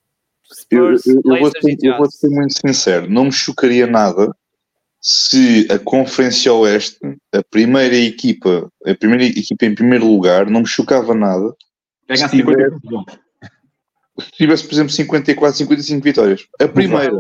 Eu, 0.72 0.98
Spurs, 0.98 1.06
eu, 1.06 1.14
eu 1.14 1.22
vou 1.22 1.52
Blazers 1.52 1.62
ser, 1.62 1.78
eu 1.88 1.98
vou 1.98 2.12
ser 2.12 2.30
muito 2.30 2.54
sincero, 2.60 3.08
não 3.08 3.26
me 3.26 3.32
chocaria 3.32 3.86
nada 3.86 4.36
se 5.02 5.68
a 5.72 5.80
Conferência 5.80 6.54
Oeste, 6.54 6.98
a 7.34 7.44
primeira 7.50 7.96
equipa, 7.96 8.72
a 8.86 8.94
primeira 8.96 9.24
equipa 9.26 9.66
em 9.66 9.74
primeiro 9.74 10.06
lugar, 10.06 10.48
não 10.50 10.62
me 10.62 10.68
chocava 10.68 11.16
nada 11.16 11.56
Ganha 12.08 12.28
Se 12.28 12.36
tiver- 12.36 12.70
50 12.70 12.80
pontos. 12.90 13.20
se 14.20 14.32
tivesse, 14.34 14.64
por 14.66 14.74
exemplo, 14.74 14.92
54, 14.92 15.58
55 15.58 16.04
vitórias. 16.04 16.46
A 16.60 16.68
primeira. 16.68 17.14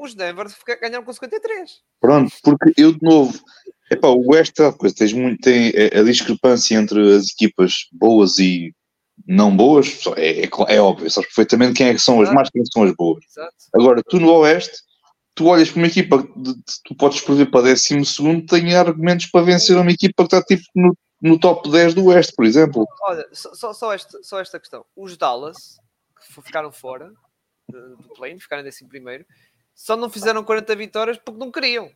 Os 0.00 0.14
Denver 0.14 0.46
ganharam 0.80 1.04
com 1.04 1.12
53. 1.12 1.70
Pronto, 2.00 2.32
porque 2.42 2.72
eu 2.76 2.92
de 2.92 2.98
novo, 3.02 3.38
epá, 3.90 4.08
o 4.08 4.32
West 4.32 4.58
é 4.60 4.72
coisa, 4.72 4.94
tens 4.94 5.12
muito, 5.12 5.40
tem 5.40 5.72
a, 5.94 6.00
a 6.00 6.04
discrepância 6.04 6.76
entre 6.76 7.14
as 7.16 7.26
equipas 7.32 7.74
boas 7.92 8.38
e 8.38 8.72
não 9.26 9.54
boas, 9.54 9.98
é, 10.16 10.44
é, 10.44 10.48
é 10.68 10.80
óbvio, 10.80 11.10
sabes 11.10 11.28
perfeitamente 11.28 11.74
quem 11.74 11.88
é 11.88 11.94
que 11.94 12.00
são 12.00 12.14
as 12.20 12.28
Exato. 12.28 12.34
más, 12.36 12.50
quem 12.50 12.62
são 12.64 12.84
as 12.84 12.92
boas. 12.94 13.22
Exato. 13.28 13.54
Agora, 13.74 14.02
tu 14.08 14.18
no 14.20 14.30
Oeste, 14.32 14.78
tu 15.38 15.46
olhas 15.46 15.70
para 15.70 15.78
uma 15.78 15.86
equipa 15.86 16.20
que 16.20 16.30
tu 16.84 16.96
podes 16.96 17.20
prever 17.20 17.48
para 17.48 17.70
12 17.70 18.04
segundo, 18.04 18.44
tem 18.44 18.74
argumentos 18.74 19.26
para 19.26 19.44
vencer 19.44 19.76
uma 19.76 19.92
equipa 19.92 20.26
que 20.26 20.34
está 20.34 20.42
tipo 20.42 20.64
no, 20.74 20.98
no 21.22 21.38
top 21.38 21.70
10 21.70 21.94
do 21.94 22.06
Oeste, 22.06 22.34
por 22.34 22.44
exemplo. 22.44 22.84
Olha, 23.02 23.24
só, 23.32 23.72
só, 23.72 23.94
esta, 23.94 24.18
só 24.20 24.40
esta 24.40 24.58
questão. 24.58 24.84
Os 24.96 25.16
Dallas, 25.16 25.78
que 26.34 26.42
ficaram 26.42 26.72
fora 26.72 27.12
do 27.68 28.08
plane, 28.16 28.40
ficaram 28.40 28.66
em 28.66 28.88
primeiro, 28.88 29.24
só 29.72 29.96
não 29.96 30.10
fizeram 30.10 30.42
40 30.42 30.74
vitórias 30.74 31.18
porque 31.18 31.38
não 31.38 31.52
queriam. 31.52 31.88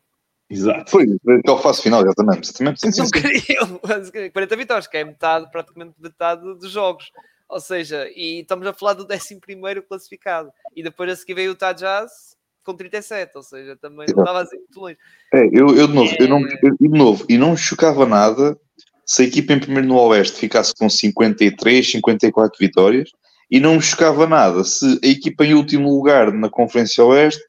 Exato. 0.49 0.89
Foi, 0.89 1.05
até 1.41 1.51
ao 1.51 1.61
fase 1.61 1.83
final, 1.83 2.03
exatamente. 2.03 2.49
exatamente. 2.49 2.81
Sim, 2.81 2.93
sim, 2.93 3.03
não 3.03 3.11
queriam 3.11 3.81
40 4.33 4.57
vitórias, 4.57 4.87
que 4.87 4.97
é 4.99 5.05
metade, 5.05 5.51
praticamente 5.51 5.95
metade 5.99 6.43
dos 6.43 6.71
jogos. 6.71 7.11
Ou 7.49 7.59
seja, 7.59 8.09
e 8.15 8.43
estamos 8.43 8.67
a 8.69 8.73
falar 8.73 8.93
do 8.95 9.05
11 9.13 9.83
classificado. 9.89 10.53
E 10.77 10.83
depois 10.83 11.11
a 11.11 11.17
seguir 11.17 11.35
veio 11.35 11.51
o 11.51 11.55
Utah 11.55 11.73
Jazz 11.73 12.37
com 12.65 12.75
37, 12.75 13.37
ou 13.37 13.43
seja, 13.43 13.77
também 13.77 14.07
não 14.09 14.23
estava 14.23 14.43
assim 14.43 14.57
muito 14.57 14.81
longe. 14.81 14.97
É, 15.35 15.47
eu, 15.47 15.77
eu 15.77 15.87
de 15.87 15.95
novo, 15.95 16.11
é... 16.11 16.23
eu 16.23 16.29
não, 16.29 16.41
eu, 16.41 16.77
de 16.81 16.89
novo, 16.89 17.27
e 17.29 17.39
não 17.39 17.51
me 17.53 17.57
chocava 17.57 18.07
nada 18.07 18.59
se 19.05 19.23
a 19.23 19.25
equipa 19.25 19.53
em 19.53 19.61
primeiro 19.61 19.89
no 19.89 19.99
Oeste 19.99 20.39
ficasse 20.39 20.73
com 20.75 20.89
53, 20.89 21.91
54 21.91 22.59
vitórias, 22.59 23.11
e 23.51 23.61
não 23.61 23.75
me 23.75 23.83
chocava 23.83 24.27
nada 24.27 24.65
se 24.65 24.99
a 25.03 25.07
equipa 25.07 25.45
em 25.45 25.55
último 25.55 25.91
lugar 25.95 26.33
na 26.33 26.49
Conferência 26.49 27.05
Oeste 27.05 27.43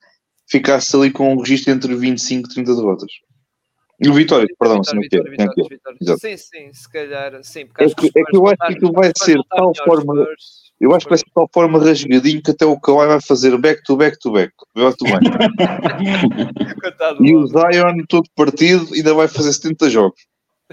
ficasse 0.50 0.96
ali 0.96 1.12
com 1.12 1.34
um 1.34 1.40
registro 1.40 1.72
entre 1.72 1.96
25 1.96 2.50
e 2.50 2.54
30 2.54 2.76
derrotas. 2.76 3.12
E 4.00 4.10
o 4.10 4.14
Vitória, 4.14 4.48
perdão, 4.60 4.84
se 4.84 4.94
não 4.94 5.02
quer. 5.02 5.24
Sim, 6.20 6.36
sim, 6.36 6.74
se 6.74 6.92
calhar, 6.92 7.42
sim. 7.44 7.62
É 7.78 7.86
que, 7.88 8.08
é 8.08 8.24
que 8.24 8.36
eu 8.36 8.48
acho 8.48 8.58
que 8.58 8.74
aquilo 8.74 8.92
vai 8.92 9.12
ser 9.16 9.38
de 9.38 9.48
tal 9.48 9.72
forma. 9.86 10.28
Eu 10.82 10.94
acho 10.94 11.06
que 11.06 11.10
vai 11.10 11.18
ser 11.18 11.26
de 11.26 11.34
tal 11.34 11.50
forma 11.54 11.80
rasgadinho 11.80 12.42
que 12.42 12.52
até 12.52 12.66
o 12.66 12.80
Kawhi 12.80 13.08
vai 13.08 13.22
fazer 13.22 13.58
back 13.58 13.82
to 13.84 13.96
back 13.96 14.18
to 14.20 14.32
back. 14.32 14.52
Vê 14.76 14.94
tu 14.94 15.06
bem. 15.06 15.16
e 17.22 17.36
o 17.36 17.48
Zion 17.48 18.04
todo 18.10 18.28
partido 18.36 18.94
ainda 18.94 19.14
vai 19.14 19.28
fazer 19.28 19.54
70 19.54 19.90
jogos 19.90 20.20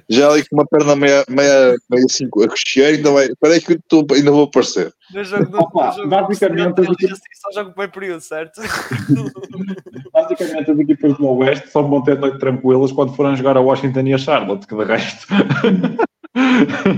já 0.09 0.31
ali 0.31 0.47
com 0.49 0.57
uma 0.57 0.67
perna 0.67 0.97
meia, 0.97 1.25
meia, 1.29 1.75
meia 1.91 2.05
assim, 2.05 2.27
a 2.27 2.49
cochear, 2.49 2.95
ainda 2.95 3.11
vai. 3.11 3.27
Espera 3.27 3.55
aí 3.55 3.61
que 3.61 3.73
eu 3.73 3.81
tô, 3.89 4.15
ainda 4.15 4.31
vou 4.31 4.45
aparecer. 4.45 4.93
No 5.13 5.25
jogo, 5.25 5.51
no, 5.51 5.61
Opa, 5.61 5.87
no 5.87 5.93
jogo 5.93 6.09
basicamente, 6.09 6.81
as 6.81 6.87
equipas... 6.87 7.19
só 7.35 7.61
jogo 7.61 7.75
bem 7.77 7.89
período, 7.89 8.21
certo? 8.21 8.61
basicamente, 10.13 10.71
as 10.71 10.79
equipas 10.79 11.17
do 11.17 11.27
Oeste 11.27 11.71
só 11.71 11.83
vão 11.83 12.03
ter 12.03 12.19
noite 12.19 12.39
tranquilas 12.39 12.93
quando 12.93 13.15
forem 13.15 13.37
jogar 13.37 13.57
a 13.57 13.61
Washington 13.61 14.01
e 14.01 14.15
a 14.15 14.19
Charlotte, 14.19 14.67
que 14.67 14.75
de 14.75 14.85
resto. 14.85 15.27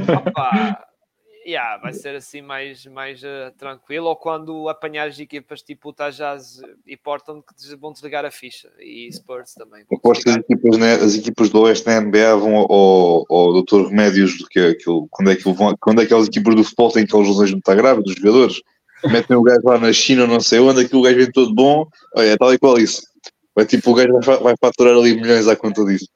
Opa 0.09 0.91
yeah, 1.47 1.76
vai 1.78 1.93
ser 1.93 2.14
assim 2.14 2.43
mais, 2.43 2.84
mais 2.86 3.22
uh, 3.22 3.53
tranquilo, 3.57 4.07
ou 4.07 4.16
quando 4.16 4.68
apanhares 4.68 5.18
equipas 5.18 5.62
tipo 5.62 5.90
o 5.90 5.93
Tajaz 5.93 6.61
e 6.86 6.97
Portland 6.97 7.43
que 7.43 7.76
vão 7.76 7.93
desligar 7.93 8.24
a 8.24 8.30
ficha, 8.30 8.70
e 8.78 9.11
Spurs 9.12 9.55
também. 9.55 9.84
Aposto 9.93 10.24
que 10.24 10.30
as 10.30 10.36
equipas, 10.36 10.78
né, 10.78 10.95
as 10.95 11.14
equipas 11.14 11.51
do 11.51 11.61
Oeste 11.62 11.86
da 11.86 12.01
NBA 12.01 12.36
vão 12.36 12.57
ao, 12.57 13.26
ao 13.28 13.62
Dr. 13.62 13.88
Remédios, 13.88 14.38
do 14.38 14.47
que 14.47 14.61
aquilo, 14.61 15.07
quando, 15.11 15.30
é 15.30 15.36
que 15.36 15.45
vão, 15.45 15.76
quando 15.80 16.01
é 16.01 16.03
que 16.03 16.07
aquelas 16.07 16.28
equipas 16.28 16.55
do 16.55 16.64
futebol 16.64 16.93
têm 16.93 17.05
aquelas 17.05 17.28
lesões 17.28 17.51
muito 17.51 17.74
graves 17.74 18.05
dos 18.05 18.14
jogadores, 18.14 18.62
metem 19.11 19.36
o 19.36 19.43
gajo 19.43 19.62
lá 19.64 19.78
na 19.78 19.93
China, 19.93 20.26
não 20.26 20.40
sei 20.40 20.61
onde, 20.61 20.82
aquilo 20.82 21.01
o 21.01 21.05
gajo 21.05 21.16
vem 21.16 21.30
todo 21.30 21.55
bom, 21.55 21.86
olha, 22.14 22.28
é 22.28 22.36
tal 22.36 22.53
e 22.55 22.59
qual 22.59 22.78
isso. 22.78 23.11
Vai 23.55 23.66
tipo, 23.66 23.90
o 23.90 23.94
gajo 23.94 24.18
vai, 24.24 24.38
vai 24.38 24.55
faturar 24.59 24.94
ali 24.94 25.14
milhões 25.14 25.46
à 25.46 25.55
conta 25.55 25.84
disso. 25.84 26.09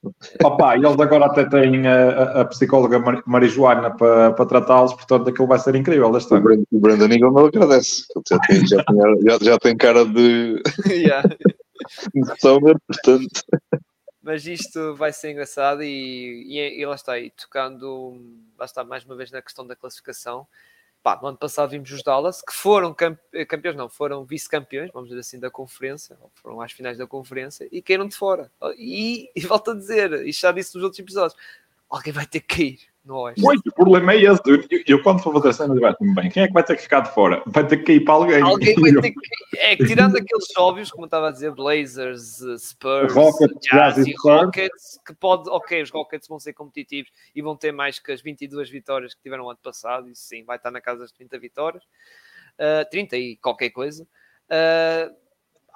Opa, 0.43 0.77
e 0.77 0.79
eles 0.79 0.99
agora 0.99 1.27
até 1.27 1.45
têm 1.45 1.87
a, 1.87 2.41
a 2.41 2.45
psicóloga 2.47 2.99
marijuana 3.27 3.95
para, 3.95 4.33
para 4.33 4.47
tratá-los, 4.47 4.95
portanto 4.95 5.29
aquilo 5.29 5.47
vai 5.47 5.59
ser 5.59 5.75
incrível 5.75 6.17
este 6.17 6.35
ano. 6.35 6.65
O 6.73 6.81
Brandon 6.81 7.13
Ingram 7.13 7.33
não 7.33 7.47
agradece, 7.47 8.05
ele 8.15 8.25
já 8.29 8.39
tem, 8.39 8.67
já 8.67 8.85
tem, 8.85 8.97
já, 9.23 9.39
já 9.43 9.59
tem 9.59 9.77
cara 9.77 10.07
de. 10.07 10.63
yeah. 10.89 11.29
de 12.15 12.41
summer, 12.41 12.77
portanto. 12.87 13.43
Mas 14.23 14.47
isto 14.47 14.97
vai 14.97 15.13
ser 15.13 15.33
engraçado 15.33 15.83
e, 15.83 16.47
e, 16.49 16.81
e 16.81 16.87
lá 16.87 16.95
está, 16.95 17.19
e 17.19 17.31
tocando, 17.31 18.19
lá 18.59 18.65
está 18.65 18.83
mais 18.83 19.05
uma 19.05 19.15
vez 19.15 19.31
na 19.31 19.43
questão 19.43 19.67
da 19.67 19.77
classificação 19.77 20.47
pá, 21.07 21.17
no 21.23 21.29
ano 21.29 21.39
passado 21.39 21.71
vimos 21.71 21.89
os 21.93 22.03
Dallas, 22.03 22.43
que 22.43 22.53
foram 22.53 22.93
campeões, 22.93 23.77
não, 23.77 23.89
foram 23.89 24.25
vice-campeões, 24.25 24.91
vamos 24.93 25.09
dizer 25.09 25.21
assim, 25.21 25.39
da 25.39 25.49
conferência, 25.49 26.19
foram 26.35 26.61
às 26.61 26.73
finais 26.73 26.99
da 26.99 27.07
conferência, 27.07 27.69
e 27.71 27.81
caíram 27.81 28.09
de 28.09 28.17
fora. 28.17 28.51
E, 28.77 29.31
e 29.33 29.41
volto 29.47 29.71
a 29.71 29.75
dizer, 29.75 30.27
e 30.27 30.33
já 30.33 30.51
disse 30.51 30.75
nos 30.75 30.83
outros 30.83 30.99
episódios, 30.99 31.39
alguém 31.89 32.13
vai 32.13 32.27
ter 32.27 32.41
que 32.41 32.57
cair 32.57 32.81
no 33.07 33.21
Oeste. 33.21 33.41
Muito, 33.41 33.69
o 33.69 33.73
problema 33.73 34.13
é 34.13 34.23
esse. 34.23 34.43
Eu, 34.45 34.63
eu, 34.87 35.03
quando 35.03 35.23
for 35.23 35.33
fazer 35.35 35.53
cenas, 35.53 35.79
vai-me 35.79 36.15
bem. 36.15 36.31
Quem 36.31 36.43
é 36.43 36.49
que 36.49 36.53
vai 36.53 36.65
ter 36.65 36.77
que 36.77 36.83
ficar 36.83 37.01
de 37.01 37.15
fora? 37.15 37.43
Vai 37.47 37.67
ter 37.67 37.79
que 37.79 37.85
cair 37.85 38.05
para 38.05 38.15
alguém. 38.15 38.43
Alguém 38.43 38.75
vai 38.75 38.93
ter 38.93 39.13
que 39.15 39.59
É 39.59 39.77
que 39.77 39.87
tirando 39.87 40.17
aqueles 40.17 40.57
óbvios, 40.57 40.91
como 40.91 41.05
eu 41.05 41.07
estava 41.07 41.29
a 41.29 41.31
dizer, 41.31 41.53
Blazers, 41.53 42.41
uh, 42.41 42.59
Spurs, 42.59 43.13
Rockets, 43.13 43.59
Jazz 43.71 43.99
e 43.99 44.15
Rockets, 44.19 45.01
que 45.07 45.15
pode, 45.15 45.49
ok, 45.49 45.83
os 45.83 45.91
Rockets 45.91 46.29
vão 46.29 46.41
ser 46.41 46.53
competitivos 46.53 47.11
e 47.35 47.41
vão 47.41 47.57
ter 47.57 47.73
mais 47.73 47.99
que 47.99 48.11
as 48.11 48.21
22 48.21 48.69
vitórias 48.69 49.15
que 49.15 49.23
tiveram 49.23 49.45
no 49.45 49.51
ano 49.51 49.61
passado, 49.63 50.11
isso 50.11 50.23
sim, 50.23 50.45
vai 50.45 50.57
estar 50.57 50.71
na 50.71 50.81
casa 50.81 51.01
das 51.01 51.13
30 51.13 51.39
vitórias, 51.39 51.85
uh, 51.85 52.89
30 52.91 53.17
e 53.17 53.37
qualquer 53.37 53.71
coisa. 53.71 54.07
Uh, 54.51 55.26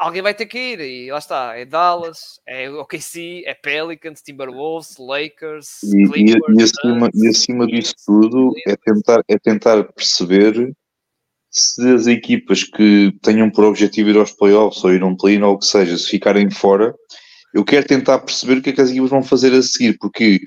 alguém 0.01 0.23
vai 0.23 0.33
ter 0.33 0.47
que 0.47 0.59
ir, 0.59 0.81
e 0.81 1.13
lá 1.13 1.19
está, 1.19 1.59
é 1.59 1.67
Dallas, 1.67 2.41
é 2.49 2.71
OKC, 2.71 3.43
é 3.45 3.53
Pelicans, 3.53 4.23
Timberwolves, 4.23 4.97
Lakers, 4.99 5.83
e, 5.83 6.09
Clippers, 6.09 6.43
e, 6.49 6.61
e, 6.61 6.63
acima, 6.63 7.11
e 7.13 7.29
acima 7.29 7.67
disso 7.67 7.95
tudo 8.07 8.53
é 8.67 8.75
tentar, 8.77 9.23
é 9.29 9.39
tentar 9.39 9.85
perceber 9.93 10.73
se 11.51 11.87
as 11.93 12.07
equipas 12.07 12.65
que 12.65 13.13
tenham 13.23 13.51
por 13.51 13.65
objetivo 13.65 14.09
ir 14.09 14.17
aos 14.17 14.33
playoffs 14.33 14.83
ou 14.83 14.95
ir 14.95 15.03
a 15.03 15.07
um 15.07 15.17
play 15.17 15.41
ou 15.43 15.55
o 15.55 15.59
que 15.59 15.67
seja, 15.67 15.99
se 15.99 16.09
ficarem 16.09 16.51
fora, 16.51 16.95
eu 17.53 17.63
quero 17.63 17.87
tentar 17.87 18.21
perceber 18.21 18.59
o 18.59 18.63
que 18.63 18.71
é 18.71 18.73
que 18.73 18.81
as 18.81 18.91
equipas 18.91 19.11
vão 19.11 19.23
fazer 19.23 19.53
a 19.53 19.63
seguir, 19.63 19.99
porque 19.99 20.41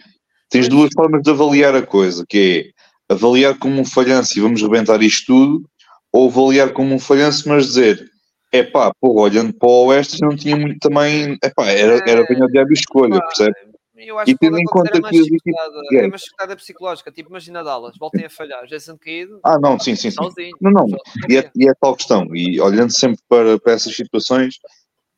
tens 0.50 0.68
duas 0.68 0.90
formas 0.96 1.22
de 1.22 1.30
avaliar 1.30 1.76
a 1.76 1.86
coisa, 1.86 2.26
que 2.28 2.74
é 3.10 3.14
avaliar 3.14 3.60
como 3.60 3.82
um 3.82 3.86
falhanço 3.86 4.36
e 4.36 4.42
vamos 4.42 4.64
rebentar 4.64 5.04
isto 5.04 5.28
tudo, 5.28 5.70
ou 6.12 6.30
avaliar 6.30 6.72
como 6.72 6.96
um 6.96 7.00
falhanço, 7.00 7.48
mas 7.48 7.68
dizer 7.68 8.13
é 8.54 8.62
pá, 8.62 8.94
pô, 9.02 9.20
olhando 9.20 9.52
para 9.52 9.68
o 9.68 9.86
Oeste 9.88 10.22
não 10.22 10.36
tinha 10.36 10.56
muito 10.56 10.78
também, 10.80 11.38
é 11.44 11.50
pá, 11.50 11.66
era, 11.66 12.00
era 12.08 12.24
bem 12.24 12.42
a 12.42 12.46
diabo 12.46 12.72
escolha, 12.72 13.20
percebe? 13.20 13.56
Eu 13.96 14.20
acho 14.20 14.32
e 14.32 14.38
tendo 14.38 14.60
em 14.60 14.66
conta 14.66 14.98
é 14.98 15.02
que 15.02 15.20
as 15.20 15.28
equipes. 15.28 15.54
É 15.94 16.46
uma 16.46 16.56
psicológica, 16.56 17.12
tipo, 17.12 17.30
imagina 17.30 17.64
Dallas, 17.64 17.96
voltem 17.98 18.26
a 18.26 18.30
falhar, 18.30 18.68
já 18.68 18.80
sendo 18.80 19.00
caído. 19.00 19.40
Ah, 19.44 19.58
não, 19.58 19.80
sim, 19.80 19.96
sim, 19.96 20.12
sim. 20.12 20.18
Sozinho, 20.18 20.56
não, 20.62 20.72
não, 20.72 20.88
e 21.28 21.38
é, 21.38 21.50
e 21.56 21.68
é 21.68 21.74
tal 21.82 21.96
questão, 21.96 22.28
e 22.36 22.62
olhando 22.62 22.92
sempre 22.92 23.20
para, 23.28 23.58
para 23.60 23.74
essas 23.74 23.96
situações, 23.96 24.60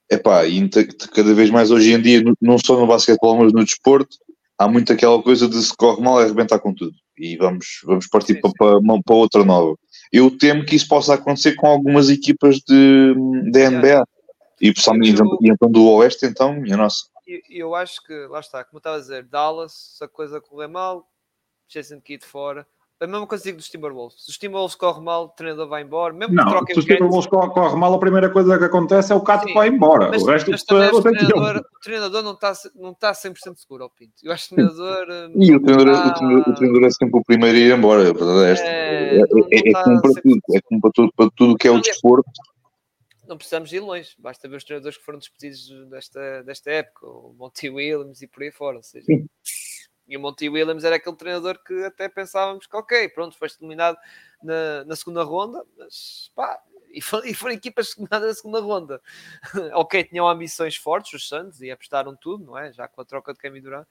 é 0.09 0.17
pá, 0.17 0.45
e 0.45 0.69
cada 1.13 1.33
vez 1.33 1.49
mais 1.49 1.71
hoje 1.71 1.91
em 1.91 2.01
dia, 2.01 2.23
não 2.41 2.57
só 2.57 2.79
no 2.79 2.87
basquetebol, 2.87 3.37
mas 3.37 3.51
no 3.51 3.65
desporto, 3.65 4.15
há 4.57 4.67
muito 4.67 4.93
aquela 4.93 5.21
coisa 5.21 5.49
de 5.49 5.61
se 5.61 5.75
corre 5.75 6.01
mal 6.01 6.21
é 6.21 6.23
arrebentar 6.23 6.59
com 6.59 6.73
tudo, 6.73 6.93
e 7.17 7.35
vamos, 7.35 7.81
vamos 7.83 8.07
partir 8.07 8.35
sim, 8.35 8.39
para, 8.39 8.49
sim. 8.51 8.55
Para, 8.57 9.01
para 9.03 9.15
outra 9.15 9.43
nova 9.43 9.75
eu 10.15 10.35
temo 10.37 10.65
que 10.65 10.75
isso 10.75 10.87
possa 10.87 11.15
acontecer 11.15 11.55
com 11.55 11.67
algumas 11.67 12.09
equipas 12.09 12.59
de, 12.59 13.13
de 13.51 13.69
NBA. 13.69 14.07
E 14.61 14.73
pessoalmente, 14.73 15.19
eu, 15.19 15.25
e 15.41 15.49
então 15.49 15.69
do 15.69 15.85
Oeste, 15.91 16.25
então, 16.25 16.53
minha 16.53 16.77
nossa. 16.77 17.07
Eu, 17.27 17.41
eu 17.49 17.75
acho 17.75 18.01
que, 18.01 18.13
lá 18.27 18.39
está, 18.39 18.63
como 18.63 18.77
estava 18.77 18.95
a 18.95 18.99
dizer, 18.99 19.23
Dallas, 19.25 19.73
se 19.97 20.03
a 20.03 20.07
coisa 20.07 20.39
correr 20.39 20.67
mal, 20.67 21.05
Jason 21.67 21.99
Kidd 21.99 22.25
fora, 22.25 22.65
a 23.05 23.07
mesma 23.07 23.27
coisa 23.27 23.43
digo 23.43 23.57
dos 23.57 23.69
Timberwolves. 23.69 24.23
Se 24.23 24.31
os 24.31 24.37
Timberwolves 24.37 24.75
corre 24.75 25.01
mal, 25.01 25.25
o 25.25 25.29
treinador 25.29 25.67
vai 25.67 25.83
embora. 25.83 26.13
Mesmo 26.13 26.33
não, 26.33 26.65
que 26.65 26.73
se 26.73 26.79
os 26.79 26.85
Timberwolves 26.85 27.27
corre, 27.27 27.49
corre 27.51 27.75
mal, 27.77 27.93
a 27.93 27.99
primeira 27.99 28.29
coisa 28.29 28.57
que 28.57 28.65
acontece 28.65 29.13
é 29.13 29.15
o 29.15 29.21
Cato 29.21 29.51
vai 29.53 29.69
embora. 29.69 30.09
Mas, 30.09 30.23
o 30.23 30.25
resto 30.25 30.51
mas 30.51 30.63
também 30.63 30.89
o, 30.89 31.01
treinador, 31.01 31.57
o 31.57 31.79
treinador 31.81 32.23
não 32.23 32.33
está 32.33 32.53
não 32.75 32.93
tá 32.93 33.11
100% 33.11 33.57
seguro 33.57 33.83
ao 33.83 33.89
Pinto. 33.89 34.13
Eu 34.23 34.31
acho 34.31 34.49
que 34.49 34.53
o 34.53 34.55
treinador. 34.55 35.31
E 35.35 35.55
o 35.55 35.61
treinador, 35.61 35.93
tá... 35.93 36.07
o, 36.07 36.13
treinador, 36.13 36.49
o 36.49 36.55
treinador, 36.55 36.83
é 36.83 36.91
sempre 36.91 37.19
o 37.19 37.23
primeiro 37.23 37.57
a 37.57 37.59
ir 37.61 37.77
embora. 37.77 38.03
É, 38.03 38.07
é, 38.07 39.15
é, 39.15 39.19
é, 39.19 39.69
é 39.69 39.71
tá 39.71 39.83
como 39.83 40.01
para 40.01 40.21
tudo. 40.21 40.39
É 40.53 40.61
como 40.61 40.81
para 40.81 40.91
tudo, 40.91 41.13
para 41.15 41.29
tudo 41.35 41.57
que 41.57 41.67
é 41.67 41.71
o 41.71 41.79
desporto. 41.79 42.29
Não 43.27 43.37
precisamos 43.37 43.73
ir 43.73 43.79
longe, 43.79 44.11
basta 44.19 44.47
ver 44.47 44.57
os 44.57 44.63
treinadores 44.63 44.99
que 44.99 45.03
foram 45.03 45.17
despedidos 45.17 45.67
desta, 45.89 46.43
desta 46.43 46.69
época, 46.69 47.07
o 47.07 47.33
Monty 47.35 47.71
Williams 47.71 48.21
e 48.21 48.27
por 48.27 48.43
aí 48.43 48.51
fora. 48.51 48.77
Ou 48.77 48.83
seja, 48.83 49.03
Sim 49.05 49.27
e 50.07 50.15
o 50.17 50.19
Monty 50.19 50.49
Williams 50.49 50.83
era 50.83 50.95
aquele 50.97 51.15
treinador 51.15 51.57
que 51.63 51.83
até 51.83 52.07
pensávamos 52.07 52.67
que, 52.67 52.75
ok, 52.75 53.09
pronto, 53.09 53.37
foi 53.37 53.47
eliminado 53.59 53.97
na, 54.41 54.85
na 54.85 54.95
segunda 54.95 55.23
ronda, 55.23 55.65
mas 55.77 56.31
pá, 56.35 56.61
e, 56.91 57.01
foram, 57.01 57.25
e 57.27 57.33
foram 57.33 57.53
equipas 57.53 57.93
eliminadas 57.97 58.27
na 58.27 58.33
segunda 58.33 58.59
ronda. 58.59 59.01
ok, 59.73 60.03
tinham 60.03 60.27
ambições 60.27 60.75
fortes, 60.75 61.13
os 61.13 61.27
Santos, 61.27 61.61
e 61.61 61.71
apostaram 61.71 62.15
tudo, 62.15 62.45
não 62.45 62.57
é? 62.57 62.71
Já 62.71 62.87
com 62.87 63.01
a 63.01 63.05
troca 63.05 63.33
de 63.33 63.39
Kevin 63.39 63.61
Durant 63.61 63.87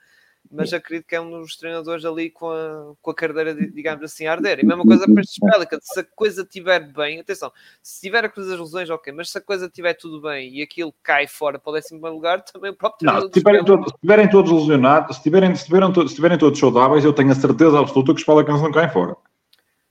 mas 0.51 0.72
acredito 0.72 1.07
que 1.07 1.16
é 1.16 1.20
um 1.20 1.30
dos 1.30 1.57
treinadores 1.57 2.05
ali 2.05 2.30
com 2.30 2.51
a, 2.51 2.95
com 3.01 3.11
a 3.11 3.14
carteira, 3.14 3.55
digamos 3.55 4.05
assim, 4.05 4.26
a 4.26 4.32
arder. 4.32 4.59
E 4.59 4.62
a 4.62 4.66
mesma 4.66 4.84
coisa 4.84 5.05
para 5.07 5.20
estes 5.20 5.38
Pelicans, 5.38 5.84
se 5.84 6.01
a 6.01 6.05
coisa 6.05 6.42
estiver 6.42 6.80
bem, 6.92 7.20
atenção, 7.20 7.51
se 7.82 8.01
tiver 8.01 8.24
a 8.24 8.28
coisa 8.28 8.51
das 8.51 8.61
lesões, 8.61 8.90
ok, 8.90 9.12
mas 9.12 9.30
se 9.30 9.38
a 9.38 9.40
coisa 9.40 9.66
estiver 9.66 9.95
tudo 9.95 10.20
bem 10.20 10.55
e 10.55 10.62
aquilo 10.62 10.95
cai 11.03 11.26
fora 11.26 11.59
para 11.59 11.70
o 11.70 11.74
décimo 11.74 12.07
lugar, 12.09 12.42
também 12.42 12.70
o 12.70 12.74
próprio 12.74 13.11
não, 13.11 13.20
se 13.20 13.26
estiverem, 13.26 13.64
todos, 13.64 13.86
se 13.86 13.95
estiverem 13.95 14.30
todos 14.30 14.53
lesionados, 14.53 15.16
se 15.16 15.20
estiverem, 15.20 15.55
se, 15.55 15.62
estiverem 15.62 15.92
todos, 15.92 16.11
se 16.11 16.14
estiverem 16.14 16.38
todos 16.38 16.59
saudáveis, 16.59 17.05
eu 17.05 17.12
tenho 17.12 17.32
a 17.32 17.34
certeza 17.34 17.78
absoluta 17.78 18.14
que 18.14 18.20
os 18.20 18.26
Pelicans 18.26 18.62
não 18.62 18.72
caem 18.72 18.90
fora. 18.90 19.16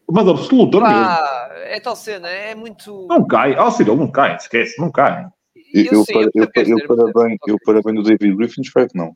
Mas 0.10 0.28
absoluta 0.28 0.80
ah, 0.84 1.50
É 1.66 1.80
tal 1.80 1.96
cena, 1.96 2.30
é 2.30 2.54
muito. 2.54 3.08
Não 3.10 3.26
cai, 3.26 3.58
oh, 3.58 3.72
Ciro, 3.72 3.96
não 3.96 4.12
cai, 4.12 4.36
esquece, 4.36 4.80
não 4.80 4.92
cai 4.92 5.26
Eu, 5.74 5.86
eu, 5.86 6.04
sim, 6.04 6.14
para, 6.14 6.22
eu, 6.24 6.32
eu, 6.36 6.48
dizer, 6.48 6.72
eu 6.72 6.88
percebo. 6.88 7.04
eu 7.48 7.56
Ok. 7.56 7.66
parabéns 7.66 7.96
do 7.96 8.04
David 8.04 8.36
Griffin, 8.36 8.62
espero 8.62 8.90
que 8.90 8.98
não. 8.98 9.16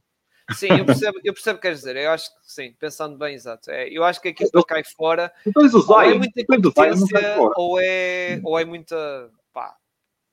Sim, 0.54 0.68
eu 0.78 0.86
percebo, 0.86 1.20
eu 1.24 1.34
percebo 1.34 1.56
o 1.56 1.60
que 1.60 1.62
queres 1.64 1.80
dizer. 1.80 1.95
Eu 1.98 2.12
acho 2.12 2.30
que 2.30 2.36
sim, 2.43 2.74
pensando 2.80 3.18
bem, 3.18 3.36
exato. 3.36 3.70
É, 3.70 3.89
eu 3.89 4.04
acho 4.04 4.22
que 4.22 4.30
a 4.30 4.32
equipa 4.32 4.64
cai 4.66 4.84
fora. 4.84 5.32
Tu 5.43 5.52
tens 5.52 5.74
o 5.74 5.91
Ou 5.91 6.02
é 6.02 6.06
Zion, 6.06 6.18
muita 6.18 6.41
Zion, 6.41 6.48
competência, 6.48 7.38
ou 7.56 7.80
é, 7.80 8.41
ou 8.43 8.60
é 8.60 8.66
muita. 8.66 9.30
Pá, 9.54 9.76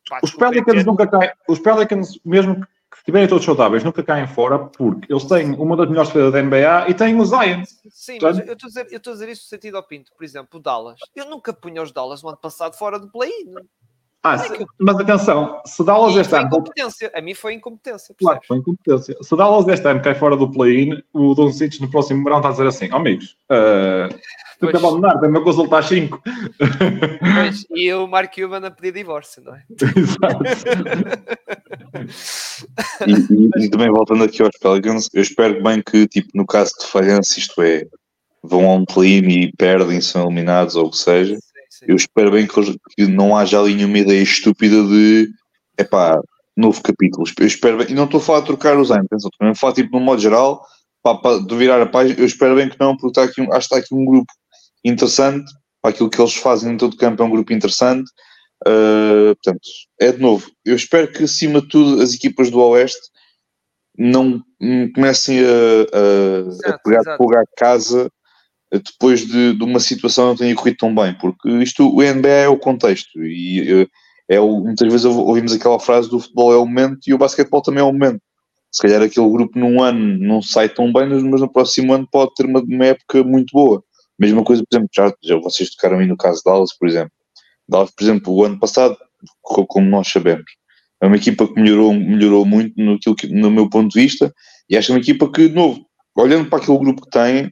pá, 0.08 0.20
Os 0.22 0.34
Pelicans 0.34 0.82
é- 0.82 0.84
nunca 0.84 1.06
caem, 1.06 1.32
os 1.48 1.58
Pelicans, 1.58 2.18
mesmo 2.24 2.64
que 2.90 2.98
estiverem 2.98 3.28
todos 3.28 3.44
saudáveis, 3.44 3.82
nunca 3.82 4.04
caem 4.04 4.28
fora 4.28 4.58
porque 4.58 5.12
eles 5.12 5.24
têm 5.24 5.50
uma 5.54 5.76
das 5.76 5.88
melhores 5.88 6.10
defesas 6.10 6.32
da 6.32 6.38
NBA 6.38 6.88
e 6.88 6.94
têm 6.94 7.18
o 7.20 7.24
Zion. 7.24 7.64
Sim, 7.90 8.18
mas 8.22 8.38
eu 8.38 8.52
estou 8.52 8.66
a 8.66 8.68
dizer, 8.68 8.86
eu 8.92 8.96
estou 8.98 9.10
a 9.10 9.14
dizer 9.14 9.28
isso 9.30 9.42
no 9.42 9.48
sentido 9.48 9.76
ao 9.76 9.82
pinto. 9.82 10.12
Por 10.16 10.24
exemplo, 10.24 10.60
o 10.60 10.62
Dallas. 10.62 11.00
Eu 11.16 11.28
nunca 11.28 11.52
punha 11.52 11.82
os 11.82 11.90
Dallas 11.90 12.22
no 12.22 12.28
ano 12.28 12.38
passado 12.38 12.76
fora 12.76 13.00
do 13.00 13.10
play-in. 13.10 13.52
Ah, 14.26 14.38
se- 14.38 14.66
mas 14.80 14.96
atenção, 14.98 15.60
se 15.66 15.84
Dallas 15.84 16.16
este 16.16 16.30
foi 16.30 16.38
ano 16.38 16.46
incompetência. 16.48 17.12
A 17.14 17.20
mim 17.20 17.34
foi 17.34 17.52
incompetência. 17.52 18.14
Claro, 18.18 18.40
foi 18.48 18.56
incompetência. 18.56 19.14
Se 19.20 19.36
Dallas 19.36 19.68
este 19.68 19.86
ano 19.86 20.00
cai 20.00 20.14
fora 20.14 20.34
do 20.34 20.50
play-in, 20.50 21.02
o 21.12 21.34
Doncic 21.34 21.78
no 21.80 21.90
próximo 21.90 22.24
verão 22.24 22.38
está 22.38 22.48
a 22.48 22.52
dizer 22.52 22.66
assim: 22.66 22.88
ó 22.90 22.96
amigos, 22.96 23.36
uh, 23.52 24.08
tu 24.58 24.68
que 24.68 24.76
abandonar, 24.78 25.20
tem-me 25.20 25.36
a 25.38 25.42
consultar 25.42 25.84
5. 25.84 26.22
Pois, 26.24 27.66
e 27.74 27.92
o 27.92 28.06
Mark 28.06 28.34
Cuban 28.34 28.66
a 28.66 28.70
pedir 28.70 28.92
divórcio, 28.92 29.42
não 29.44 29.54
é? 29.56 29.62
E, 33.06 33.12
e- 33.12 33.64
e 33.66 33.68
também 33.70 33.90
voltando 33.90 34.24
aqui 34.24 34.42
aos 34.42 34.56
Pelicans, 34.60 35.08
eu 35.12 35.22
espero 35.22 35.62
bem 35.62 35.82
que, 35.82 36.06
tipo, 36.06 36.28
no 36.34 36.46
caso 36.46 36.72
de 36.80 36.86
falhança, 36.86 37.38
isto 37.38 37.60
é, 37.62 37.84
vão 38.42 38.66
a 38.70 38.74
um 38.74 38.84
play-in 38.84 39.28
e 39.28 39.52
perdem, 39.56 40.00
são 40.00 40.24
eliminados 40.26 40.76
ou 40.76 40.86
o 40.86 40.90
que 40.90 40.96
seja. 40.98 41.36
Eu 41.86 41.96
espero 41.96 42.30
bem 42.30 42.46
que, 42.46 43.06
não 43.06 43.36
haja 43.36 43.58
ali 43.60 43.74
nenhuma 43.74 43.98
ideia 43.98 44.22
estúpida 44.22 44.82
de, 44.84 45.30
epá, 45.78 46.20
novo 46.56 46.82
capítulo. 46.82 47.24
Eu 47.38 47.46
espero 47.46 47.78
bem, 47.78 47.88
e 47.90 47.94
não 47.94 48.04
estou 48.04 48.20
a 48.20 48.22
falar 48.22 48.40
de 48.40 48.46
trocar 48.46 48.78
os 48.78 48.90
anos, 48.90 49.08
também 49.38 49.52
a 49.52 49.54
falar, 49.54 49.74
tipo, 49.74 49.98
no 49.98 50.04
modo 50.04 50.20
geral, 50.20 50.64
pá, 51.02 51.14
pá, 51.16 51.38
de 51.38 51.56
virar 51.56 51.80
a 51.82 51.86
página, 51.86 52.18
eu 52.20 52.26
espero 52.26 52.54
bem 52.56 52.68
que 52.68 52.78
não, 52.80 52.96
porque 52.96 53.20
está 53.20 53.24
aqui, 53.24 53.40
acho 53.42 53.50
que 53.50 53.56
está 53.58 53.76
aqui 53.78 53.94
um 53.94 54.04
grupo 54.04 54.32
interessante, 54.84 55.50
para 55.82 55.90
aquilo 55.90 56.08
que 56.10 56.20
eles 56.20 56.34
fazem 56.34 56.72
em 56.72 56.76
todo 56.76 56.94
o 56.94 56.96
campo 56.96 57.22
é 57.22 57.26
um 57.26 57.30
grupo 57.30 57.52
interessante, 57.52 58.10
Uh, 58.66 59.34
portanto, 59.36 59.60
é 60.00 60.12
de 60.12 60.18
novo. 60.22 60.50
Eu 60.64 60.74
espero 60.74 61.12
que, 61.12 61.24
acima 61.24 61.60
de 61.60 61.68
tudo, 61.68 62.00
as 62.00 62.14
equipas 62.14 62.50
do 62.50 62.58
Oeste 62.60 63.10
não 63.98 64.42
hum, 64.58 64.90
comecem 64.94 65.40
a, 65.40 65.42
a- 65.42 66.44
a 66.44 66.48
Exato, 66.48 66.80
pegar 66.82 67.00
exato. 67.00 67.16
fogo 67.18 67.36
à 67.36 67.44
casa 67.58 68.10
depois 68.78 69.26
de, 69.26 69.54
de 69.54 69.64
uma 69.64 69.80
situação 69.80 70.26
não 70.28 70.36
tenha 70.36 70.54
corrido 70.54 70.76
tão 70.78 70.94
bem, 70.94 71.14
porque 71.14 71.48
isto, 71.62 71.88
o 71.94 72.02
NBA 72.02 72.28
é 72.28 72.48
o 72.48 72.58
contexto 72.58 73.22
e 73.22 73.82
eh, 73.82 73.86
é 74.28 74.40
o, 74.40 74.60
muitas 74.60 74.88
vezes 74.90 75.04
ouv- 75.04 75.26
ouvimos 75.28 75.52
aquela 75.52 75.78
frase 75.78 76.08
do 76.10 76.18
futebol 76.20 76.52
é 76.52 76.56
o 76.56 76.66
momento 76.66 77.00
e 77.06 77.14
o 77.14 77.18
basquetebol 77.18 77.62
também 77.62 77.80
é 77.80 77.84
o 77.84 77.92
momento. 77.92 78.20
Se 78.72 78.82
calhar 78.82 79.02
aquele 79.02 79.28
grupo 79.30 79.58
num 79.58 79.82
ano 79.82 80.18
não 80.18 80.42
sai 80.42 80.68
tão 80.68 80.92
bem, 80.92 81.06
mas 81.08 81.22
no 81.40 81.52
próximo 81.52 81.92
ano 81.94 82.08
pode 82.10 82.32
ter 82.34 82.46
uma, 82.46 82.60
uma 82.60 82.86
época 82.86 83.22
muito 83.22 83.52
boa. 83.52 83.82
Mesma 84.18 84.42
coisa, 84.44 84.62
por 84.68 84.76
exemplo, 84.76 84.90
já, 84.94 85.12
já 85.22 85.36
vocês 85.36 85.70
tocaram 85.70 85.98
aí 86.00 86.06
no 86.06 86.16
caso 86.16 86.38
de 86.38 86.44
Dallas, 86.44 86.76
por 86.76 86.88
exemplo. 86.88 87.12
Dallas, 87.68 87.90
por 87.92 88.02
exemplo, 88.04 88.32
o 88.34 88.44
ano 88.44 88.58
passado, 88.58 88.96
co- 89.42 89.66
como 89.66 89.88
nós 89.88 90.08
sabemos, 90.08 90.44
é 91.02 91.06
uma 91.06 91.16
equipa 91.16 91.46
que 91.46 91.54
melhorou, 91.60 91.92
melhorou 91.94 92.44
muito 92.44 92.74
no, 92.76 92.98
que, 92.98 93.26
no 93.28 93.50
meu 93.50 93.68
ponto 93.68 93.92
de 93.92 94.00
vista, 94.00 94.32
e 94.68 94.76
acho 94.76 94.92
é 94.92 94.94
uma 94.94 95.00
equipa 95.00 95.30
que, 95.30 95.48
de 95.48 95.54
novo, 95.54 95.84
olhando 96.16 96.48
para 96.48 96.58
aquele 96.62 96.78
grupo 96.78 97.02
que 97.02 97.10
tem, 97.10 97.50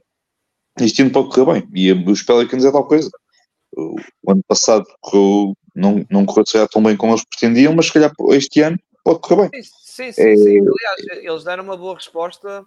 este 0.79 1.01
ano 1.01 1.11
pode 1.11 1.29
correr 1.29 1.61
bem. 1.61 1.69
E 1.73 1.91
os 1.91 2.23
Pelicans 2.23 2.65
é 2.65 2.71
tal 2.71 2.87
coisa. 2.87 3.09
O, 3.75 3.95
ano 4.27 4.43
passado 4.47 4.85
correu, 5.01 5.53
não, 5.75 6.05
não 6.09 6.25
correu 6.25 6.45
se 6.45 6.53
calhar 6.53 6.69
tão 6.69 6.83
bem 6.83 6.95
como 6.95 7.13
eles 7.13 7.25
pretendiam, 7.25 7.73
mas 7.73 7.87
se 7.87 7.93
calhar 7.93 8.11
este 8.29 8.61
ano 8.61 8.77
pode 9.03 9.19
correr 9.19 9.49
bem. 9.49 9.63
Sim, 9.63 10.11
sim, 10.11 10.11
sim, 10.11 10.21
É- 10.21 10.35
sim. 10.35 10.59
Aliás, 10.59 11.23
eles 11.23 11.43
deram 11.43 11.63
uma 11.63 11.77
boa 11.77 11.95
resposta 11.95 12.65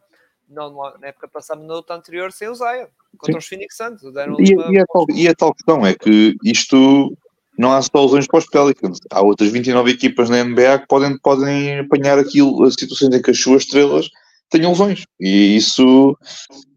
não, 0.49 0.73
na 1.01 1.09
época 1.09 1.29
passada, 1.29 1.63
na 1.63 1.75
outra 1.75 1.97
anterior, 1.97 2.31
sem 2.33 2.49
o 2.49 2.55
Zion, 2.55 2.87
contra 3.19 3.33
Sim. 3.33 3.39
os 3.39 3.47
Phoenix 3.47 3.77
Suns. 3.77 4.03
E, 4.03 4.55
uma 4.55 4.73
e, 4.73 4.79
é 4.79 4.85
tal, 4.87 5.07
e 5.11 5.29
é 5.29 5.35
tal 5.35 5.55
questão, 5.55 5.85
é 5.87 5.95
que 5.95 6.37
isto 6.45 7.17
não 7.59 7.73
há 7.73 7.83
soluções 7.83 8.27
para 8.27 8.39
os 8.39 8.47
Pelicans. 8.47 8.99
Há 9.11 9.23
outras 9.23 9.51
29 9.51 9.91
equipas 9.91 10.31
na 10.31 10.45
NBA 10.45 10.81
que 10.81 10.87
podem, 10.87 11.19
podem 11.19 11.81
apanhar 11.81 12.19
aquilo, 12.19 12.63
as 12.65 12.75
situações 12.75 13.15
em 13.15 13.23
que 13.23 13.31
as 13.31 13.41
suas 13.41 13.63
estrelas 13.63 14.09
tenham 14.51 14.71
lesões. 14.71 15.05
E 15.21 15.57
isso 15.57 16.17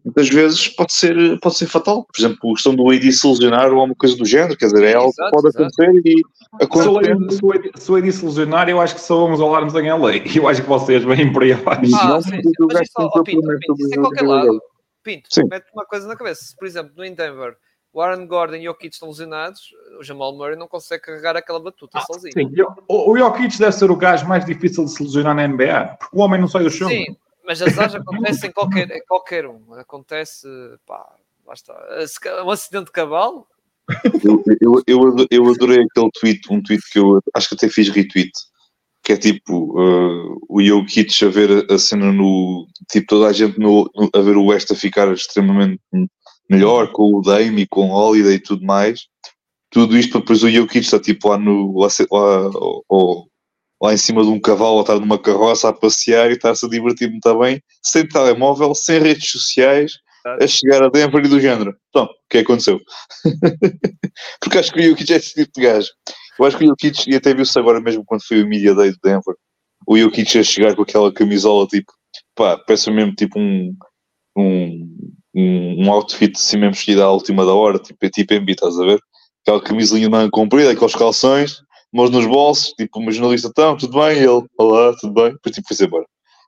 muitas 0.04 0.28
vezes 0.28 0.68
pode 0.68 0.92
ser, 0.92 1.38
pode 1.40 1.56
ser 1.56 1.66
fatal. 1.66 2.04
Por 2.04 2.20
exemplo, 2.20 2.50
a 2.50 2.54
questão 2.54 2.74
do 2.74 2.90
AD 2.90 3.12
se 3.12 3.26
lesionar 3.26 3.72
ou 3.72 3.84
uma 3.84 3.94
coisa 3.94 4.16
do 4.16 4.24
género, 4.24 4.56
quer 4.56 4.66
dizer, 4.66 4.84
é 4.84 4.94
algo 4.94 5.12
que 5.12 5.20
exato, 5.22 5.30
pode 5.36 5.48
exato. 5.48 5.64
acontecer 5.64 6.08
e. 6.08 6.22
Lady- 6.60 7.34
se 7.34 7.44
o 7.44 7.46
Lady- 7.48 7.70
se 7.76 7.92
o 7.92 8.12
se 8.12 8.24
lesionar, 8.26 8.68
eu 8.68 8.80
acho 8.80 8.94
que 8.94 9.00
só 9.00 9.16
vamos 9.20 9.40
alarmes 9.40 9.74
em 9.74 9.88
LA. 9.90 10.16
Eu 10.34 10.48
acho 10.48 10.62
que 10.62 10.68
vocês 10.68 11.04
vêm 11.04 11.32
por 11.32 11.42
aí 11.42 11.52
abaixo. 11.52 11.94
Ah, 11.96 12.08
Não, 12.08 12.22
sim, 12.22 12.42
sim. 12.42 12.52
Mas 12.72 12.80
isso, 12.82 12.92
ó, 12.98 13.22
Pinto, 13.22 13.40
Pinto, 13.40 13.74
isso 13.78 13.98
o 13.98 14.02
qualquer 14.02 14.26
lado. 14.26 14.60
Pinto, 15.02 15.28
Sim. 15.32 15.44
mete 15.50 15.64
uma 15.72 15.86
coisa 15.86 16.06
na 16.06 16.14
cabeça. 16.16 16.44
Se, 16.44 16.56
por 16.56 16.66
exemplo, 16.66 16.92
no 16.94 17.02
Denver, 17.14 17.56
o 17.92 18.00
Aaron 18.02 18.26
Gordon 18.26 18.56
e 18.56 18.60
o 18.68 18.72
Jokic 18.72 18.92
estão 18.94 19.08
lesionados, 19.08 19.62
o 19.98 20.04
Jamal 20.04 20.36
Murray 20.36 20.56
não 20.56 20.68
consegue 20.68 21.02
carregar 21.04 21.36
aquela 21.36 21.58
batuta 21.58 21.98
Ah, 21.98 22.02
sozinho. 22.02 22.32
Sim, 22.34 22.50
o, 22.88 23.10
o 23.12 23.16
Jokic 23.18 23.58
deve 23.58 23.72
ser 23.72 23.90
o 23.90 23.96
gajo 23.96 24.26
mais 24.28 24.44
difícil 24.44 24.84
de 24.84 24.90
se 24.90 25.02
lesionar 25.02 25.34
na 25.34 25.46
NBA, 25.48 25.96
porque 25.98 26.16
o 26.16 26.20
homem 26.20 26.38
não 26.40 26.48
sai 26.48 26.64
do 26.64 26.70
chão. 26.70 26.88
Sim, 26.88 27.06
mas 27.50 27.60
as 27.60 27.76
áreas 27.76 27.96
acontecem 27.96 28.48
em 28.48 28.52
qualquer, 28.52 28.88
em 28.92 29.04
qualquer 29.08 29.44
um. 29.44 29.74
Acontece, 29.74 30.46
pá, 30.86 31.04
lá 31.44 31.52
está. 31.52 31.74
Um 32.44 32.50
acidente 32.50 32.84
de 32.84 32.92
cavalo, 32.92 33.44
Eu, 34.22 34.40
eu, 34.60 34.82
eu, 34.86 35.08
ado- 35.08 35.26
eu 35.28 35.50
adorei 35.50 35.82
aquele 35.82 36.10
tweet, 36.12 36.40
um 36.48 36.62
tweet 36.62 36.80
que 36.92 37.00
eu 37.00 37.20
acho 37.34 37.48
que 37.48 37.54
até 37.56 37.68
fiz 37.68 37.88
retweet, 37.88 38.30
que 39.02 39.14
é 39.14 39.16
tipo 39.16 39.76
uh, 39.76 40.38
o 40.48 40.62
Jokic 40.62 41.24
a 41.24 41.28
ver 41.28 41.66
a, 41.68 41.76
cena 41.76 42.12
no. 42.12 42.68
Tipo, 42.88 43.08
toda 43.08 43.26
a 43.26 43.32
gente 43.32 43.58
no, 43.58 43.90
a 44.14 44.20
ver 44.20 44.36
o 44.36 44.46
West 44.46 44.70
a 44.70 44.76
ficar 44.76 45.12
extremamente 45.12 45.80
melhor 46.48 46.92
com 46.92 47.12
o 47.12 47.20
Dame 47.20 47.62
e 47.62 47.66
com 47.66 47.88
o 47.88 47.92
Holiday 47.92 48.34
e 48.34 48.40
tudo 48.40 48.64
mais. 48.64 49.08
Tudo 49.70 49.98
isto 49.98 50.12
para 50.12 50.20
depois 50.20 50.44
o 50.44 50.48
Jokic 50.48 50.84
está 50.84 51.00
tipo 51.00 51.30
lá, 51.30 51.36
no, 51.36 51.80
lá, 51.80 51.88
lá, 52.12 53.24
lá 53.80 53.94
em 53.94 53.96
cima 53.96 54.22
de 54.22 54.28
um 54.28 54.40
cavalo, 54.40 54.74
ou 54.74 54.80
estar 54.82 54.98
numa 54.98 55.18
carroça 55.18 55.68
a 55.68 55.72
passear 55.72 56.30
e 56.30 56.34
estar-se 56.34 56.66
a 56.66 56.68
divertir 56.68 57.10
muito 57.10 57.38
bem, 57.38 57.62
sem 57.82 58.06
telemóvel, 58.06 58.74
sem 58.74 59.00
redes 59.00 59.30
sociais, 59.30 59.92
a 60.24 60.46
chegar 60.46 60.82
a 60.82 60.88
Denver 60.88 61.24
e 61.24 61.28
do 61.28 61.40
género. 61.40 61.74
Então, 61.88 62.04
o 62.04 62.08
que 62.28 62.38
é 62.38 62.40
aconteceu? 62.40 62.78
Porque 64.40 64.58
acho 64.58 64.72
que 64.72 64.80
o 64.80 64.90
Jokic 64.90 65.12
é 65.12 65.16
esse 65.16 65.34
tipo 65.34 65.50
de 65.56 65.62
gajo. 65.62 65.88
Eu 66.38 66.44
acho 66.44 66.58
que 66.58 66.64
o 66.64 66.68
Jokic, 66.68 67.10
e 67.10 67.16
até 67.16 67.34
viu-se 67.34 67.58
agora 67.58 67.80
mesmo 67.80 68.04
quando 68.04 68.22
foi 68.26 68.42
o 68.42 68.46
Media 68.46 68.74
Day 68.74 68.90
de 68.90 68.98
Denver, 69.02 69.34
o 69.86 69.96
Jokic 69.96 70.38
a 70.38 70.42
chegar 70.42 70.76
com 70.76 70.82
aquela 70.82 71.12
camisola 71.12 71.66
tipo, 71.66 71.92
pá, 72.34 72.58
parece 72.58 72.90
mesmo 72.90 73.14
tipo 73.14 73.38
um, 73.38 73.74
um, 74.36 75.14
um, 75.34 75.84
um 75.84 75.92
outfit 75.92 76.36
assim 76.36 76.58
mesmo 76.58 76.74
vestido 76.74 77.02
à 77.02 77.10
última 77.10 77.46
da 77.46 77.54
hora, 77.54 77.78
tipo, 77.78 77.98
é 78.04 78.10
tipo 78.10 78.34
MB, 78.34 78.52
estás 78.52 78.78
a 78.78 78.84
ver? 78.84 79.00
Aquela 79.42 79.62
camisolinha 79.62 80.06
de 80.06 80.12
manga 80.12 80.30
comprida, 80.30 80.70
aqueles 80.70 80.94
calções, 80.94 81.62
mãos 81.92 82.10
nos 82.10 82.26
bolsos, 82.26 82.72
tipo, 82.72 82.98
uma 82.98 83.12
jornalista, 83.12 83.48
então, 83.48 83.76
tudo 83.76 83.98
bem? 83.98 84.18
E 84.18 84.24
ele, 84.24 84.44
olá, 84.58 84.94
tudo 85.00 85.12
bem? 85.12 85.32
Depois 85.32 85.54
tipo, 85.54 85.68
foi-se 85.68 85.84
embora. 85.84 86.04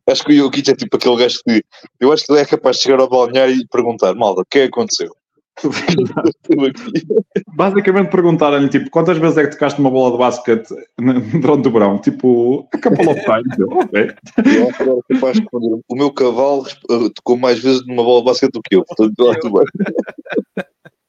Acho 0.08 0.24
que 0.24 0.32
o 0.32 0.36
Jokic 0.36 0.70
é 0.70 0.74
tipo 0.74 0.96
aquele 0.96 1.16
gajo 1.16 1.38
que, 1.46 1.62
eu 2.00 2.12
acho 2.12 2.24
que 2.24 2.32
ele 2.32 2.40
é 2.40 2.44
capaz 2.44 2.76
de 2.76 2.82
chegar 2.82 3.00
ao 3.00 3.08
balneário 3.08 3.54
e 3.54 3.66
perguntar, 3.68 4.14
malda, 4.14 4.42
o 4.42 4.44
que 4.44 4.58
é 4.58 4.62
que 4.62 4.68
aconteceu? 4.68 5.14
Basicamente 7.54 8.10
perguntaram-lhe, 8.10 8.68
tipo, 8.68 8.90
quantas 8.90 9.18
vezes 9.18 9.36
é 9.36 9.44
que 9.44 9.52
tocaste 9.52 9.78
uma 9.80 9.90
bola 9.90 10.12
de 10.12 10.18
basquete 10.18 10.68
durante 10.98 11.68
o 11.68 11.70
verão? 11.70 11.98
Tipo, 11.98 12.68
a 12.72 12.78
couple 12.78 13.08
of 13.08 13.20
times. 13.20 13.58
Eu, 13.58 13.68
ok. 13.68 14.10
Eu 14.44 14.68
acho 14.68 14.76
que 14.76 14.82
era 14.82 14.96
capaz 15.10 15.34
de 15.34 15.40
responder, 15.40 15.80
o 15.88 15.94
meu 15.94 16.10
cavalo 16.12 16.66
eh, 16.66 17.10
tocou 17.14 17.36
mais 17.36 17.60
vezes 17.60 17.86
numa 17.86 18.02
bola 18.02 18.20
de 18.20 18.26
basquete 18.26 18.52
do 18.52 18.62
que 18.62 18.76
eu, 18.76 18.84
portanto, 18.84 19.14
lá 19.20 19.34
tudo 19.38 19.58
bem. 19.58 19.66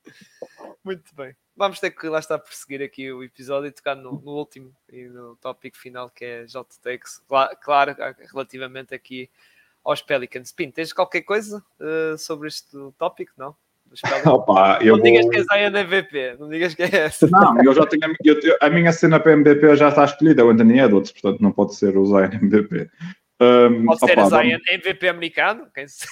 Muito 0.83 1.15
bem. 1.15 1.35
Vamos 1.55 1.79
ter 1.79 1.91
que 1.91 2.07
lá 2.07 2.19
estar 2.19 2.35
a 2.35 2.39
perseguir 2.39 2.81
aqui 2.81 3.11
o 3.11 3.23
episódio 3.23 3.67
e 3.67 3.71
tocar 3.71 3.95
no, 3.95 4.13
no 4.19 4.31
último 4.31 4.75
e 4.91 5.03
no 5.03 5.35
tópico 5.37 5.77
final 5.77 6.09
que 6.09 6.25
é 6.25 6.45
JTX. 6.45 7.21
Claro, 7.27 7.55
claro, 7.61 7.95
relativamente 8.31 8.93
aqui 8.93 9.29
aos 9.83 10.01
Pelicans. 10.01 10.51
Pinto, 10.51 10.73
tens 10.75 10.91
qualquer 10.91 11.21
coisa 11.21 11.63
eh, 11.79 12.15
sobre 12.17 12.47
este 12.47 12.75
tópico? 12.97 13.31
Não? 13.37 13.55
Opa, 14.25 14.79
eu 14.81 14.97
não 14.97 15.03
digas 15.03 15.21
vou- 15.21 15.29
que 15.31 15.37
és 15.37 15.45
a 15.51 15.59
MVP, 15.59 16.37
não 16.39 16.49
digas 16.49 16.73
que 16.73 16.81
é 16.83 16.95
essa. 16.95 17.27
Não, 17.29 17.63
eu 17.63 17.73
já 17.75 17.85
tenho. 17.85 18.15
eu- 18.23 18.39
eu- 18.41 18.57
a 18.59 18.69
minha 18.69 18.91
cena 18.91 19.19
para 19.19 19.33
MVP 19.33 19.75
já 19.75 19.89
está 19.89 20.05
escolhida, 20.05 20.41
é 20.41 20.45
o 20.45 20.49
Anthony 20.49 20.79
Edwards, 20.79 21.11
portanto 21.11 21.41
não 21.41 21.51
pode 21.51 21.75
ser 21.75 21.95
o 21.97 22.05
Zion 22.05 22.31
MVP. 22.41 22.89
Um, 23.43 23.85
Pode 23.85 23.99
ser 23.99 24.25
Zion 24.25 24.59
MVP 24.71 25.09
americano? 25.09 25.67
Quem 25.73 25.87
sabe? 25.87 26.11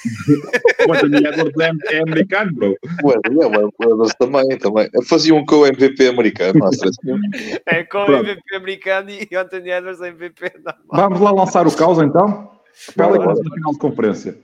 O 0.87 0.93
Anthony 0.93 1.17
Edwards 1.17 1.59
é, 1.59 1.95
é 1.95 2.01
americano, 2.01 2.53
bro. 2.53 2.75
Ué, 3.05 3.15
é, 3.25 3.29
ué, 3.29 3.47
ué, 3.47 4.13
também, 4.19 4.57
também. 4.57 4.89
Faziam 5.07 5.37
um 5.37 5.45
com 5.45 5.57
o 5.57 5.65
MVP 5.65 6.07
americano, 6.07 6.59
não. 6.59 7.19
É 7.67 7.83
com 7.83 7.99
o. 7.99 8.15
MVP 8.15 8.55
americano 8.55 9.09
e 9.11 9.27
o 9.31 9.39
Anthony 9.39 9.71
Edwards 9.71 10.01
MVP 10.01 10.53
normal. 10.57 10.85
Vamos 10.91 11.21
lá 11.21 11.31
lançar 11.31 11.65
o 11.65 11.75
caos 11.75 11.99
então? 11.99 12.51
Pelicans 12.95 13.39
na 13.43 13.55
final 13.55 13.71
de 13.73 13.79
conferência. 13.79 14.37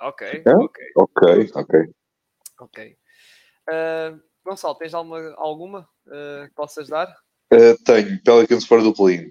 Ok, 0.00 0.42
Hã? 0.46 0.56
ok, 0.56 0.84
Ok, 0.96 1.50
ok. 1.54 1.80
ok. 2.60 2.96
Uh, 3.70 4.20
Gonçalo, 4.44 4.74
tens 4.74 4.92
alguma, 4.92 5.34
alguma 5.36 5.80
uh, 6.06 6.48
que 6.48 6.54
possas 6.54 6.88
dar? 6.88 7.14
Eh, 7.52 7.76
tenho 7.84 8.20
Pelicans 8.22 8.66
fora 8.66 8.82
do 8.82 8.92
play 8.92 9.30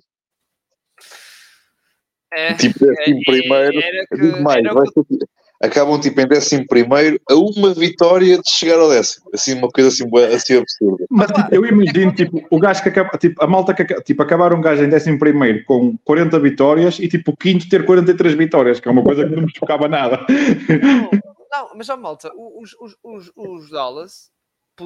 É, 2.33 2.53
Tipo, 2.53 2.85
décimo 2.85 3.19
é, 3.19 3.23
primeiro. 3.25 3.71
que- 4.09 4.17
Digo 4.21 4.41
mais, 4.41 4.61
que- 4.63 5.03
tipo- 5.03 5.25
acabam 5.63 5.99
tipo 5.99 6.19
em 6.19 6.27
décimo 6.27 6.65
primeiro 6.67 7.19
a 7.29 7.35
uma 7.35 7.73
vitória 7.73 8.37
de 8.41 8.49
chegar 8.49 8.79
ao 8.79 8.89
décimo. 8.89 9.29
Assim, 9.33 9.53
uma 9.53 9.67
coisa 9.69 9.89
assim, 9.89 10.03
assim 10.35 10.57
absurda. 10.57 11.05
Mas 11.09 11.27
tipo, 11.31 11.53
eu 11.53 11.65
imagino, 11.65 12.13
tipo, 12.15 12.41
o 12.49 12.59
gajo 12.59 12.81
que 12.81 12.89
acaba, 12.89 13.17
tipo, 13.17 13.43
a 13.43 13.47
malta 13.47 13.73
que 13.73 13.83
tipo, 14.01 14.23
acabar 14.23 14.53
um 14.53 14.61
gajo 14.61 14.83
em 14.83 14.87
11 14.93 15.63
com 15.65 15.95
40 16.03 16.39
vitórias 16.39 16.97
e 16.99 17.07
tipo 17.07 17.31
o 17.31 17.37
quinto 17.37 17.69
ter 17.69 17.85
43 17.85 18.33
vitórias, 18.33 18.79
que 18.79 18.87
é 18.87 18.91
uma 18.91 19.03
coisa 19.03 19.27
que 19.27 19.35
não 19.35 19.43
me 19.43 19.51
chocava 19.55 19.87
nada. 19.87 20.25
Não, 20.81 21.09
não, 21.51 21.75
mas 21.75 21.85
já 21.85 21.95
malta, 21.97 22.31
os, 22.35 22.71
os, 22.79 22.95
os, 23.03 23.31
os 23.35 23.69
Dallas 23.69 24.31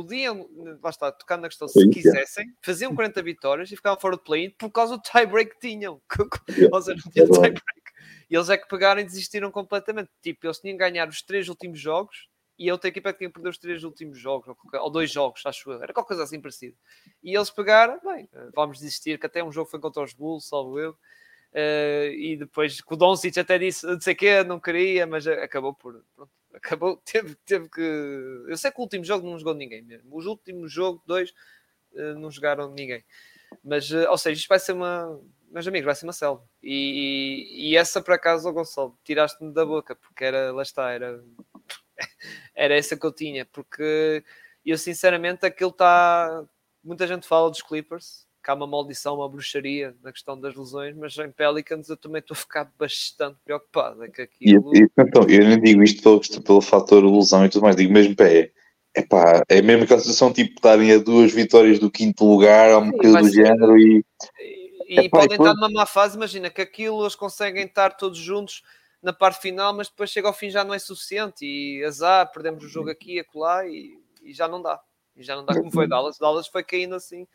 podiam, 0.04 0.50
lá 0.82 0.90
está, 0.90 1.12
tocar 1.12 1.38
na 1.38 1.48
questão, 1.48 1.68
se 1.68 1.90
quisessem, 1.90 2.46
faziam 2.62 2.94
40 2.96 3.22
vitórias 3.24 3.72
e 3.72 3.76
ficavam 3.76 4.00
fora 4.00 4.18
de 4.18 4.24
play-in 4.24 4.50
por 4.52 4.70
causa 4.72 4.98
do 4.98 5.04
tie-break 5.04 5.56
que 5.56 5.68
tinham. 5.68 6.02
Yeah. 6.50 6.76
Ou 6.76 6.82
seja, 6.82 7.02
não 7.04 7.12
tinham 7.12 7.26
É 7.26 7.30
verdade. 7.32 7.54
tie-break. 7.56 7.76
E 8.30 8.36
eles 8.36 8.50
é 8.50 8.58
que 8.58 8.68
pegaram 8.68 9.02
e 9.02 9.04
desistiram 9.04 9.52
completamente. 9.52 10.10
Tipo, 10.22 10.48
eles 10.48 10.60
tinham 10.60 10.78
que 10.78 10.80
ganhar 10.84 11.08
os 11.08 11.22
três 11.22 11.48
últimos 11.50 11.80
jogos 11.80 12.28
e 12.58 12.70
a 12.70 12.74
outra 12.74 12.88
equipa 12.90 13.10
é 13.10 13.14
que 13.14 13.30
tinha 13.30 13.50
os 13.50 13.58
três 13.58 13.84
últimos 13.84 14.18
jogos, 14.18 14.48
ou, 14.48 14.56
qualquer- 14.56 14.80
ou 14.80 14.90
dois 14.90 15.12
jogos, 15.12 15.42
acho 15.46 15.72
eu. 15.72 15.84
Era 15.84 15.94
qualquer 15.94 16.10
coisa 16.10 16.24
assim 16.24 16.40
parecida. 16.40 16.76
E 17.24 17.36
eles 17.36 17.50
pegaram, 17.50 18.00
bem, 18.04 18.30
vamos 18.54 18.80
desistir, 18.80 19.20
que 19.20 19.26
até 19.26 19.44
um 19.44 19.52
jogo 19.52 19.70
foi 19.70 19.80
contra 19.80 20.02
os 20.04 20.14
Bulls, 20.14 20.48
salvo 20.48 20.80
eu. 20.80 20.96
Eh, 21.54 22.14
e 22.18 22.36
depois 22.38 22.82
que 22.82 22.94
o 22.94 22.98
Doncic 22.98 23.38
até 23.38 23.58
disse, 23.58 23.86
não 23.86 24.00
sei 24.00 24.14
o 24.14 24.18
quê, 24.18 24.44
não 24.44 24.60
queria, 24.60 25.06
mas 25.08 25.26
acabou 25.28 25.74
por. 25.74 26.04
Pronto, 26.16 26.32
acabou, 26.56 26.98
teve, 27.06 27.36
teve 27.46 27.70
que. 27.70 27.82
Eu 28.48 28.58
sei 28.58 28.72
que 28.72 28.80
o 28.80 28.82
último 28.82 29.04
jogo 29.04 29.30
não 29.30 29.38
jogou 29.38 29.54
ninguém 29.54 29.82
mesmo. 29.82 30.16
Os 30.16 30.26
últimos 30.26 30.72
jogo, 30.72 31.04
dois, 31.06 31.34
eh, 31.96 32.14
não 32.16 32.32
jogaram 32.32 32.72
ninguém. 32.72 33.04
Mas, 33.64 33.92
eh, 33.92 34.10
ou 34.10 34.18
seja, 34.18 34.40
isto 34.40 34.50
vai 34.50 34.60
ser 34.60 34.74
uma. 34.74 35.20
Meus 35.50 35.68
amigos, 35.68 35.86
vai 35.86 35.96
ser 35.96 36.06
uma 36.06 36.14
selva. 36.14 36.44
E, 36.62 37.70
e, 37.70 37.72
e 37.72 37.78
essa, 37.78 38.02
por 38.02 38.14
acaso, 38.14 38.48
ó 38.50 38.52
Gonçalo, 38.52 38.98
tiraste-me 39.04 39.54
da 39.54 39.66
boca, 39.66 39.96
porque 39.96 40.26
era, 40.26 40.52
lá 40.52 40.64
está, 40.64 40.92
era, 40.92 41.24
era 42.56 42.76
essa 42.76 42.98
que 42.98 43.06
eu 43.06 43.12
tinha, 43.14 43.46
porque 43.46 44.24
eu 44.66 44.78
sinceramente 44.78 45.46
aquilo 45.46 45.72
está. 45.72 46.46
Muita 46.84 47.08
gente 47.08 47.28
fala 47.28 47.50
dos 47.50 47.62
Clippers, 47.62 48.25
que 48.46 48.52
há 48.52 48.54
uma 48.54 48.68
maldição, 48.68 49.16
uma 49.16 49.28
bruxaria 49.28 49.96
na 50.04 50.12
questão 50.12 50.40
das 50.40 50.56
lesões, 50.56 50.96
mas 50.96 51.18
em 51.18 51.32
Pelicans 51.32 51.90
eu 51.90 51.98
também 51.98 52.20
estou 52.20 52.36
a 52.36 52.38
ficar 52.38 52.72
bastante 52.78 53.38
preocupado. 53.44 54.04
É 54.04 54.08
que 54.08 54.22
E, 54.22 54.24
aquilo. 54.56 54.72
e, 54.76 54.88
então, 55.00 55.24
eu 55.28 55.40
nem 55.48 55.60
digo 55.60 55.82
isto 55.82 56.04
pelo, 56.04 56.44
pelo 56.44 56.62
fator 56.62 57.04
ilusão 57.04 57.44
e 57.44 57.50
tudo 57.50 57.64
mais, 57.64 57.76
digo 57.76 57.92
mesmo 57.92 58.16
pé. 58.16 58.52
É 58.94 59.02
pá, 59.02 59.42
é 59.50 59.62
mesmo 59.64 59.84
aquela 59.84 60.00
situação 60.00 60.32
tipo 60.32 60.54
estarem 60.54 60.92
a 60.94 61.00
duas 61.00 61.34
vitórias 61.34 61.80
do 61.80 61.90
quinto 61.90 62.24
lugar, 62.24 62.70
ou 62.76 62.92
coisa 62.94 63.14
vai 63.14 63.24
do 63.24 63.30
ser- 63.30 63.46
género 63.48 63.78
e 63.80 64.06
E, 64.88 65.00
Epá, 65.00 65.18
podem 65.22 65.26
e 65.26 65.30
depois- 65.32 65.50
estar 65.50 65.54
numa 65.56 65.70
má 65.70 65.86
fase, 65.88 66.16
imagina 66.16 66.48
que 66.50 66.62
aquilo 66.62 67.02
eles 67.02 67.16
conseguem 67.16 67.66
estar 67.66 67.98
todos 67.98 68.20
juntos 68.20 68.62
na 69.02 69.12
parte 69.12 69.42
final, 69.42 69.74
mas 69.74 69.90
depois 69.90 70.12
chega 70.12 70.28
ao 70.28 70.34
fim 70.34 70.52
já 70.52 70.64
não 70.64 70.74
é 70.76 70.78
suficiente 70.80 71.44
e 71.44 71.84
azar, 71.84 72.32
perdemos 72.32 72.64
o 72.64 72.70
jogo 72.70 72.92
aqui 72.92 73.16
e 73.16 73.20
acolá 73.20 73.68
e, 73.68 74.00
e 74.22 74.32
já 74.32 74.48
não 74.48 74.62
dá. 74.62 74.80
E 75.16 75.24
já 75.24 75.36
não 75.36 75.44
dá 75.44 75.56
como 75.56 75.72
foi 75.72 75.88
Dallas. 75.88 76.18
Dallas 76.20 76.48
foi 76.48 76.64
caindo 76.64 76.94
assim 76.94 77.26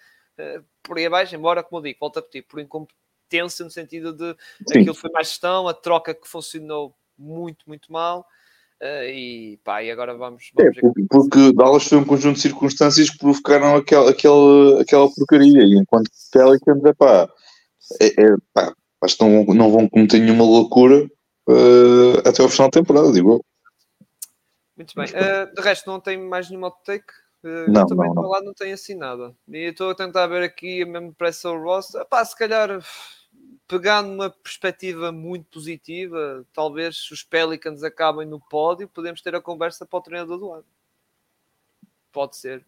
por 0.82 0.98
aí 0.98 1.06
abaixo, 1.06 1.34
embora, 1.34 1.62
como 1.62 1.78
eu 1.78 1.84
digo, 1.84 1.98
volta 2.00 2.20
a 2.20 2.22
repetir, 2.22 2.46
por 2.46 2.60
incompetência 2.60 3.64
no 3.64 3.70
sentido 3.70 4.12
de 4.12 4.36
Sim. 4.68 4.80
aquilo 4.80 4.94
foi 4.94 5.10
mais 5.10 5.28
gestão, 5.28 5.68
a 5.68 5.74
troca 5.74 6.14
que 6.14 6.28
funcionou 6.28 6.94
muito, 7.18 7.64
muito 7.66 7.92
mal. 7.92 8.26
eh, 8.80 9.12
e 9.12 9.56
pá, 9.58 9.82
e 9.82 9.90
agora 9.90 10.14
vamos, 10.14 10.50
É, 10.58 10.62
vamos 10.62 10.76
ver 10.76 10.80
porque, 10.80 11.06
porque 11.08 11.52
Dallas 11.52 11.84
foi 11.84 11.98
um 11.98 12.04
conjunto 12.04 12.36
de 12.36 12.42
circunstâncias 12.42 13.10
que 13.10 13.18
provocaram 13.18 13.76
aquela, 13.76 14.10
aquela, 14.10 14.80
aquela 14.80 15.08
porcaria. 15.10 15.62
E 15.62 15.78
enquanto 15.78 16.10
Pelicans, 16.32 16.84
é 16.84 16.92
pá, 16.94 17.28
é, 18.00 18.06
é, 18.06 18.36
pá 18.54 18.74
acho 19.02 19.16
que 19.16 19.24
não, 19.24 19.44
não 19.54 19.70
vão 19.70 19.88
cometer 19.88 20.18
nenhuma 20.18 20.44
loucura 20.44 21.08
eh, 21.48 22.28
até 22.28 22.42
ao 22.42 22.48
final 22.48 22.68
da 22.68 22.80
temporada, 22.80 23.12
digo. 23.12 23.44
Muito 24.76 24.94
bem. 24.94 25.08
Eh, 25.12 25.46
de 25.46 25.60
resto, 25.60 25.90
não 25.90 26.00
tem 26.00 26.18
mais 26.18 26.48
nenhuma 26.48 26.70
take? 26.84 27.12
Eh, 27.42 27.66
Não, 27.68 27.82
eu 27.82 27.86
também 27.86 28.06
não, 28.06 28.14
do 28.14 28.14
não. 28.16 28.22
meu 28.22 28.30
lado 28.30 28.44
não 28.44 28.54
tenho 28.54 28.74
assim 28.74 28.94
nada. 28.94 29.34
E 29.48 29.66
eu 29.66 29.70
estou 29.70 29.90
a 29.90 29.94
tentar 29.94 30.26
ver 30.26 30.42
aqui, 30.42 30.84
mesmo 30.84 31.12
pressa 31.14 31.50
o 31.50 31.62
Ross. 31.62 31.94
Epá, 31.94 32.24
se 32.24 32.36
calhar, 32.36 32.84
pegando 33.66 34.12
uma 34.12 34.28
perspectiva 34.30 35.10
muito 35.12 35.46
positiva, 35.46 36.44
talvez 36.52 37.10
os 37.10 37.22
Pelicans 37.22 37.82
acabem 37.82 38.26
no 38.26 38.40
pódio, 38.40 38.88
podemos 38.88 39.22
ter 39.22 39.34
a 39.34 39.40
conversa 39.40 39.86
para 39.86 39.98
o 39.98 40.02
treinador 40.02 40.38
do 40.38 40.52
ano. 40.52 40.64
Pode 42.12 42.36
ser. 42.36 42.66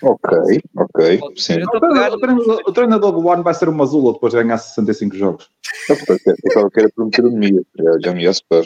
Ok, 0.00 0.62
ok. 0.76 1.20
Ser. 1.36 1.60
Eu 1.60 1.66
O 1.66 1.76
a 1.76 1.80
pegar- 1.80 1.88
treinador, 1.90 2.14
o 2.14 2.20
treinador- 2.20 2.62
o 2.68 2.72
treinador 2.72 3.12
do 3.12 3.30
ano 3.32 3.42
vai 3.42 3.52
ser 3.52 3.68
uma 3.68 3.82
Azula 3.82 4.12
depois 4.12 4.32
de 4.32 4.40
ganhar 4.40 4.56
65 4.58 5.16
jogos. 5.16 5.50
Eu 5.88 5.94
estava 5.96 6.68
a 6.68 6.70
querer 6.70 6.92
prometer 6.92 7.24
o 7.24 7.32
Mia, 7.32 7.62
já, 7.76 7.98
já 8.04 8.14
me 8.14 8.22
ia 8.22 8.32
superar. 8.32 8.64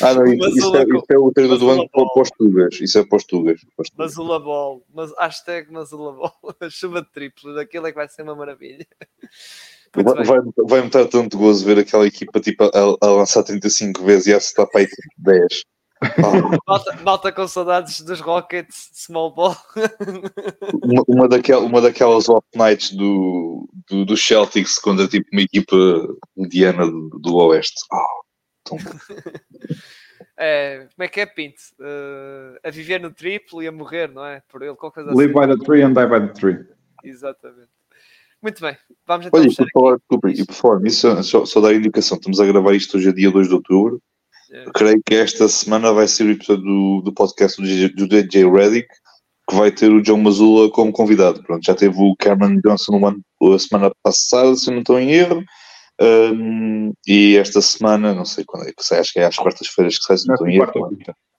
Ah, 0.00 0.14
não, 0.14 0.26
isso, 0.26 0.38
Mas 0.38 0.56
isso, 0.56 0.70
o 0.70 0.76
é, 0.76 0.82
isso 0.82 1.06
é 1.10 1.18
o 1.18 1.32
treinador 1.32 1.58
do 1.58 1.66
mas 1.66 1.78
o 1.78 1.80
ano 1.80 1.88
para, 1.90 2.22
os 2.22 2.30
Tugas. 2.30 2.80
Isso 2.80 2.98
é 2.98 3.04
para 3.04 3.16
os 3.16 3.24
Tugas. 3.24 3.60
Tugas. 3.60 3.88
Mazula 3.96 4.40
Ball. 4.40 4.82
Mas, 4.92 5.12
hashtag 5.18 5.72
Mazula 5.72 6.12
Ball. 6.12 6.34
Chuva 6.70 7.02
de 7.02 7.10
triplos. 7.10 7.56
Aquilo 7.56 7.86
é 7.86 7.90
que 7.90 7.96
vai 7.96 8.08
ser 8.08 8.22
uma 8.22 8.34
maravilha. 8.34 8.86
Muito 9.92 10.14
Vai, 10.14 10.24
vai, 10.24 10.38
vai 10.68 10.82
me 10.82 10.88
dar 10.88 11.08
tanto 11.08 11.36
gozo 11.36 11.64
ver 11.64 11.80
aquela 11.80 12.06
equipa 12.06 12.38
tipo, 12.38 12.62
a, 12.62 12.68
a 13.00 13.10
lançar 13.10 13.42
35 13.42 14.04
vezes 14.04 14.28
e 14.28 14.32
a 14.32 14.36
acertar 14.36 14.68
para 14.70 14.82
aí 14.82 14.86
tipo 14.86 15.02
10. 15.18 15.64
Ah, 16.00 16.08
Malta, 16.66 16.96
malta 17.02 17.32
com 17.32 17.46
saudades 17.46 18.00
dos 18.00 18.20
Rockets, 18.20 18.90
Small 18.94 19.34
Ball. 19.34 19.56
uma, 20.82 21.04
uma, 21.08 21.28
daquel, 21.28 21.64
uma 21.64 21.80
daquelas 21.80 22.28
off 22.28 22.46
nights 22.54 22.92
do, 22.92 23.68
do, 23.88 24.04
do 24.06 24.16
Celtics 24.16 24.78
contra 24.78 25.06
tipo 25.06 25.26
uma 25.32 25.42
equipa 25.42 25.76
mediana 26.36 26.86
do, 26.86 27.10
do 27.10 27.34
Oeste. 27.34 27.80
Ah, 27.92 28.19
É, 30.42 30.86
como 30.96 31.04
é 31.04 31.08
que 31.08 31.20
é, 31.20 31.26
Pinto? 31.26 31.60
Eh, 31.78 32.60
a 32.64 32.70
viver 32.70 32.98
no 32.98 33.10
triplo 33.10 33.62
e 33.62 33.66
a 33.66 33.72
morrer, 33.72 34.10
não 34.10 34.24
é? 34.24 34.42
Por 34.48 34.62
ele, 34.62 34.74
qualquer 34.74 35.04
coisa 35.04 35.14
Live 35.14 35.38
assim. 35.38 35.48
by 35.48 35.58
the 35.58 35.64
tree 35.64 35.82
and 35.82 35.92
die 35.92 36.06
by 36.06 36.26
the 36.26 36.32
tree. 36.32 36.64
Exatamente. 37.04 37.68
Muito 38.42 38.58
bem, 38.62 38.74
vamos 39.06 39.26
então 39.26 39.38
Olha, 39.38 39.48
e 39.50 39.54
por 39.54 39.66
falar, 39.70 39.96
desculpa, 39.98 40.30
e 40.30 40.46
por 40.46 40.54
falar 40.54 40.80
nisso, 40.80 41.22
só, 41.24 41.44
só 41.44 41.60
dar 41.60 41.74
indicação, 41.74 42.16
estamos 42.16 42.40
a 42.40 42.46
gravar 42.46 42.72
isto 42.74 42.96
hoje, 42.96 43.10
é 43.10 43.12
dia 43.12 43.30
2 43.30 43.48
de 43.48 43.54
outubro. 43.54 44.00
É. 44.50 44.64
Creio 44.74 45.02
que 45.04 45.14
esta 45.14 45.46
semana 45.46 45.92
vai 45.92 46.08
ser 46.08 46.24
o 46.24 46.30
episódio 46.30 46.64
do, 46.64 47.02
do 47.02 47.12
podcast 47.12 47.60
do 47.60 47.68
DJ, 47.68 47.88
do 47.90 48.08
DJ 48.08 48.50
Reddick, 48.50 48.88
que 49.46 49.54
vai 49.56 49.70
ter 49.70 49.90
o 49.92 50.00
John 50.00 50.22
Mazula 50.22 50.70
como 50.70 50.90
convidado. 50.90 51.42
Pronto, 51.42 51.62
já 51.62 51.74
teve 51.74 51.94
o 51.98 52.16
Cameron 52.16 52.58
Johnson 52.64 53.06
ano- 53.06 53.54
a 53.54 53.58
semana 53.58 53.92
passada, 54.02 54.54
se 54.56 54.70
não 54.70 54.78
estou 54.78 54.98
em 54.98 55.10
erro. 55.12 55.44
Um, 56.00 56.92
e 57.06 57.36
esta 57.36 57.60
semana, 57.60 58.14
não 58.14 58.24
sei 58.24 58.44
quando 58.44 58.66
é 58.66 58.72
que 58.72 58.82
sai, 58.82 59.00
acho 59.00 59.12
que 59.12 59.20
é 59.20 59.26
às 59.26 59.36
quartas-feiras 59.36 59.98
que 59.98 60.04
sai, 60.04 60.16
se 60.16 60.26
não 60.26 60.34
estou 60.34 60.48
erro. 60.48 60.90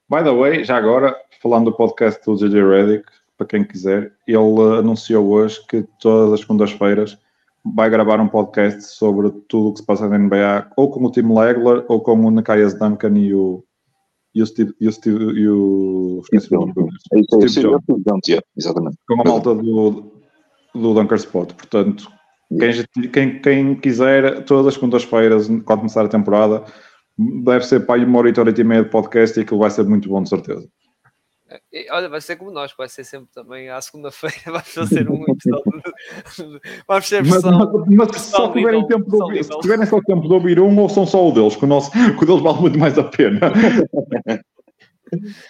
By 0.09 0.23
the 0.23 0.31
way, 0.31 0.63
já 0.63 0.77
agora, 0.77 1.15
falando 1.41 1.65
do 1.65 1.75
podcast 1.75 2.23
do 2.25 2.35
JJ 2.35 2.61
Reddick, 2.63 3.05
para 3.37 3.47
quem 3.47 3.63
quiser, 3.63 4.13
ele 4.27 4.37
uh, 4.37 4.73
anunciou 4.75 5.27
hoje 5.27 5.59
que 5.67 5.83
todas 5.99 6.33
as 6.33 6.39
segundas-feiras 6.41 7.17
vai 7.63 7.89
gravar 7.89 8.19
um 8.19 8.27
podcast 8.27 8.83
sobre 8.83 9.31
tudo 9.47 9.69
o 9.69 9.73
que 9.73 9.79
se 9.79 9.85
passa 9.85 10.07
na 10.07 10.17
NBA, 10.17 10.71
ou 10.77 10.91
com 10.91 11.05
o 11.05 11.11
Tim 11.11 11.33
Legler, 11.33 11.85
ou 11.87 12.01
com 12.01 12.13
o 12.13 12.31
Nikias 12.31 12.77
Duncan 12.77 13.17
e 13.17 13.33
o, 13.33 13.63
e 14.35 14.43
o 14.43 14.45
Steve. 14.45 14.73
E 14.79 14.87
o, 14.87 14.91
Steve, 14.91 15.23
e 15.39 15.49
o 15.49 16.21
esqueci 16.23 16.53
nome 16.53 16.73
do 16.73 16.87
Steve 17.49 17.67
Jones. 17.67 18.41
exatamente. 18.55 18.97
com 19.07 19.21
a 19.21 19.23
malta 19.23 19.55
do, 19.55 20.11
do 20.73 20.93
Dunker 20.93 21.17
Spot. 21.17 21.51
Portanto, 21.53 22.11
quem, 22.59 23.09
quem, 23.11 23.41
quem 23.41 23.75
quiser, 23.75 24.43
todas 24.45 24.67
as 24.67 24.73
segundas-feiras, 24.75 25.47
quando 25.47 25.63
começar 25.79 26.05
a 26.05 26.09
temporada, 26.09 26.63
deve 27.17 27.65
ser 27.65 27.85
para 27.85 28.01
uma 28.03 28.19
hora 28.19 28.29
e 28.29 28.39
hora 28.39 28.53
e 28.55 28.63
meia 28.63 28.83
de 28.83 28.89
podcast 28.89 29.37
e 29.39 29.43
aquilo 29.43 29.59
vai 29.59 29.69
ser 29.71 29.83
muito 29.85 30.09
bom, 30.09 30.21
de 30.23 30.29
certeza. 30.29 30.67
E, 31.71 31.91
Olha, 31.91 32.07
vai 32.07 32.21
ser 32.21 32.37
como 32.37 32.49
nós, 32.49 32.73
vai 32.77 32.87
ser 32.87 33.03
sempre 33.03 33.27
também 33.33 33.69
à 33.69 33.81
segunda-feira, 33.81 34.35
vai 34.51 34.61
fazer 34.61 35.09
um 35.09 35.23
episódio. 35.27 35.63
Vamos 36.87 37.09
Mas, 37.09 37.09
versão. 37.09 37.57
mas- 37.57 37.87
mas 38.09 38.21
se 38.21 38.29
só 38.31 38.37
versão 38.47 38.53
tiverem 38.53 38.81
Lidl, 38.81 38.87
tempo 38.97 39.09
de 39.09 39.15
ouvir, 39.21 39.43
se 39.43 39.59
tiverem 39.59 39.85
só 39.85 40.01
tempo 40.01 40.27
de 40.27 40.33
ouvir 40.33 40.59
um, 40.61 40.79
ou 40.79 40.87
são 40.89 41.05
só 41.05 41.27
o 41.27 41.33
deles, 41.33 41.55
que 41.57 41.65
o, 41.65 41.67
nosso, 41.67 41.91
que 42.17 42.23
o 42.23 42.25
deles 42.25 42.41
vale 42.41 42.59
muito 42.61 42.79
mais 42.79 42.97
a 42.97 43.03
pena. 43.03 43.39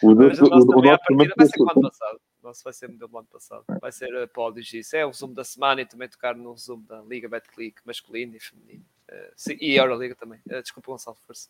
O, 0.02 0.16
Mas 0.16 0.39
o 0.41 0.45
o- 0.45 0.49
nosso 0.49 0.68
o- 0.68 0.80
o 0.80 0.82
ser. 0.82 1.62
O 1.62 2.31
nosso 2.52 2.64
vai 2.64 2.74
ser 2.74 2.89
modelo 2.89 3.10
do 3.10 3.18
ano 3.18 3.28
passado. 3.28 3.64
Vai 3.80 3.91
ser 3.91 4.14
uh, 4.14 4.28
pódios 4.28 4.72
isso. 4.74 4.95
É 4.95 5.06
o 5.06 5.10
resumo 5.10 5.34
da 5.34 5.43
semana 5.43 5.82
e 5.82 5.86
também 5.86 6.08
tocar 6.08 6.36
no 6.36 6.52
resumo 6.52 6.86
da 6.88 7.02
Liga 7.02 7.28
Betclic 7.28 7.82
masculino 7.86 8.36
e 8.36 8.39
feminino. 8.39 8.86
Uh, 9.10 9.32
sim, 9.36 9.58
e 9.60 9.80
a 9.80 9.84
Euroliga 9.84 10.16
também. 10.16 10.39
Uh, 10.45 10.62
desculpa, 10.62 10.91
Gonçalo, 10.91 11.18
força. 11.26 11.49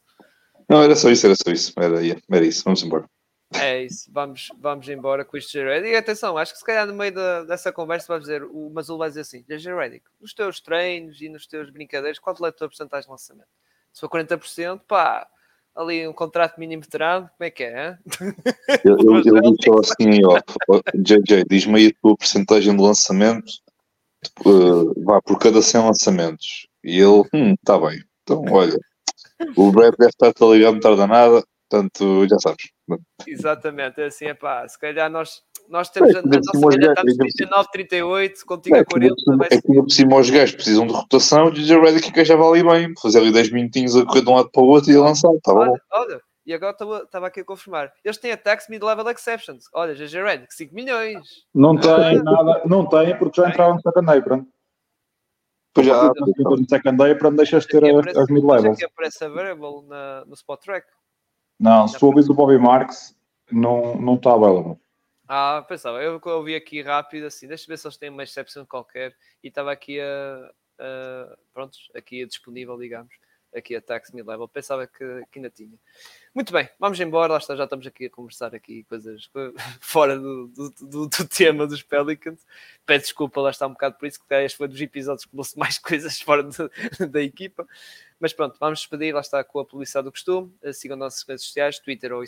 Não, 0.69 0.81
era 0.81 0.95
só 0.95 1.09
isso, 1.09 1.25
era 1.25 1.35
só 1.35 1.51
isso. 1.51 1.73
Era, 1.77 1.95
era 2.31 2.45
isso, 2.45 2.63
vamos 2.63 2.83
embora. 2.83 3.09
É 3.53 3.83
isso, 3.83 4.09
vamos, 4.09 4.47
vamos 4.57 4.87
embora 4.87 5.25
com 5.25 5.35
isto, 5.35 5.51
J. 5.51 5.85
E 5.85 5.95
atenção, 5.95 6.37
acho 6.37 6.53
que 6.53 6.59
se 6.59 6.65
calhar 6.65 6.87
no 6.87 6.93
meio 6.93 7.13
da- 7.13 7.43
dessa 7.43 7.69
conversa 7.69 8.07
vai 8.07 8.17
dizer, 8.17 8.43
o 8.43 8.69
Mazul 8.69 8.97
vai 8.97 9.09
dizer 9.09 9.21
assim: 9.21 9.43
J. 9.45 9.75
Reddick, 9.75 10.05
nos 10.21 10.33
teus 10.33 10.61
treinos 10.61 11.19
e 11.19 11.27
nos 11.27 11.45
teus 11.45 11.69
brincadeiras, 11.69 12.17
quanto 12.17 12.45
é 12.45 12.49
a 12.49 12.51
tua 12.53 12.69
porcentagem 12.69 13.07
de 13.07 13.11
lançamento? 13.11 13.49
Se 13.91 13.99
for 13.99 14.09
40%, 14.09 14.79
pá, 14.87 15.27
ali 15.75 16.07
um 16.07 16.13
contrato 16.13 16.59
mínimo 16.59 16.81
veterano, 16.81 17.29
como 17.37 17.47
é 17.47 17.51
que 17.51 17.63
é? 17.63 17.97
Eu, 18.83 18.97
eu, 18.99 19.21
digo 19.21 19.55
só 19.63 19.79
assim. 19.79 20.21
Ó, 20.25 20.81
JJ, 20.95 21.45
diz-me 21.49 21.79
aí 21.79 21.87
a 21.87 22.01
tua 22.01 22.17
porcentagem 22.17 22.75
de 22.75 22.81
lançamento. 22.81 23.51
eh, 24.45 25.01
vá, 25.03 25.21
por 25.21 25.39
cada 25.39 25.61
100 25.61 25.81
lançamentos. 25.81 26.67
E 26.83 26.99
ele, 26.99 27.23
hum, 27.33 27.55
tá 27.63 27.79
bem. 27.79 28.01
Então, 28.23 28.43
olha, 28.49 28.77
o 29.55 29.71
Brad 29.71 29.93
deve 29.97 30.09
estar 30.09 30.27
a 30.27 30.45
ligar, 30.51 30.71
não 30.71 30.79
tarda 30.79 31.07
nada, 31.07 31.43
portanto, 31.69 32.27
já 32.27 32.37
sabes. 32.39 32.69
Exatamente, 33.25 34.01
é 34.01 34.05
assim, 34.05 34.25
é 34.25 34.33
pá, 34.33 34.67
se 34.67 34.77
calhar 34.77 35.09
nós, 35.09 35.41
nós 35.71 35.89
temos 35.89 36.13
É, 36.13 36.17
a, 36.17 36.19
a 36.19 36.23
nossa 36.23 36.41
já- 36.81 36.89
estamos 36.89 37.11
ainda 37.11 37.23
por 37.23 37.31
39, 37.33 37.69
38, 37.71 38.45
contigo 38.45 38.75
É 38.75 38.79
a 38.79 38.85
que 38.85 38.95
ainda 38.95 39.07
40, 39.09 39.15
por 39.15 39.21
cima- 39.21 39.37
vai 39.37 39.47
é 39.47 39.61
que 39.61 39.67
ainda 39.71 39.81
por 39.83 39.89
cima 39.91 40.15
os 40.17 40.29
gajos 40.29 40.55
precisam 40.55 40.87
de 40.87 40.93
rotação, 40.93 41.45
o 41.45 41.51
DJ 41.51 41.79
Redick 41.79 42.09
encaixava 42.09 42.47
ali 42.49 42.63
bem, 42.63 42.93
fazer 43.01 43.19
ali 43.19 43.31
10 43.31 43.51
minutinhos 43.51 43.95
a 43.95 44.05
correr 44.05 44.21
de 44.21 44.29
um 44.29 44.35
lado 44.35 44.49
para 44.51 44.61
o 44.61 44.67
outro 44.67 44.91
e 44.91 44.95
a 44.95 45.01
lançar, 45.01 45.29
tá 45.43 45.53
bom. 45.53 45.75
Olha, 45.93 46.21
e 46.45 46.53
agora 46.53 46.75
estava 47.03 47.27
aqui 47.27 47.39
a 47.39 47.45
confirmar. 47.45 47.91
Eles 48.03 48.17
têm 48.17 48.31
ataques 48.31 48.67
mid-level 48.67 49.07
exceptions. 49.09 49.65
Olha, 49.73 49.93
GG 49.95 50.21
Red, 50.23 50.45
5 50.49 50.73
milhões. 50.75 51.19
Não 51.53 51.77
tem 51.79 52.21
nada, 52.23 52.61
não 52.65 52.85
tem 52.87 53.17
porque 53.17 53.41
já 53.41 53.49
entraram 53.49 53.75
no 53.75 53.81
second 53.81 54.11
apron. 54.11 54.45
Pois 55.73 55.87
já, 55.87 56.03
no 56.03 56.67
second 56.69 57.01
apron, 57.11 57.33
deixas 57.35 57.63
de 57.63 57.69
ter 57.69 57.77
Aqui 57.77 57.89
as, 57.91 57.97
aparece- 57.99 58.19
as 58.19 58.27
mid 58.29 58.43
mas 58.43 58.55
levels. 58.57 58.75
aqui 58.77 58.85
aparece 58.85 59.23
a 59.23 59.29
variable 59.29 59.87
na, 59.87 60.25
no 60.25 60.33
spot 60.33 60.59
track. 60.61 60.85
Não, 61.59 61.87
se 61.87 61.97
tu 61.97 62.07
ouvis 62.07 62.27
o 62.27 62.33
Bobby 62.33 62.57
Marks, 62.57 63.15
não 63.51 63.95
não 63.95 64.15
está 64.15 64.33
available. 64.33 64.77
Ah, 65.33 65.63
pensava, 65.65 66.03
eu 66.03 66.19
ouvi 66.25 66.55
aqui 66.55 66.81
rápido 66.81 67.25
assim, 67.25 67.47
deixa 67.47 67.65
ver 67.65 67.77
se 67.77 67.87
eles 67.87 67.95
têm 67.95 68.09
uma 68.09 68.23
excepção 68.23 68.65
qualquer 68.65 69.15
e 69.41 69.47
estava 69.47 69.71
aqui 69.71 69.97
a, 69.97 70.51
a 70.77 71.37
pronto, 71.53 71.77
aqui 71.95 72.21
a 72.23 72.27
disponível, 72.27 72.77
digamos, 72.77 73.13
aqui 73.55 73.73
a 73.73 73.81
tax 73.81 74.11
mid-level, 74.11 74.45
pensava 74.49 74.85
que, 74.85 75.23
que 75.31 75.39
ainda 75.39 75.49
tinha. 75.49 75.77
Muito 76.35 76.51
bem, 76.51 76.67
vamos 76.77 76.99
embora, 76.99 77.31
lá 77.31 77.39
está, 77.39 77.55
já 77.55 77.63
estamos 77.63 77.87
aqui 77.87 78.07
a 78.07 78.09
conversar 78.09 78.53
aqui 78.53 78.83
coisas 78.83 79.27
co- 79.27 79.53
fora 79.79 80.19
do, 80.19 80.47
do, 80.49 80.69
do- 80.69 81.07
do 81.07 81.27
tema 81.29 81.65
dos 81.65 81.81
Pelicans. 81.81 82.45
Peço 82.85 83.05
desculpa, 83.05 83.39
lá 83.39 83.51
está 83.51 83.65
um 83.67 83.71
bocado 83.71 83.95
por 83.97 84.07
isso, 84.07 84.19
que 84.19 84.33
este 84.35 84.57
foi 84.57 84.67
dos 84.67 84.81
episódios 84.81 85.23
que 85.23 85.31
trouxe 85.31 85.57
mais 85.57 85.77
coisas 85.79 86.19
fora 86.19 86.43
da 87.09 87.21
equipa. 87.21 87.65
Mas 88.21 88.33
pronto, 88.33 88.55
vamos 88.59 88.81
despedir, 88.81 89.15
lá 89.15 89.21
está 89.21 89.43
com 89.43 89.59
a 89.59 89.65
publicidade 89.65 90.05
do 90.05 90.11
costume. 90.11 90.53
Eh, 90.61 90.71
Sigam 90.71 90.95
nossas 90.95 91.23
redes 91.23 91.43
sociais, 91.43 91.79
Twitter 91.79 92.13
ou, 92.13 92.23
eh, 92.23 92.27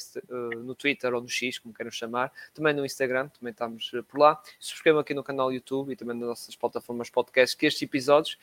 no 0.55 0.73
Twitter 0.73 1.13
ou 1.13 1.21
no 1.21 1.29
X, 1.29 1.59
como 1.59 1.71
queiram 1.71 1.91
chamar. 1.91 2.33
Também 2.51 2.73
no 2.73 2.83
Instagram, 2.83 3.27
também 3.27 3.51
estamos 3.51 3.91
eh, 3.93 4.01
por 4.01 4.19
lá. 4.19 4.41
Subscrevam 4.59 5.01
aqui 5.01 5.13
no 5.13 5.23
canal 5.23 5.53
YouTube 5.53 5.93
e 5.93 5.95
também 5.95 6.17
nas 6.17 6.29
nossas 6.29 6.55
plataformas 6.55 7.11
podcast, 7.11 7.55
que 7.55 7.67
estes 7.67 7.83
episódios 7.83 8.39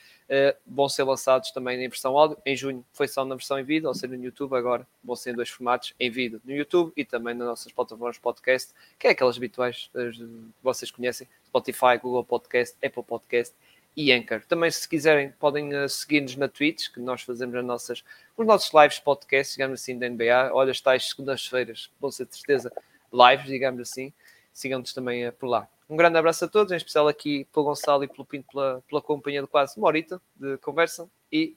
vão 0.64 0.88
ser 0.88 1.02
lançados 1.02 1.50
também 1.50 1.84
em 1.84 1.88
versão 1.88 2.16
áudio. 2.16 2.38
Em 2.46 2.54
junho 2.54 2.84
foi 2.92 3.08
só 3.08 3.24
na 3.24 3.34
versão 3.34 3.58
em 3.58 3.64
vídeo, 3.64 3.88
ou 3.88 3.94
seja, 3.94 4.16
no 4.16 4.22
YouTube. 4.22 4.54
Agora 4.54 4.86
vão 5.02 5.16
ser 5.16 5.32
em 5.32 5.34
dois 5.34 5.48
formatos, 5.48 5.92
em 5.98 6.08
vídeo 6.08 6.40
no 6.44 6.52
YouTube 6.52 6.92
e 6.96 7.04
também 7.04 7.34
nas 7.34 7.48
nossas 7.48 7.72
plataformas 7.72 8.16
podcast, 8.16 8.72
que 8.96 9.08
é 9.08 9.10
aquelas 9.10 9.36
habituais 9.36 9.90
que 9.92 10.24
vocês 10.62 10.92
conhecem: 10.92 11.26
Spotify, 11.48 11.98
Google 12.00 12.24
Podcast, 12.24 12.76
Apple 12.80 13.02
Podcast 13.02 13.56
e 13.96 14.12
Anchor. 14.12 14.42
Também, 14.46 14.70
se 14.70 14.88
quiserem, 14.88 15.30
podem 15.32 15.74
eh, 15.74 15.88
seguir-nos 15.88 16.36
na 16.36 16.48
Twitch, 16.48 16.90
que 16.90 17.00
nós 17.00 17.22
fazemos 17.22 17.54
as 17.54 17.64
nossas, 17.64 18.04
os 18.36 18.46
nossos 18.46 18.72
lives 18.72 18.98
podcast, 18.98 19.54
digamos 19.54 19.80
assim, 19.80 19.98
da 19.98 20.08
NBA. 20.08 20.50
Olha, 20.52 20.70
as 20.70 20.80
tais 20.80 21.08
segundas-feiras 21.08 21.90
vão 22.00 22.10
ser 22.10 22.26
de 22.26 22.36
certeza 22.36 22.72
lives, 23.12 23.46
digamos 23.46 23.80
assim. 23.80 24.12
Sigam-nos 24.52 24.92
também 24.92 25.24
eh, 25.24 25.30
por 25.30 25.48
lá. 25.48 25.68
Um 25.88 25.96
grande 25.96 26.18
abraço 26.18 26.44
a 26.44 26.48
todos, 26.48 26.72
em 26.72 26.76
especial 26.76 27.08
aqui 27.08 27.44
pelo 27.52 27.66
Gonçalo 27.66 28.04
e 28.04 28.08
pelo 28.08 28.24
Pinto 28.24 28.46
pela, 28.52 28.82
pela 28.88 29.02
companhia 29.02 29.42
de 29.42 29.48
quase 29.48 29.76
uma 29.76 29.88
horita 29.88 30.20
de 30.36 30.56
conversa 30.58 31.10
e 31.32 31.56